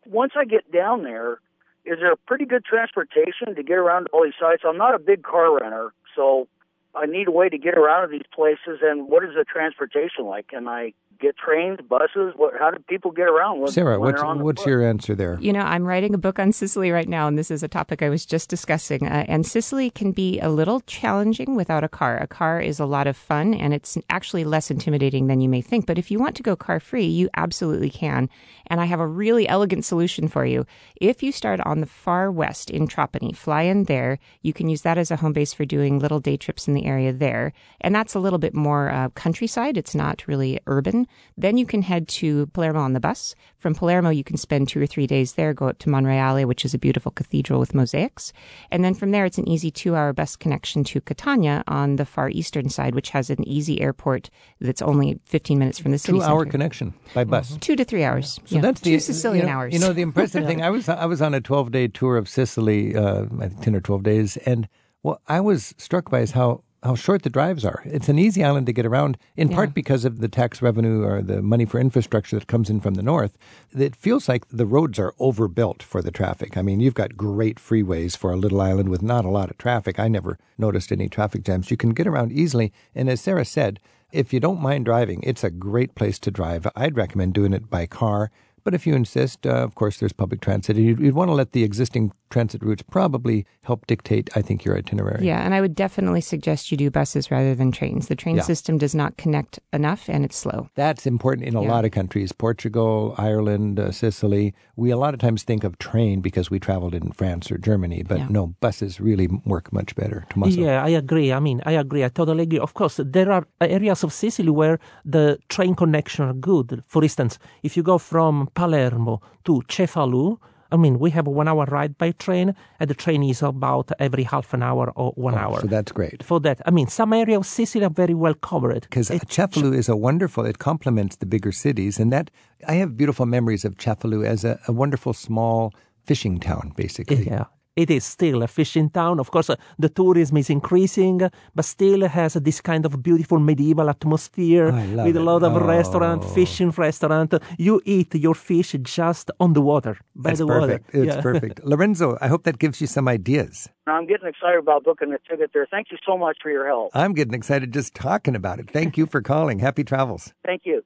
Once 0.05 0.32
I 0.38 0.45
get 0.45 0.72
down 0.72 1.03
there, 1.03 1.41
is 1.84 1.99
there 1.99 2.16
pretty 2.26 2.45
good 2.45 2.64
transportation 2.64 3.53
to 3.53 3.64
get 3.64 3.78
around 3.78 4.05
to 4.05 4.12
all 4.12 4.24
these 4.24 4.32
sites? 4.39 4.64
I'm 4.66 4.78
not 4.78 4.95
a 4.95 4.99
big 4.99 5.24
car 5.24 5.60
renter, 5.60 5.91
so 6.16 6.47
I 6.95 7.05
need 7.05 7.28
a 7.28 7.32
way 7.32 7.49
to 7.49 7.57
get 7.57 7.78
around 7.78 8.07
to 8.07 8.12
these 8.14 8.28
places. 8.34 8.80
And 8.82 9.10
what 9.10 9.26
is 9.26 9.32
the 9.36 9.43
transportation 9.43 10.24
like? 10.26 10.47
Can 10.47 10.66
I 10.66 10.93
get 11.20 11.38
trains, 11.38 11.80
buses? 11.88 12.34
What? 12.36 12.54
How 12.60 12.72
do 12.72 12.80
people 12.88 13.12
get 13.12 13.28
around? 13.28 13.60
When, 13.60 13.72
Sarah, 13.72 14.00
when 14.00 14.12
what's, 14.12 14.22
on 14.22 14.40
the 14.40 14.44
what's 14.44 14.66
your 14.66 14.82
answer 14.84 15.16
there? 15.16 15.38
You 15.42 15.54
know, 15.54 15.62
I'm 15.62 15.86
writing 15.86 16.14
a 16.14 16.18
book 16.18 16.40
on 16.40 16.52
Sicily 16.52 16.92
right 16.92 17.08
now, 17.08 17.28
and 17.28 17.38
this 17.38 17.52
is 17.52 17.64
a 17.64 17.68
topic 17.68 18.02
I 18.02 18.10
was 18.10 18.26
just 18.26 18.50
discussing. 18.50 19.08
Uh, 19.08 19.26
and 19.28 19.46
Sicily 19.46 19.90
can 19.90 20.12
be 20.12 20.40
a 20.40 20.50
little 20.50 20.82
challenging 20.82 21.56
without 21.56 21.84
a 21.84 21.90
car. 21.90 22.18
A 22.18 22.28
car 22.28 22.60
is 22.60 22.80
a 22.80 22.86
lot 22.86 23.08
of 23.08 23.18
fun, 23.18 23.54
and 23.54 23.74
it's 23.74 23.98
actually 24.10 24.44
less 24.44 24.72
intimidating 24.72 25.28
than 25.28 25.42
you 25.42 25.50
may 25.50 25.62
think. 25.62 25.86
But 25.86 25.98
if 25.98 26.10
you 26.10 26.20
want 26.20 26.36
to 26.38 26.44
go 26.44 26.56
car 26.56 26.80
free, 26.80 27.06
you 27.06 27.30
absolutely 27.36 27.90
can. 27.90 28.30
And 28.68 28.80
I 28.80 28.86
have 28.86 29.00
a 29.00 29.08
really 29.08 29.48
elegant 29.48 29.86
solution 29.86 30.28
for 30.28 30.46
you. 30.46 30.66
If 30.96 31.22
you 31.24 31.32
start 31.32 31.60
on 31.62 31.82
the 31.82 31.86
far 31.86 32.32
west 32.32 32.70
in 32.70 32.88
Trapani, 32.88 33.36
fly 33.36 33.64
in 33.64 33.86
there. 33.86 34.20
You 34.42 34.54
can 34.54 34.70
use 34.70 34.84
that 34.84 34.98
as 34.98 35.12
a 35.12 35.18
home 35.18 35.34
base 35.34 35.54
for 35.54 35.66
doing 35.66 36.00
little 36.00 36.20
day 36.20 36.38
trips 36.38 36.68
in 36.68 36.74
the 36.74 36.86
area 36.86 37.12
there. 37.12 37.54
And 37.82 37.94
that's 37.94 38.16
a 38.16 38.20
little 38.20 38.40
bit 38.40 38.54
more 38.54 38.90
uh, 38.90 39.10
countryside. 39.10 39.78
It's 39.78 39.96
not 39.96 40.28
really 40.28 40.60
urban. 40.68 41.08
Then 41.38 41.57
you 41.57 41.66
can 41.66 41.82
head 41.82 42.07
to 42.20 42.47
Palermo 42.47 42.80
on 42.80 42.93
the 42.93 42.99
bus. 42.99 43.36
From 43.57 43.74
Palermo, 43.76 44.10
you 44.10 44.24
can 44.24 44.38
spend 44.38 44.68
two 44.68 44.82
or 44.82 44.86
three 44.88 45.07
days 45.07 45.34
there, 45.34 45.53
go 45.53 45.68
up 45.68 45.80
to 45.80 45.89
Monreale, 45.89 46.45
which 46.45 46.66
is 46.66 46.74
a 46.74 46.78
beautiful 46.80 47.12
cathedral 47.12 47.60
with 47.60 47.74
mosaics. 47.74 48.34
And 48.72 48.84
then 48.84 48.93
from 48.93 49.12
there, 49.12 49.26
it's 49.26 49.38
an 49.38 49.47
easy 49.47 49.72
two 49.72 49.95
hour 49.95 50.14
bus 50.14 50.36
connection 50.36 50.84
to 50.86 51.01
Catania 51.01 51.64
on 51.68 51.95
the 51.95 52.05
far 52.05 52.30
eastern 52.30 52.70
side, 52.70 52.95
which 52.95 53.10
has 53.12 53.30
an 53.30 53.47
easy 53.47 53.82
airport 53.82 54.30
that's 54.62 54.82
only 54.82 55.20
15 55.26 55.57
minutes 55.60 55.80
from 55.80 55.91
the 55.91 55.97
city 55.99 56.18
Two 56.18 56.24
hour 56.24 56.41
center. 56.41 56.51
connection 56.51 56.93
by 57.14 57.24
bus. 57.24 57.57
Two 57.62 57.76
to 57.76 57.84
three 57.86 58.03
hours. 58.03 58.39
So 58.45 58.55
Yeah. 58.55 58.62
that's 58.62 58.82
two 58.82 58.91
the 58.91 58.99
Sicilian 58.99 59.45
you 59.45 59.51
know, 59.51 59.57
hours. 59.57 59.74
You 59.74 59.80
know 59.80 59.93
the 59.93 60.01
impressive 60.01 60.45
thing. 60.47 60.62
I 60.62 60.70
was 60.70 60.88
I 60.89 61.05
was 61.05 61.22
on 61.22 61.34
a 61.34 61.41
twelve 61.41 61.72
day 61.72 61.88
tour 61.88 62.18
of 62.18 62.28
Sicily, 62.30 62.95
uh, 62.95 63.26
I 63.39 63.47
think 63.47 63.62
ten 63.62 63.76
or 63.76 63.82
twelve 63.82 64.03
days, 64.03 64.38
and 64.45 64.68
what 65.01 65.22
I 65.28 65.39
was 65.39 65.74
struck 65.78 66.10
by 66.10 66.20
is 66.20 66.32
how 66.32 66.64
how 66.84 66.96
short 66.96 67.24
the 67.24 67.30
drives 67.30 67.66
are. 67.66 67.82
It's 67.86 68.10
an 68.10 68.18
easy 68.18 68.44
island 68.44 68.66
to 68.68 68.74
get 68.74 68.86
around, 68.86 69.18
in 69.36 69.50
part 69.50 69.74
because 69.74 70.06
of 70.06 70.20
the 70.20 70.28
tax 70.28 70.62
revenue 70.62 71.04
or 71.04 71.22
the 71.22 71.42
money 71.42 71.66
for 71.66 71.80
infrastructure 71.80 72.40
that 72.40 72.48
comes 72.48 72.70
in 72.70 72.80
from 72.80 72.94
the 72.94 73.04
north. 73.04 73.38
It 73.78 73.96
feels 73.96 74.30
like 74.30 74.48
the 74.48 74.66
roads 74.66 74.98
are 74.98 75.14
overbuilt 75.20 75.84
for 75.84 76.02
the 76.02 76.12
traffic. 76.12 76.56
I 76.56 76.62
mean, 76.62 76.80
you've 76.80 76.94
got 76.94 77.18
great 77.18 77.58
freeways 77.58 78.16
for 78.16 78.32
a 78.32 78.38
little 78.38 78.62
island 78.62 78.90
with 78.90 79.02
not 79.02 79.26
a 79.26 79.30
lot 79.30 79.50
of 79.50 79.58
traffic. 79.58 80.00
I 80.00 80.08
never 80.08 80.38
noticed 80.58 80.92
any 80.92 81.10
traffic 81.10 81.44
jams. 81.44 81.70
You 81.70 81.78
can 81.78 81.92
get 81.92 82.08
around 82.08 82.32
easily, 82.32 82.72
and 82.96 83.10
as 83.10 83.22
Sarah 83.22 83.46
said. 83.46 83.80
If 84.12 84.34
you 84.34 84.40
don't 84.40 84.60
mind 84.60 84.86
driving, 84.86 85.22
it's 85.22 85.44
a 85.44 85.52
great 85.52 85.94
place 85.94 86.18
to 86.20 86.32
drive. 86.32 86.66
I'd 86.76 86.98
recommend 86.98 87.36
doing 87.36 87.54
it 87.54 87.70
by 87.70 87.86
car. 87.86 88.32
But 88.70 88.76
if 88.76 88.86
you 88.86 88.94
insist, 88.94 89.48
uh, 89.48 89.64
of 89.64 89.74
course, 89.74 89.98
there's 89.98 90.14
public 90.14 90.42
transit. 90.42 90.78
And 90.78 90.86
You'd, 90.86 91.00
you'd 91.00 91.16
want 91.16 91.30
to 91.30 91.34
let 91.34 91.54
the 91.54 91.64
existing 91.64 92.12
transit 92.30 92.62
routes 92.62 92.84
probably 92.84 93.48
help 93.64 93.88
dictate, 93.88 94.30
I 94.36 94.44
think, 94.44 94.64
your 94.64 94.78
itinerary. 94.78 95.26
Yeah, 95.26 95.40
and 95.44 95.56
I 95.56 95.62
would 95.62 95.74
definitely 95.74 96.22
suggest 96.22 96.70
you 96.70 96.78
do 96.78 96.92
buses 96.92 97.32
rather 97.32 97.56
than 97.56 97.72
trains. 97.72 98.08
The 98.08 98.16
train 98.16 98.36
Yeah. 98.36 98.44
system 98.44 98.78
does 98.78 98.94
not 98.94 99.18
connect 99.18 99.58
enough 99.74 100.08
and 100.08 100.24
it's 100.24 100.38
slow. 100.38 100.70
That's 100.76 101.08
important 101.08 101.48
in 101.48 101.56
a 101.56 101.64
Yeah. 101.64 101.72
lot 101.72 101.86
of 101.86 101.90
countries. 101.90 102.32
Portugal, 102.32 103.16
Ireland, 103.18 103.80
uh, 103.80 103.90
Sicily. 103.92 104.54
We 104.76 104.92
a 104.92 104.98
lot 104.98 105.16
of 105.16 105.20
times 105.20 105.42
think 105.42 105.64
of 105.64 105.80
train 105.80 106.22
because 106.22 106.52
we 106.52 106.60
traveled 106.60 106.94
in 106.94 107.12
France 107.14 107.52
or 107.52 107.58
Germany, 107.58 108.04
but 108.08 108.20
Yeah. 108.20 108.28
no, 108.30 108.54
buses 108.62 109.02
really 109.02 109.28
work 109.46 109.74
much 109.74 109.96
better. 109.96 110.26
Tommaso. 110.30 110.62
Yeah, 110.62 110.84
I 110.86 110.90
agree. 110.90 111.34
I 111.34 111.40
mean, 111.40 111.64
I 111.66 111.72
agree. 111.72 112.04
I 112.06 112.10
totally 112.10 112.44
agree. 112.44 112.60
Of 112.60 112.76
course, 112.76 113.00
there 113.04 113.32
are 113.32 113.48
areas 113.60 114.04
of 114.04 114.14
Sicily 114.14 114.52
where 114.52 114.78
the 115.04 115.40
train 115.48 115.74
connection 115.74 116.26
are 116.26 116.34
good. 116.36 116.84
For 116.86 117.02
instance, 117.02 117.40
if 117.64 117.76
you 117.76 117.82
go 117.82 117.98
from 117.98 118.50
Palermo 118.60 119.22
to 119.45 119.53
Cefalu, 119.74 120.38
I 120.72 120.76
mean, 120.78 120.99
we 120.99 121.10
have 121.12 121.26
a 121.28 121.32
one 121.41 121.47
hour 121.47 121.66
ride 121.78 121.97
by 121.97 122.12
train, 122.12 122.47
and 122.80 122.89
the 122.89 122.93
train 122.93 123.24
is 123.24 123.41
about 123.41 123.88
every 123.99 124.24
half 124.34 124.53
an 124.53 124.62
hour 124.62 124.91
or 124.95 125.14
one 125.16 125.36
hour. 125.43 125.57
Oh, 125.57 125.62
So 125.62 125.68
that's 125.68 125.91
great. 125.93 126.24
For 126.30 126.39
that, 126.41 126.57
I 126.68 126.72
mean, 126.72 126.88
some 126.88 127.12
areas 127.14 127.38
of 127.39 127.45
Sicily 127.45 127.86
are 127.86 127.95
very 128.03 128.14
well 128.14 128.36
covered. 128.51 128.82
Because 128.82 129.10
uh, 129.10 129.16
It- 129.16 129.30
Cefalu 129.30 129.74
is 129.74 129.88
a 129.89 129.95
wonderful, 129.95 130.45
it 130.45 130.60
complements 130.60 131.16
the 131.16 131.26
bigger 131.26 131.53
cities. 131.53 131.99
And 131.99 132.12
that, 132.12 132.30
I 132.68 132.74
have 132.82 132.97
beautiful 132.97 133.26
memories 133.26 133.64
of 133.66 133.72
Cefalu 133.78 134.26
as 134.34 134.43
a, 134.43 134.60
a 134.68 134.74
wonderful 134.74 135.14
small 135.14 135.74
fishing 136.05 136.39
town, 136.39 136.74
basically. 136.76 137.26
Yeah. 137.28 137.45
It 137.76 137.90
is 137.92 138.04
still 138.04 138.44
a 138.44 138.48
fishing 138.48 138.90
town. 138.90 139.20
Of 139.20 139.32
course, 139.32 139.50
uh, 139.50 139.56
the 139.78 139.90
tourism 139.90 140.38
is 140.38 140.50
increasing, 140.50 141.22
uh, 141.24 141.30
but 141.56 141.66
still 141.66 142.08
has 142.08 142.34
this 142.34 142.60
kind 142.62 142.86
of 142.86 143.02
beautiful 143.02 143.40
medieval 143.40 143.90
atmosphere 143.90 144.72
I 144.72 144.86
love 144.88 145.06
with 145.06 145.16
a 145.18 145.22
lot 145.22 145.44
of 145.44 145.56
restaurant, 145.56 146.24
Oh. 146.26 146.28
fishing 146.28 146.72
restaurant. 146.72 147.34
You 147.58 147.82
eat 147.86 148.16
your 148.16 148.36
fish 148.36 148.76
just 148.82 149.32
on 149.40 149.54
the 149.54 149.62
water, 149.62 149.98
by 150.16 150.30
That's 150.32 150.40
the 150.40 150.48
perfect. 150.48 150.94
water. 150.94 151.04
It's 151.06 151.16
Yeah. 151.16 151.22
perfect. 151.22 151.64
Lorenzo, 151.72 152.18
I 152.22 152.28
hope 152.28 152.44
that 152.44 152.58
gives 152.60 152.82
you 152.82 152.88
some 152.88 153.08
ideas. 153.08 153.70
I'm 153.88 154.06
getting 154.06 154.28
excited 154.28 154.60
about 154.60 154.84
booking 154.84 155.14
a 155.14 155.20
ticket 155.30 155.52
there. 155.54 155.68
Thank 155.70 155.88
you 155.92 155.98
so 156.06 156.18
much 156.18 156.38
for 156.44 156.50
your 156.52 156.68
help. 156.68 156.92
I'm 156.94 157.14
getting 157.14 157.34
excited 157.34 157.72
just 157.74 157.96
talking 157.96 158.36
about 158.36 158.60
it. 158.60 158.70
Thank 158.70 158.98
you 158.98 159.06
for 159.06 159.22
calling. 159.22 159.60
Happy 159.60 159.84
travels. 159.84 160.34
Thank 160.46 160.64
you. 160.66 160.84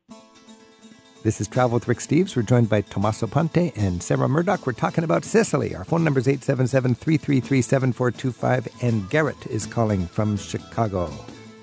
This 1.24 1.39
is 1.39 1.47
Travel 1.47 1.76
with 1.76 1.88
Rick 1.88 1.99
Steves. 1.99 2.36
We're 2.36 2.41
joined 2.41 2.67
by 2.67 2.82
Tommaso 2.82 3.28
Ponte 3.28 3.71
and 3.78 4.03
Sarah 4.03 4.28
Murdoch. 4.28 4.67
We're 4.67 4.74
talking 4.74 5.05
about 5.05 5.24
Sicily. 5.24 5.74
Our 5.74 5.86
phone 5.86 6.03
number 6.03 6.19
is 6.19 6.28
877 6.28 6.95
333 6.95 7.61
7425, 7.61 8.67
and 8.82 9.09
Garrett 9.09 9.47
is 9.47 9.65
calling 9.65 10.05
from 10.07 10.36
Chicago. 10.36 11.09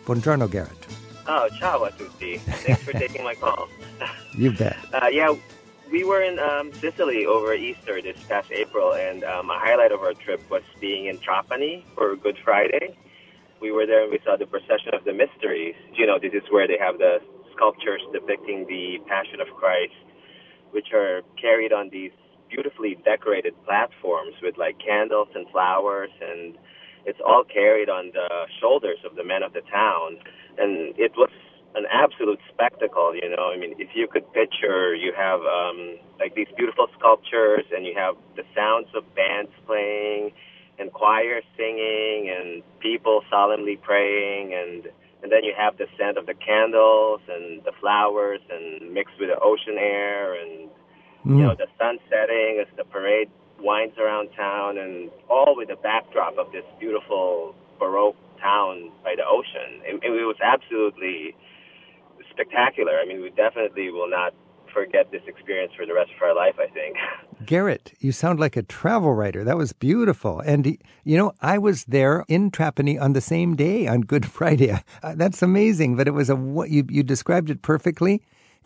Buongiorno, 0.06 0.50
Garrett. 0.50 0.86
Oh, 1.26 1.46
ciao 1.58 1.84
a 1.84 1.90
tutti. 1.90 2.38
Thanks 2.38 2.82
for 2.82 2.92
taking 2.92 3.22
my 3.22 3.34
call. 3.34 3.68
You 4.34 4.52
bet. 4.52 4.78
Uh, 4.94 5.08
yeah, 5.08 5.34
we 5.92 6.04
were 6.04 6.22
in 6.22 6.38
um, 6.38 6.72
Sicily 6.72 7.26
over 7.26 7.52
Easter 7.52 8.00
this 8.00 8.16
past 8.30 8.50
April, 8.50 8.94
and 8.94 9.24
um, 9.24 9.50
a 9.50 9.58
highlight 9.58 9.92
of 9.92 10.00
our 10.00 10.14
trip 10.14 10.40
was 10.48 10.62
being 10.80 11.04
in 11.04 11.18
Trapani 11.18 11.84
for 11.94 12.16
Good 12.16 12.38
Friday. 12.42 12.96
We 13.60 13.72
were 13.72 13.84
there 13.84 14.04
and 14.04 14.10
we 14.10 14.20
saw 14.24 14.36
the 14.36 14.46
procession 14.46 14.94
of 14.94 15.04
the 15.04 15.12
mysteries. 15.12 15.74
You 15.92 16.06
know, 16.06 16.18
this 16.18 16.32
is 16.32 16.44
where 16.48 16.66
they 16.66 16.78
have 16.78 16.96
the 16.96 17.20
sculptures 17.60 18.00
depicting 18.12 18.64
the 18.64 18.96
Passion 19.04 19.44
of 19.44 19.48
Christ, 19.60 19.92
which 20.70 20.94
are 20.96 21.20
carried 21.36 21.72
on 21.72 21.90
these 21.92 22.12
beautifully 22.48 22.96
decorated 23.04 23.52
platforms 23.66 24.32
with 24.42 24.56
like 24.56 24.78
candles 24.80 25.28
and 25.34 25.46
flowers 25.50 26.10
and 26.24 26.56
it's 27.06 27.20
all 27.24 27.44
carried 27.44 27.88
on 27.88 28.12
the 28.12 28.28
shoulders 28.60 28.98
of 29.04 29.16
the 29.16 29.24
men 29.24 29.42
of 29.42 29.52
the 29.52 29.62
town, 29.72 30.18
and 30.58 30.92
it 30.98 31.12
was 31.16 31.30
an 31.74 31.86
absolute 31.90 32.40
spectacle. 32.52 33.14
You 33.14 33.30
know, 33.30 33.52
I 33.52 33.56
mean, 33.56 33.74
if 33.78 33.88
you 33.94 34.06
could 34.08 34.30
picture, 34.32 34.94
you 34.94 35.12
have 35.16 35.40
um, 35.40 35.98
like 36.18 36.34
these 36.34 36.48
beautiful 36.56 36.88
sculptures, 36.98 37.64
and 37.74 37.86
you 37.86 37.94
have 37.96 38.16
the 38.36 38.42
sounds 38.54 38.88
of 38.94 39.04
bands 39.14 39.50
playing, 39.66 40.32
and 40.78 40.92
choirs 40.92 41.44
singing, 41.56 42.28
and 42.28 42.62
people 42.80 43.22
solemnly 43.30 43.76
praying, 43.76 44.52
and 44.54 44.88
and 45.22 45.30
then 45.30 45.44
you 45.44 45.52
have 45.56 45.76
the 45.76 45.86
scent 45.98 46.16
of 46.16 46.26
the 46.26 46.34
candles 46.34 47.20
and 47.28 47.62
the 47.64 47.72
flowers, 47.80 48.40
and 48.50 48.92
mixed 48.92 49.14
with 49.18 49.28
the 49.28 49.38
ocean 49.40 49.76
air, 49.78 50.34
and 50.34 50.70
you 51.24 51.32
mm. 51.32 51.38
know 51.42 51.54
the 51.54 51.68
sun 51.78 51.98
setting 52.08 52.58
as 52.60 52.68
the 52.76 52.84
parade 52.84 53.30
winds 53.58 53.96
around 53.98 54.30
town, 54.36 54.78
and 54.78 55.10
all 55.28 55.54
with 55.56 55.68
the 55.68 55.76
backdrop 55.76 56.38
of 56.38 56.50
this 56.52 56.64
beautiful 56.78 57.54
baroque 57.78 58.16
town 58.40 58.90
by 59.04 59.14
the 59.16 59.24
ocean. 59.26 59.80
It, 59.84 60.00
it 60.02 60.26
was 60.26 60.36
absolutely 60.42 61.36
spectacular. 62.30 62.98
I 62.98 63.06
mean, 63.06 63.20
we 63.20 63.30
definitely 63.30 63.90
will 63.90 64.08
not 64.08 64.34
forget 64.72 65.10
this 65.10 65.22
experience 65.26 65.72
for 65.76 65.84
the 65.86 65.94
rest 65.94 66.10
of 66.16 66.22
our 66.22 66.34
life, 66.34 66.56
I 66.58 66.68
think. 66.72 66.96
Garrett, 67.50 67.94
you 67.98 68.12
sound 68.12 68.38
like 68.38 68.56
a 68.56 68.62
travel 68.62 69.12
writer. 69.12 69.42
That 69.42 69.56
was 69.56 69.72
beautiful. 69.72 70.38
And, 70.38 70.78
you 71.02 71.18
know, 71.18 71.32
I 71.42 71.58
was 71.58 71.82
there 71.86 72.24
in 72.28 72.52
Trapani 72.52 72.96
on 72.96 73.12
the 73.12 73.20
same 73.20 73.56
day 73.56 73.88
on 73.88 74.02
Good 74.02 74.24
Friday. 74.38 74.70
Uh, 75.02 75.16
that's 75.16 75.42
amazing. 75.42 75.96
But 75.96 76.06
it 76.06 76.12
was 76.12 76.30
a, 76.30 76.36
what 76.36 76.70
you, 76.70 76.86
you 76.88 77.02
described 77.02 77.50
it 77.50 77.60
perfectly. 77.60 78.22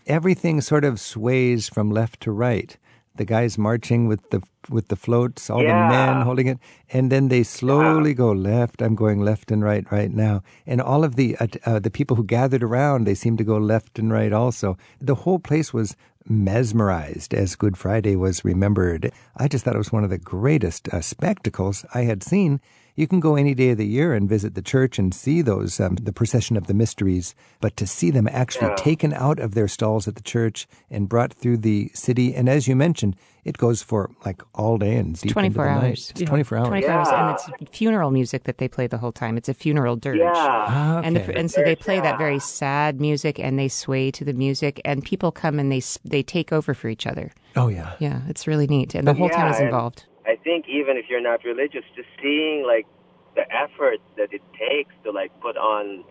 Everything 0.06 0.60
sort 0.60 0.84
of 0.84 1.00
sways 1.00 1.66
from 1.66 1.90
left 1.90 2.20
to 2.24 2.30
right. 2.30 2.76
The 3.16 3.24
guys 3.24 3.56
marching 3.56 4.06
with 4.06 4.28
the 4.28 4.42
with 4.68 4.88
the 4.88 4.96
floats, 4.96 5.48
all 5.48 5.60
the 5.60 5.68
men 5.68 6.22
holding 6.22 6.48
it, 6.48 6.58
and 6.90 7.12
then 7.12 7.28
they 7.28 7.44
slowly 7.44 8.12
go 8.12 8.32
left. 8.32 8.82
I'm 8.82 8.96
going 8.96 9.20
left 9.20 9.52
and 9.52 9.62
right 9.62 9.86
right 9.92 10.10
now, 10.10 10.42
and 10.66 10.80
all 10.80 11.04
of 11.04 11.14
the 11.14 11.36
uh, 11.36 11.46
uh, 11.64 11.78
the 11.78 11.90
people 11.90 12.16
who 12.16 12.24
gathered 12.24 12.64
around, 12.64 13.04
they 13.04 13.14
seemed 13.14 13.38
to 13.38 13.44
go 13.44 13.56
left 13.56 14.00
and 14.00 14.12
right 14.12 14.32
also. 14.32 14.76
The 15.00 15.14
whole 15.14 15.38
place 15.38 15.72
was 15.72 15.94
mesmerized 16.28 17.34
as 17.34 17.56
Good 17.56 17.76
Friday 17.76 18.16
was 18.16 18.44
remembered. 18.44 19.12
I 19.36 19.48
just 19.48 19.64
thought 19.64 19.74
it 19.74 19.78
was 19.78 19.92
one 19.92 20.04
of 20.04 20.10
the 20.10 20.18
greatest 20.18 20.88
uh, 20.88 21.00
spectacles 21.00 21.84
I 21.94 22.02
had 22.02 22.22
seen. 22.22 22.60
You 22.96 23.08
can 23.08 23.18
go 23.18 23.34
any 23.34 23.54
day 23.54 23.70
of 23.70 23.78
the 23.78 23.86
year 23.86 24.14
and 24.14 24.28
visit 24.28 24.54
the 24.54 24.62
church 24.62 25.00
and 25.00 25.12
see 25.12 25.42
those, 25.42 25.80
um, 25.80 25.96
the 25.96 26.12
procession 26.12 26.56
of 26.56 26.68
the 26.68 26.74
mysteries, 26.74 27.34
but 27.60 27.76
to 27.78 27.88
see 27.88 28.10
them 28.12 28.28
actually 28.30 28.68
Yeah. 28.68 28.76
taken 28.76 29.12
out 29.12 29.40
of 29.40 29.54
their 29.54 29.66
stalls 29.66 30.06
at 30.06 30.14
the 30.14 30.22
church 30.22 30.68
and 30.90 31.08
brought 31.08 31.32
through 31.34 31.56
the 31.58 31.90
city, 31.92 32.32
and 32.36 32.48
as 32.48 32.68
you 32.68 32.76
mentioned, 32.76 33.16
it 33.44 33.58
goes 33.58 33.82
for 33.82 34.10
like 34.24 34.42
all 34.54 34.78
day 34.78 34.94
and 34.94 35.14
deep 35.14 35.24
into 35.24 35.32
24 35.34 35.64
the 35.64 35.70
night. 35.74 35.84
hours. 35.88 36.12
It's 36.14 36.22
24 36.22 36.58
hours. 36.58 36.68
24 36.68 36.90
hours, 36.90 37.08
and 37.10 37.56
it's 37.60 37.76
funeral 37.76 38.12
music 38.12 38.44
that 38.44 38.58
they 38.58 38.68
play 38.68 38.86
the 38.86 38.98
whole 38.98 39.12
time. 39.12 39.36
It's 39.36 39.48
a 39.48 39.54
funeral 39.54 39.96
dirge. 39.96 40.18
Yeah. 40.18 40.32
Ah, 40.36 41.00
And, 41.02 41.16
the, 41.16 41.36
and 41.36 41.50
so 41.50 41.62
they 41.64 41.74
play 41.74 41.98
that 42.00 42.16
very 42.16 42.38
sad 42.38 43.00
music 43.00 43.40
and 43.40 43.58
they 43.58 43.68
sway 43.68 44.12
to 44.12 44.24
the 44.24 44.32
music 44.32 44.80
and 44.84 45.02
people 45.04 45.32
come 45.32 45.58
and 45.58 45.70
they 45.72 45.82
they 46.04 46.22
take 46.22 46.52
over 46.52 46.74
for 46.74 46.88
each 46.88 47.06
other. 47.08 47.32
oh, 47.56 47.68
yeah. 47.68 47.94
Yeah, 47.98 48.20
it's 48.28 48.46
really 48.46 48.66
neat. 48.68 48.94
And 48.94 49.06
the 49.06 49.14
whole 49.14 49.28
town 49.28 49.46
Yeah, 49.46 49.50
is 49.52 49.58
and- 49.58 49.66
involved. 49.66 50.04
I 50.26 50.36
think 50.36 50.66
even 50.68 50.96
if 50.96 51.06
you're 51.08 51.20
not 51.20 51.44
religious, 51.44 51.84
just 51.94 52.08
seeing 52.20 52.64
like 52.66 52.86
the 53.34 53.44
effort 53.52 53.98
that 54.16 54.32
it 54.32 54.42
takes 54.58 54.94
to 55.04 55.10
like 55.10 55.32
put 55.40 55.56
on 55.56 56.04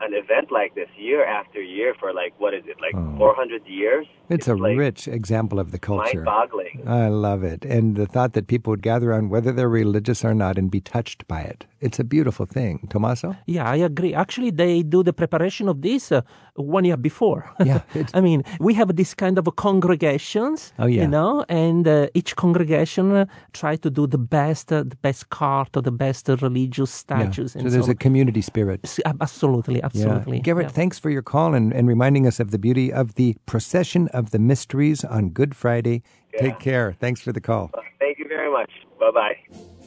an 0.00 0.12
event 0.12 0.50
like 0.50 0.74
this 0.74 0.88
year 0.98 1.24
after 1.24 1.62
year 1.62 1.94
for 1.98 2.12
like 2.12 2.34
what 2.38 2.52
is 2.52 2.64
it 2.66 2.76
like 2.80 2.94
400 3.16 3.64
years? 3.66 4.06
It's 4.28 4.48
a 4.48 4.54
like 4.54 4.76
rich 4.76 5.06
example 5.06 5.60
of 5.60 5.70
the 5.70 5.78
culture. 5.78 6.24
mind-boggling. 6.24 6.82
I 6.86 7.08
love 7.08 7.44
it. 7.44 7.64
And 7.64 7.94
the 7.96 8.06
thought 8.06 8.32
that 8.32 8.48
people 8.48 8.72
would 8.72 8.82
gather 8.82 9.12
around 9.12 9.30
whether 9.30 9.52
they're 9.52 9.68
religious 9.68 10.24
or 10.24 10.34
not 10.34 10.58
and 10.58 10.70
be 10.70 10.80
touched 10.80 11.28
by 11.28 11.42
it. 11.42 11.66
It's 11.84 11.98
a 12.00 12.04
beautiful 12.04 12.46
thing. 12.46 12.86
Tommaso? 12.88 13.36
Yeah, 13.46 13.68
I 13.70 13.76
agree. 13.76 14.14
Actually, 14.14 14.50
they 14.50 14.82
do 14.82 15.02
the 15.02 15.12
preparation 15.12 15.68
of 15.68 15.82
this 15.82 16.10
uh, 16.10 16.22
one 16.56 16.84
year 16.86 16.96
before. 16.96 17.42
Yeah, 17.64 17.80
I 18.14 18.20
mean, 18.22 18.42
we 18.58 18.72
have 18.74 18.96
this 18.96 19.12
kind 19.14 19.36
of 19.38 19.44
congregations. 19.56 20.72
Oh, 20.78 20.86
yeah. 20.86 21.02
You 21.02 21.08
know, 21.08 21.44
and 21.48 21.86
uh, 21.86 22.06
each 22.14 22.36
congregation 22.36 23.12
uh, 23.14 23.26
try 23.52 23.76
to 23.76 23.90
do 23.90 24.06
the 24.06 24.18
best, 24.18 24.72
uh, 24.72 24.82
the 24.82 24.96
best 24.96 25.28
cart 25.28 25.76
or 25.76 25.82
the 25.82 25.92
best 25.92 26.30
uh, 26.30 26.36
religious 26.40 26.90
statues. 26.90 27.52
So 27.52 27.58
and 27.60 27.70
there's 27.70 27.86
so 27.86 27.92
a 27.92 27.94
community 27.94 28.40
spirit. 28.40 28.80
S- 28.84 29.00
Absolutely, 29.20 29.82
absolutely. 29.82 30.36
Yeah. 30.38 30.42
Garrett, 30.42 30.66
Yeah. 30.66 30.80
thanks 30.80 30.98
for 30.98 31.10
your 31.10 31.22
call 31.22 31.54
and, 31.54 31.72
and 31.72 31.86
reminding 31.86 32.26
us 32.26 32.40
of 32.40 32.50
the 32.50 32.58
beauty 32.58 32.92
of 32.92 33.14
the 33.14 33.36
procession 33.46 34.08
of 34.14 34.30
the 34.30 34.38
mysteries 34.38 35.04
on 35.04 35.30
Good 35.30 35.54
Friday. 35.54 36.02
Take 36.38 36.58
care. 36.58 36.94
Thanks 36.98 37.20
for 37.20 37.32
the 37.32 37.40
call. 37.40 37.70
Thank 38.00 38.18
you 38.18 38.26
very 38.28 38.50
much. 38.50 38.70
Bye 38.98 39.10
bye. 39.12 39.83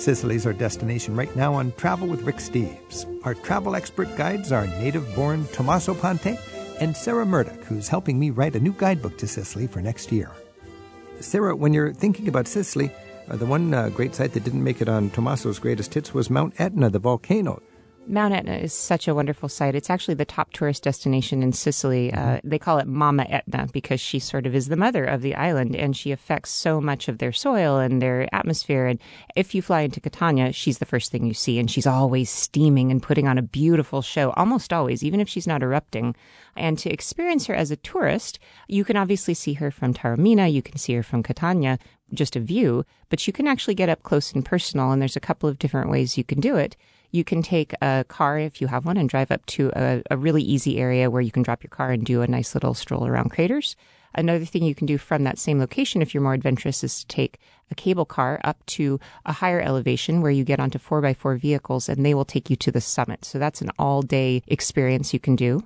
Sicily's 0.00 0.46
our 0.46 0.54
destination 0.54 1.14
right 1.14 1.34
now 1.36 1.52
on 1.52 1.72
Travel 1.72 2.08
with 2.08 2.22
Rick 2.22 2.36
Steves. 2.36 3.04
Our 3.24 3.34
travel 3.34 3.76
expert 3.76 4.16
guides 4.16 4.50
are 4.50 4.66
native 4.66 5.14
born 5.14 5.46
Tommaso 5.48 5.92
Ponte 5.92 6.38
and 6.80 6.96
Sarah 6.96 7.26
Murdoch, 7.26 7.62
who's 7.64 7.86
helping 7.86 8.18
me 8.18 8.30
write 8.30 8.56
a 8.56 8.60
new 8.60 8.72
guidebook 8.72 9.18
to 9.18 9.26
Sicily 9.26 9.66
for 9.66 9.82
next 9.82 10.10
year. 10.10 10.30
Sarah, 11.20 11.54
when 11.54 11.74
you're 11.74 11.92
thinking 11.92 12.28
about 12.28 12.48
Sicily, 12.48 12.90
uh, 13.28 13.36
the 13.36 13.44
one 13.44 13.74
uh, 13.74 13.90
great 13.90 14.14
site 14.14 14.32
that 14.32 14.42
didn't 14.42 14.64
make 14.64 14.80
it 14.80 14.88
on 14.88 15.10
Tommaso's 15.10 15.58
greatest 15.58 15.92
hits 15.92 16.14
was 16.14 16.30
Mount 16.30 16.58
Etna, 16.58 16.88
the 16.88 16.98
volcano. 16.98 17.60
Mount 18.10 18.34
Etna 18.34 18.56
is 18.56 18.72
such 18.72 19.06
a 19.06 19.14
wonderful 19.14 19.48
site. 19.48 19.76
It's 19.76 19.88
actually 19.88 20.14
the 20.14 20.24
top 20.24 20.52
tourist 20.52 20.82
destination 20.82 21.44
in 21.44 21.52
Sicily. 21.52 22.12
Uh, 22.12 22.40
they 22.42 22.58
call 22.58 22.78
it 22.78 22.88
Mama 22.88 23.24
Etna 23.28 23.68
because 23.72 24.00
she 24.00 24.18
sort 24.18 24.46
of 24.46 24.54
is 24.54 24.66
the 24.66 24.76
mother 24.76 25.04
of 25.04 25.22
the 25.22 25.36
island 25.36 25.76
and 25.76 25.96
she 25.96 26.10
affects 26.10 26.50
so 26.50 26.80
much 26.80 27.06
of 27.06 27.18
their 27.18 27.30
soil 27.30 27.78
and 27.78 28.02
their 28.02 28.28
atmosphere. 28.34 28.86
And 28.86 28.98
if 29.36 29.54
you 29.54 29.62
fly 29.62 29.82
into 29.82 30.00
Catania, 30.00 30.52
she's 30.52 30.78
the 30.78 30.86
first 30.86 31.12
thing 31.12 31.24
you 31.24 31.34
see 31.34 31.60
and 31.60 31.70
she's 31.70 31.86
always 31.86 32.28
steaming 32.28 32.90
and 32.90 33.00
putting 33.00 33.28
on 33.28 33.38
a 33.38 33.42
beautiful 33.42 34.02
show, 34.02 34.32
almost 34.32 34.72
always, 34.72 35.04
even 35.04 35.20
if 35.20 35.28
she's 35.28 35.46
not 35.46 35.62
erupting. 35.62 36.16
And 36.56 36.76
to 36.80 36.90
experience 36.90 37.46
her 37.46 37.54
as 37.54 37.70
a 37.70 37.76
tourist, 37.76 38.40
you 38.66 38.84
can 38.84 38.96
obviously 38.96 39.34
see 39.34 39.52
her 39.54 39.70
from 39.70 39.94
Taormina, 39.94 40.52
you 40.52 40.62
can 40.62 40.78
see 40.78 40.94
her 40.94 41.04
from 41.04 41.22
Catania, 41.22 41.78
just 42.12 42.34
a 42.34 42.40
view, 42.40 42.84
but 43.08 43.24
you 43.28 43.32
can 43.32 43.46
actually 43.46 43.76
get 43.76 43.88
up 43.88 44.02
close 44.02 44.32
and 44.32 44.44
personal. 44.44 44.90
And 44.90 45.00
there's 45.00 45.14
a 45.14 45.20
couple 45.20 45.48
of 45.48 45.60
different 45.60 45.90
ways 45.90 46.18
you 46.18 46.24
can 46.24 46.40
do 46.40 46.56
it. 46.56 46.76
You 47.10 47.24
can 47.24 47.42
take 47.42 47.74
a 47.82 48.04
car 48.08 48.38
if 48.38 48.60
you 48.60 48.66
have 48.68 48.86
one 48.86 48.96
and 48.96 49.08
drive 49.08 49.30
up 49.30 49.44
to 49.46 49.70
a, 49.74 50.02
a 50.10 50.16
really 50.16 50.42
easy 50.42 50.78
area 50.78 51.10
where 51.10 51.22
you 51.22 51.30
can 51.30 51.42
drop 51.42 51.62
your 51.62 51.70
car 51.70 51.90
and 51.90 52.04
do 52.04 52.22
a 52.22 52.26
nice 52.26 52.54
little 52.54 52.74
stroll 52.74 53.06
around 53.06 53.30
craters. 53.30 53.76
Another 54.14 54.44
thing 54.44 54.64
you 54.64 54.74
can 54.74 54.86
do 54.86 54.98
from 54.98 55.24
that 55.24 55.38
same 55.38 55.58
location, 55.58 56.02
if 56.02 56.12
you're 56.12 56.22
more 56.22 56.34
adventurous, 56.34 56.82
is 56.82 57.00
to 57.00 57.06
take 57.06 57.38
a 57.70 57.74
cable 57.74 58.04
car 58.04 58.40
up 58.42 58.64
to 58.66 58.98
a 59.24 59.32
higher 59.32 59.60
elevation 59.60 60.20
where 60.20 60.32
you 60.32 60.44
get 60.44 60.58
onto 60.58 60.78
4x4 60.78 61.38
vehicles 61.38 61.88
and 61.88 62.04
they 62.04 62.14
will 62.14 62.24
take 62.24 62.50
you 62.50 62.56
to 62.56 62.72
the 62.72 62.80
summit. 62.80 63.24
So 63.24 63.38
that's 63.38 63.60
an 63.60 63.70
all 63.78 64.02
day 64.02 64.42
experience 64.48 65.12
you 65.12 65.20
can 65.20 65.36
do. 65.36 65.62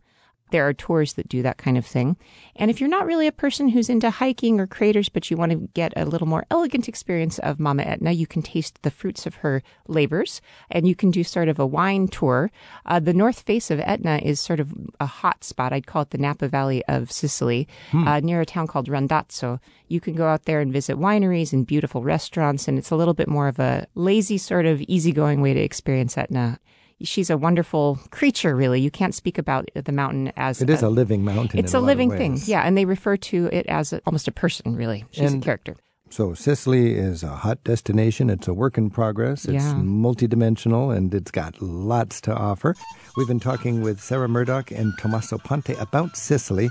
There 0.55 0.69
are 0.69 0.73
tours 0.73 1.15
that 1.15 1.29
do 1.29 1.43
that 1.43 1.59
kind 1.59 1.77
of 1.77 1.85
thing. 1.85 2.17
And 2.55 2.71
if 2.71 2.81
you're 2.81 2.89
not 2.89 3.07
really 3.07 3.27
a 3.27 3.33
person 3.33 3.71
who's 3.71 3.91
into 3.91 4.09
hiking 4.09 4.61
or 4.61 4.69
craters, 4.69 5.09
but 5.09 5.29
you 5.29 5.37
want 5.37 5.51
to 5.51 5.69
get 5.75 5.93
a 5.97 6.05
little 6.05 6.29
more 6.29 6.47
elegant 6.49 6.89
experience 6.89 7.41
of 7.41 7.59
Mama 7.59 7.83
Etna, 7.83 8.13
you 8.13 8.29
can 8.29 8.41
taste 8.41 8.81
the 8.83 8.93
fruits 8.93 9.27
of 9.27 9.35
her 9.43 9.65
labors 9.89 10.41
and 10.71 10.87
you 10.87 10.95
can 10.95 11.11
do 11.11 11.25
sort 11.25 11.49
of 11.49 11.59
a 11.59 11.67
wine 11.67 12.07
tour. 12.07 12.53
Uh, 12.87 13.01
the 13.01 13.13
north 13.13 13.41
face 13.41 13.69
of 13.69 13.81
Etna 13.81 14.21
is 14.23 14.39
sort 14.39 14.61
of 14.61 14.73
a 15.01 15.07
hot 15.07 15.43
spot. 15.43 15.73
I'd 15.73 15.89
call 15.89 16.03
it 16.03 16.11
the 16.11 16.19
Napa 16.19 16.47
Valley 16.47 16.85
of 16.85 17.11
Sicily, 17.11 17.67
uh, 18.07 18.21
near 18.21 18.41
a 18.41 18.47
town 18.47 18.69
called 18.69 18.89
Randazzo. 18.89 19.59
You 19.89 19.99
can 19.99 20.15
go 20.15 20.29
out 20.29 20.45
there 20.45 20.61
and 20.61 20.73
visit 20.73 20.97
wineries 20.99 21.53
and 21.53 21.67
beautiful 21.67 22.05
restaurants, 22.05 22.69
and 22.69 22.79
it's 22.79 22.93
a 22.93 22.97
little 22.97 23.13
bit 23.13 23.27
more 23.27 23.49
of 23.49 23.59
a 23.59 23.89
lazy, 23.97 24.39
sort 24.39 24.67
of 24.67 24.81
easygoing 24.83 25.41
way 25.41 25.53
to 25.53 25.61
experience 25.61 26.17
Etna. 26.17 26.61
She's 27.05 27.31
a 27.31 27.37
wonderful 27.37 27.99
creature, 28.11 28.57
really. 28.57 28.81
You 28.81 28.91
can't 28.91 29.15
speak 29.15 29.39
about 29.39 29.69
the 29.75 29.93
mountain 29.93 30.33
as 30.37 30.61
It 30.63 30.71
is 30.71 30.83
a 30.83 30.89
living 30.89 31.25
mountain. 31.25 31.59
it's 31.61 31.75
a 31.75 31.79
of 31.79 31.85
living 31.85 32.11
thing, 32.11 32.39
yeah, 32.45 32.63
and 32.63 32.77
they 32.77 32.85
refer 32.85 33.17
to 33.17 33.49
it 33.53 33.67
as 33.67 33.93
a, 33.93 34.01
almost 34.07 34.27
a 34.29 34.33
person, 34.33 34.75
really. 34.77 35.05
She's 35.11 35.33
And- 35.33 35.43
a 35.43 35.45
character. 35.45 35.77
So 36.11 36.33
Sicily 36.35 36.95
is 36.95 37.25
a 37.25 37.29
hot 37.45 37.65
destination. 37.65 38.31
It's 38.31 38.47
a 38.47 38.55
work 38.55 38.79
in 38.79 38.89
progress. 38.91 39.47
It's 39.47 39.65
Yeah. 39.65 39.75
multidimensional 39.75 40.95
and 40.97 41.13
it's 41.13 41.31
got 41.33 41.61
lots 41.61 42.21
to 42.23 42.33
offer. 42.35 42.77
We've 43.17 43.27
been 43.27 43.41
talking 43.41 43.81
with 43.83 44.01
Sarah 44.01 44.29
Murdoch 44.29 44.71
and 44.71 44.93
Tommaso 45.01 45.39
Ponte 45.39 45.71
about 45.81 46.17
Sicily. 46.17 46.71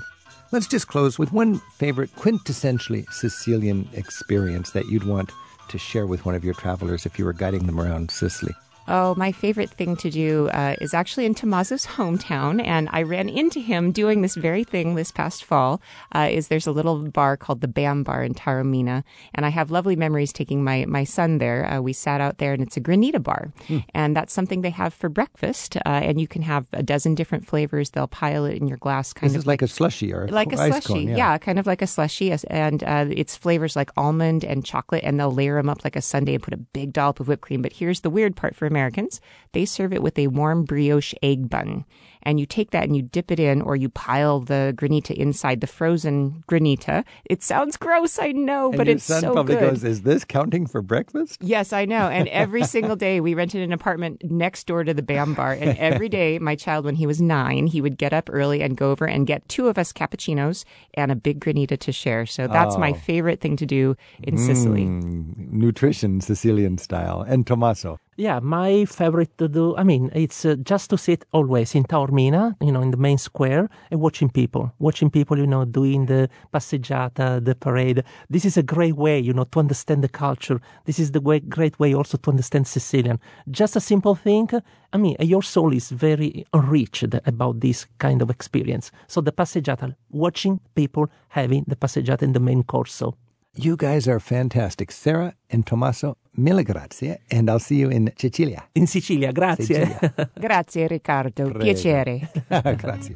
Let's 0.50 0.66
just 0.66 0.88
close 0.88 1.18
with 1.18 1.30
one 1.32 1.60
favorite 1.76 2.14
quintessentially 2.16 3.04
Sicilian 3.12 3.86
experience 3.92 4.70
that 4.70 4.86
you'd 4.86 5.04
want 5.04 5.30
to 5.68 5.78
share 5.78 6.06
with 6.06 6.24
one 6.24 6.34
of 6.34 6.44
your 6.44 6.54
travelers 6.54 7.04
if 7.04 7.18
you 7.18 7.24
were 7.26 7.32
guiding 7.34 7.66
them 7.66 7.78
around 7.80 8.10
Sicily. 8.10 8.54
Oh, 8.86 9.14
my 9.16 9.32
favorite 9.32 9.70
thing 9.70 9.96
to 9.96 10.10
do 10.10 10.48
uh, 10.48 10.76
is 10.80 10.92
actually 10.92 11.24
in 11.24 11.34
Tommaso's 11.34 11.86
hometown, 11.86 12.62
and 12.64 12.88
I 12.92 13.02
ran 13.02 13.28
into 13.28 13.60
him 13.60 13.92
doing 13.92 14.20
this 14.22 14.34
very 14.34 14.62
thing 14.64 14.94
this 14.94 15.10
past 15.10 15.44
fall. 15.44 15.80
Uh, 16.14 16.28
is 16.30 16.48
there's 16.48 16.66
a 16.66 16.72
little 16.72 16.98
bar 17.08 17.36
called 17.36 17.60
the 17.60 17.68
Bam 17.68 18.02
Bar 18.02 18.22
in 18.22 18.34
Taormina, 18.34 19.02
and 19.34 19.46
I 19.46 19.48
have 19.48 19.70
lovely 19.70 19.96
memories 19.96 20.32
taking 20.32 20.62
my 20.62 20.84
my 20.86 21.04
son 21.04 21.38
there. 21.38 21.66
Uh, 21.66 21.80
we 21.80 21.92
sat 21.92 22.20
out 22.20 22.38
there, 22.38 22.52
and 22.52 22.62
it's 22.62 22.76
a 22.76 22.80
granita 22.80 23.22
bar, 23.22 23.52
and 23.94 24.14
that's 24.14 24.32
something 24.32 24.60
they 24.60 24.70
have 24.70 24.92
for 24.92 25.08
breakfast, 25.08 25.76
uh, 25.78 25.88
and 25.88 26.20
you 26.20 26.28
can 26.28 26.42
have 26.42 26.66
a 26.72 26.82
dozen 26.82 27.14
different 27.14 27.46
flavors. 27.46 27.90
They'll 27.90 28.06
pile 28.06 28.44
it 28.44 28.56
in 28.56 28.68
your 28.68 28.78
glass, 28.78 29.12
kind 29.12 29.30
This 29.30 29.36
of 29.36 29.42
is 29.42 29.46
like 29.46 29.62
a 29.62 29.68
slushy 29.68 30.12
or 30.12 30.28
like 30.28 30.52
a 30.52 30.60
ice 30.60 30.84
slushy, 30.84 31.06
cone, 31.06 31.16
yeah. 31.16 31.38
kind 31.38 31.58
of 31.58 31.66
like 31.66 31.80
a 31.80 31.86
slushy, 31.86 32.32
and 32.48 32.84
uh, 32.84 33.06
it's 33.10 33.34
flavors 33.34 33.76
like 33.76 33.90
almond 33.96 34.44
and 34.44 34.64
chocolate, 34.64 35.04
and 35.04 35.18
they'll 35.18 35.32
layer 35.32 35.56
them 35.56 35.70
up 35.70 35.84
like 35.84 35.96
a 35.96 36.02
sundae 36.02 36.34
and 36.34 36.42
put 36.42 36.52
a 36.52 36.58
big 36.58 36.92
dollop 36.92 37.20
of 37.20 37.28
whipped 37.28 37.42
cream. 37.42 37.62
But 37.62 37.72
here's 37.72 38.00
the 38.00 38.10
weird 38.10 38.36
part 38.36 38.54
for 38.54 38.68
Americans: 38.74 39.20
they 39.52 39.64
serve 39.64 39.92
it 39.92 40.02
with 40.02 40.18
a 40.18 40.26
warm 40.26 40.64
brioche 40.64 41.14
egg 41.22 41.48
bun, 41.48 41.84
and 42.24 42.40
you 42.40 42.46
take 42.46 42.70
that 42.72 42.84
and 42.84 42.96
you 42.96 43.02
dip 43.02 43.30
it 43.30 43.38
in, 43.38 43.62
or 43.62 43.76
you 43.76 43.88
pile 43.88 44.40
the 44.40 44.74
granita 44.76 45.14
inside 45.14 45.60
the 45.60 45.66
frozen 45.66 46.42
granita. 46.48 47.04
It 47.30 47.42
sounds 47.42 47.76
gross, 47.76 48.18
I 48.18 48.32
know, 48.32 48.68
And 48.70 48.78
but 48.78 48.86
your 48.86 48.96
it's 48.96 49.04
son 49.04 49.20
so 49.22 49.32
probably 49.32 49.54
good. 49.56 49.70
goes, 49.70 49.84
"Is 49.84 50.02
this 50.02 50.24
counting 50.24 50.66
for 50.66 50.82
breakfast?" 50.82 51.38
Yes, 51.42 51.72
I 51.72 51.84
know. 51.84 52.08
And 52.08 52.26
every 52.44 52.64
single 52.64 52.96
day 52.96 53.20
we 53.20 53.34
rented 53.34 53.62
an 53.62 53.72
apartment 53.72 54.22
next 54.24 54.66
door 54.66 54.82
to 54.84 54.92
the 54.94 55.02
BAM 55.02 55.34
bar. 55.34 55.52
And 55.52 55.76
every 55.78 56.08
day 56.08 56.38
my 56.40 56.56
child, 56.56 56.84
when 56.84 56.96
he 56.96 57.06
was 57.06 57.20
nine, 57.22 57.66
he 57.68 57.80
would 57.80 57.96
get 57.98 58.12
up 58.12 58.28
early 58.32 58.60
and 58.62 58.76
go 58.76 58.90
over 58.90 59.06
and 59.06 59.26
get 59.26 59.48
two 59.48 59.68
of 59.68 59.78
us 59.78 59.92
cappuccinos 59.92 60.64
and 60.94 61.12
a 61.12 61.16
big 61.16 61.38
granita 61.40 61.78
to 61.78 61.92
share. 61.92 62.26
So 62.26 62.48
that's 62.48 62.76
my 62.78 62.90
Oh. 62.90 62.94
favorite 62.94 63.40
thing 63.40 63.56
to 63.56 63.66
do 63.66 63.96
in 64.22 64.36
Sicily. 64.38 64.84
Mm, 64.86 65.52
nutrition 65.52 66.20
Sicilian 66.20 66.78
style. 66.78 67.22
And 67.26 67.46
Tommaso. 67.46 67.98
Yeah, 68.16 68.38
my 68.38 68.84
favorite 68.84 69.36
to 69.38 69.48
do, 69.48 69.76
I 69.76 69.82
mean, 69.82 70.08
it's 70.14 70.44
uh, 70.44 70.54
just 70.62 70.88
to 70.90 70.96
sit 70.98 71.24
always 71.32 71.74
in 71.74 71.82
Taormina, 71.82 72.54
you 72.60 72.70
know, 72.70 72.80
in 72.80 72.92
the 72.92 72.96
main 72.96 73.18
square 73.18 73.68
and 73.90 74.00
watching 74.00 74.28
people, 74.30 74.72
watching 74.78 75.10
people, 75.10 75.36
you 75.36 75.48
know, 75.48 75.64
doing 75.64 76.06
the 76.06 76.28
passeggiata, 76.52 77.44
the 77.44 77.56
parade. 77.56 78.04
This 78.30 78.44
is 78.44 78.56
a 78.56 78.62
great 78.62 78.94
way, 78.94 79.18
you 79.18 79.32
know, 79.32 79.42
to 79.42 79.58
understand 79.58 80.04
the 80.04 80.08
culture. 80.08 80.60
This 80.84 81.00
is 81.00 81.10
the 81.10 81.20
way, 81.20 81.40
great 81.40 81.80
way 81.80 81.92
also 81.92 82.16
to 82.18 82.30
understand 82.30 82.68
Sicilian. 82.68 83.18
Just 83.50 83.74
a 83.74 83.80
simple 83.80 84.14
thing. 84.14 84.48
I 84.92 84.96
mean, 84.96 85.16
your 85.18 85.42
soul 85.42 85.72
is 85.74 85.90
very 85.90 86.46
enriched 86.54 87.02
about 87.26 87.58
this 87.58 87.84
kind 87.98 88.22
of 88.22 88.30
experience. 88.30 88.92
So 89.08 89.22
the 89.22 89.32
passeggiata, 89.32 89.96
watching 90.10 90.60
people 90.76 91.10
having 91.30 91.64
the 91.66 91.74
passeggiata 91.74 92.22
in 92.22 92.32
the 92.32 92.38
main 92.38 92.62
corso. 92.62 93.16
You 93.56 93.76
guys 93.76 94.08
are 94.08 94.18
fantastic. 94.18 94.90
Sarah 94.90 95.34
and 95.48 95.64
Tommaso, 95.64 96.16
mille 96.36 96.64
grazie. 96.64 97.18
And 97.30 97.48
I'll 97.48 97.60
see 97.60 97.76
you 97.76 97.88
in 97.88 98.12
Sicilia. 98.18 98.64
In 98.74 98.88
Sicilia, 98.88 99.32
grazie. 99.32 99.64
Sicilia. 99.64 100.30
Grazie, 100.40 100.88
Riccardo. 100.88 101.50
Prego. 101.50 101.60
Piacere. 101.60 102.28
grazie. 102.78 103.14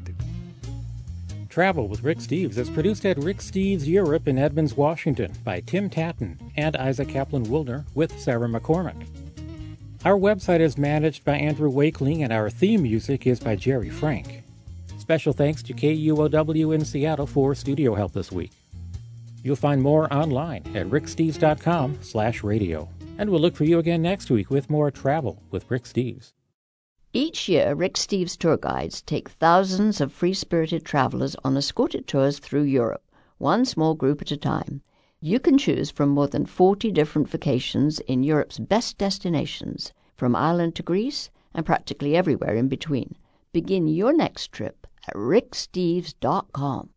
Travel 1.49 1.89
with 1.89 2.05
Rick 2.05 2.18
Steves 2.18 2.57
is 2.57 2.70
produced 2.70 3.05
at 3.05 3.18
Rick 3.18 3.39
Steves 3.39 3.89
Europe 3.89 4.28
in 4.28 4.39
Edmonds, 4.39 4.76
Washington 4.76 5.32
by 5.43 5.59
Tim 5.59 5.91
Tatton 5.91 6.39
and 6.57 6.76
Isaac 6.76 7.09
Kaplan 7.09 7.47
Woolner 7.47 7.84
with 7.97 8.16
Sarah 8.20 8.49
McCormick. 8.49 9.09
Our 10.05 10.16
website 10.16 10.61
is 10.61 10.78
managed 10.78 11.24
by 11.24 11.36
Andrew 11.36 11.68
Wakeling 11.68 12.22
and 12.22 12.32
our 12.32 12.49
theme 12.49 12.82
music 12.82 13.26
is 13.26 13.41
by 13.41 13.57
Jerry 13.57 13.91
Frank. 13.91 14.45
Special 14.99 15.32
thanks 15.32 15.64
to 15.64 15.72
KUOW 15.72 16.72
in 16.72 16.84
Seattle 16.84 17.26
for 17.26 17.57
studio 17.57 17.97
help 17.97 18.12
this 18.12 18.30
week. 18.30 18.53
You'll 19.49 19.57
find 19.57 19.80
more 19.80 20.12
online 20.12 20.64
at 20.76 20.88
ricksteves.com 20.88 22.01
slash 22.03 22.42
radio. 22.42 22.86
And 23.16 23.30
we'll 23.30 23.40
look 23.40 23.57
for 23.57 23.64
you 23.64 23.78
again 23.78 24.03
next 24.03 24.28
week 24.28 24.51
with 24.51 24.68
more 24.68 24.90
travel 24.90 25.42
with 25.51 25.70
Rick 25.70 25.84
Steves. 25.84 26.34
Each 27.14 27.49
year, 27.49 27.74
Rick 27.74 27.94
Steves 27.94 28.36
tour 28.36 28.59
guides 28.59 29.01
take 29.01 29.30
thousands 29.30 30.03
of 30.03 30.12
free 30.12 30.34
spirited 30.34 30.84
travelers 30.84 31.34
on 31.44 31.57
escorted 31.57 32.07
tours 32.07 32.38
through 32.38 32.64
Europe, 32.64 33.03
one 33.38 33.64
small 33.64 33.94
group 33.94 34.20
at 34.20 34.32
a 34.32 34.36
time. 34.36 34.82
You 35.18 35.40
can 35.40 35.57
choose 35.57 35.90
from 35.90 36.11
more 36.11 36.28
than 36.28 36.44
40 36.44 36.92
different 36.92 37.30
vacations 37.30 38.01
in 38.01 38.22
Europe's 38.22 38.59
best 38.59 38.99
destinations, 38.99 39.94
from 40.14 40.36
Ireland 40.36 40.74
to 40.74 40.82
Greece 40.82 41.30
and 41.55 41.64
practically 41.64 42.14
everywhere 42.14 42.55
in 42.55 42.68
between. 42.68 43.16
Begin 43.55 43.88
your 43.88 44.14
next 44.14 44.53
trip 44.53 44.86
at 45.07 45.14
ricksteves.com. 45.14 46.90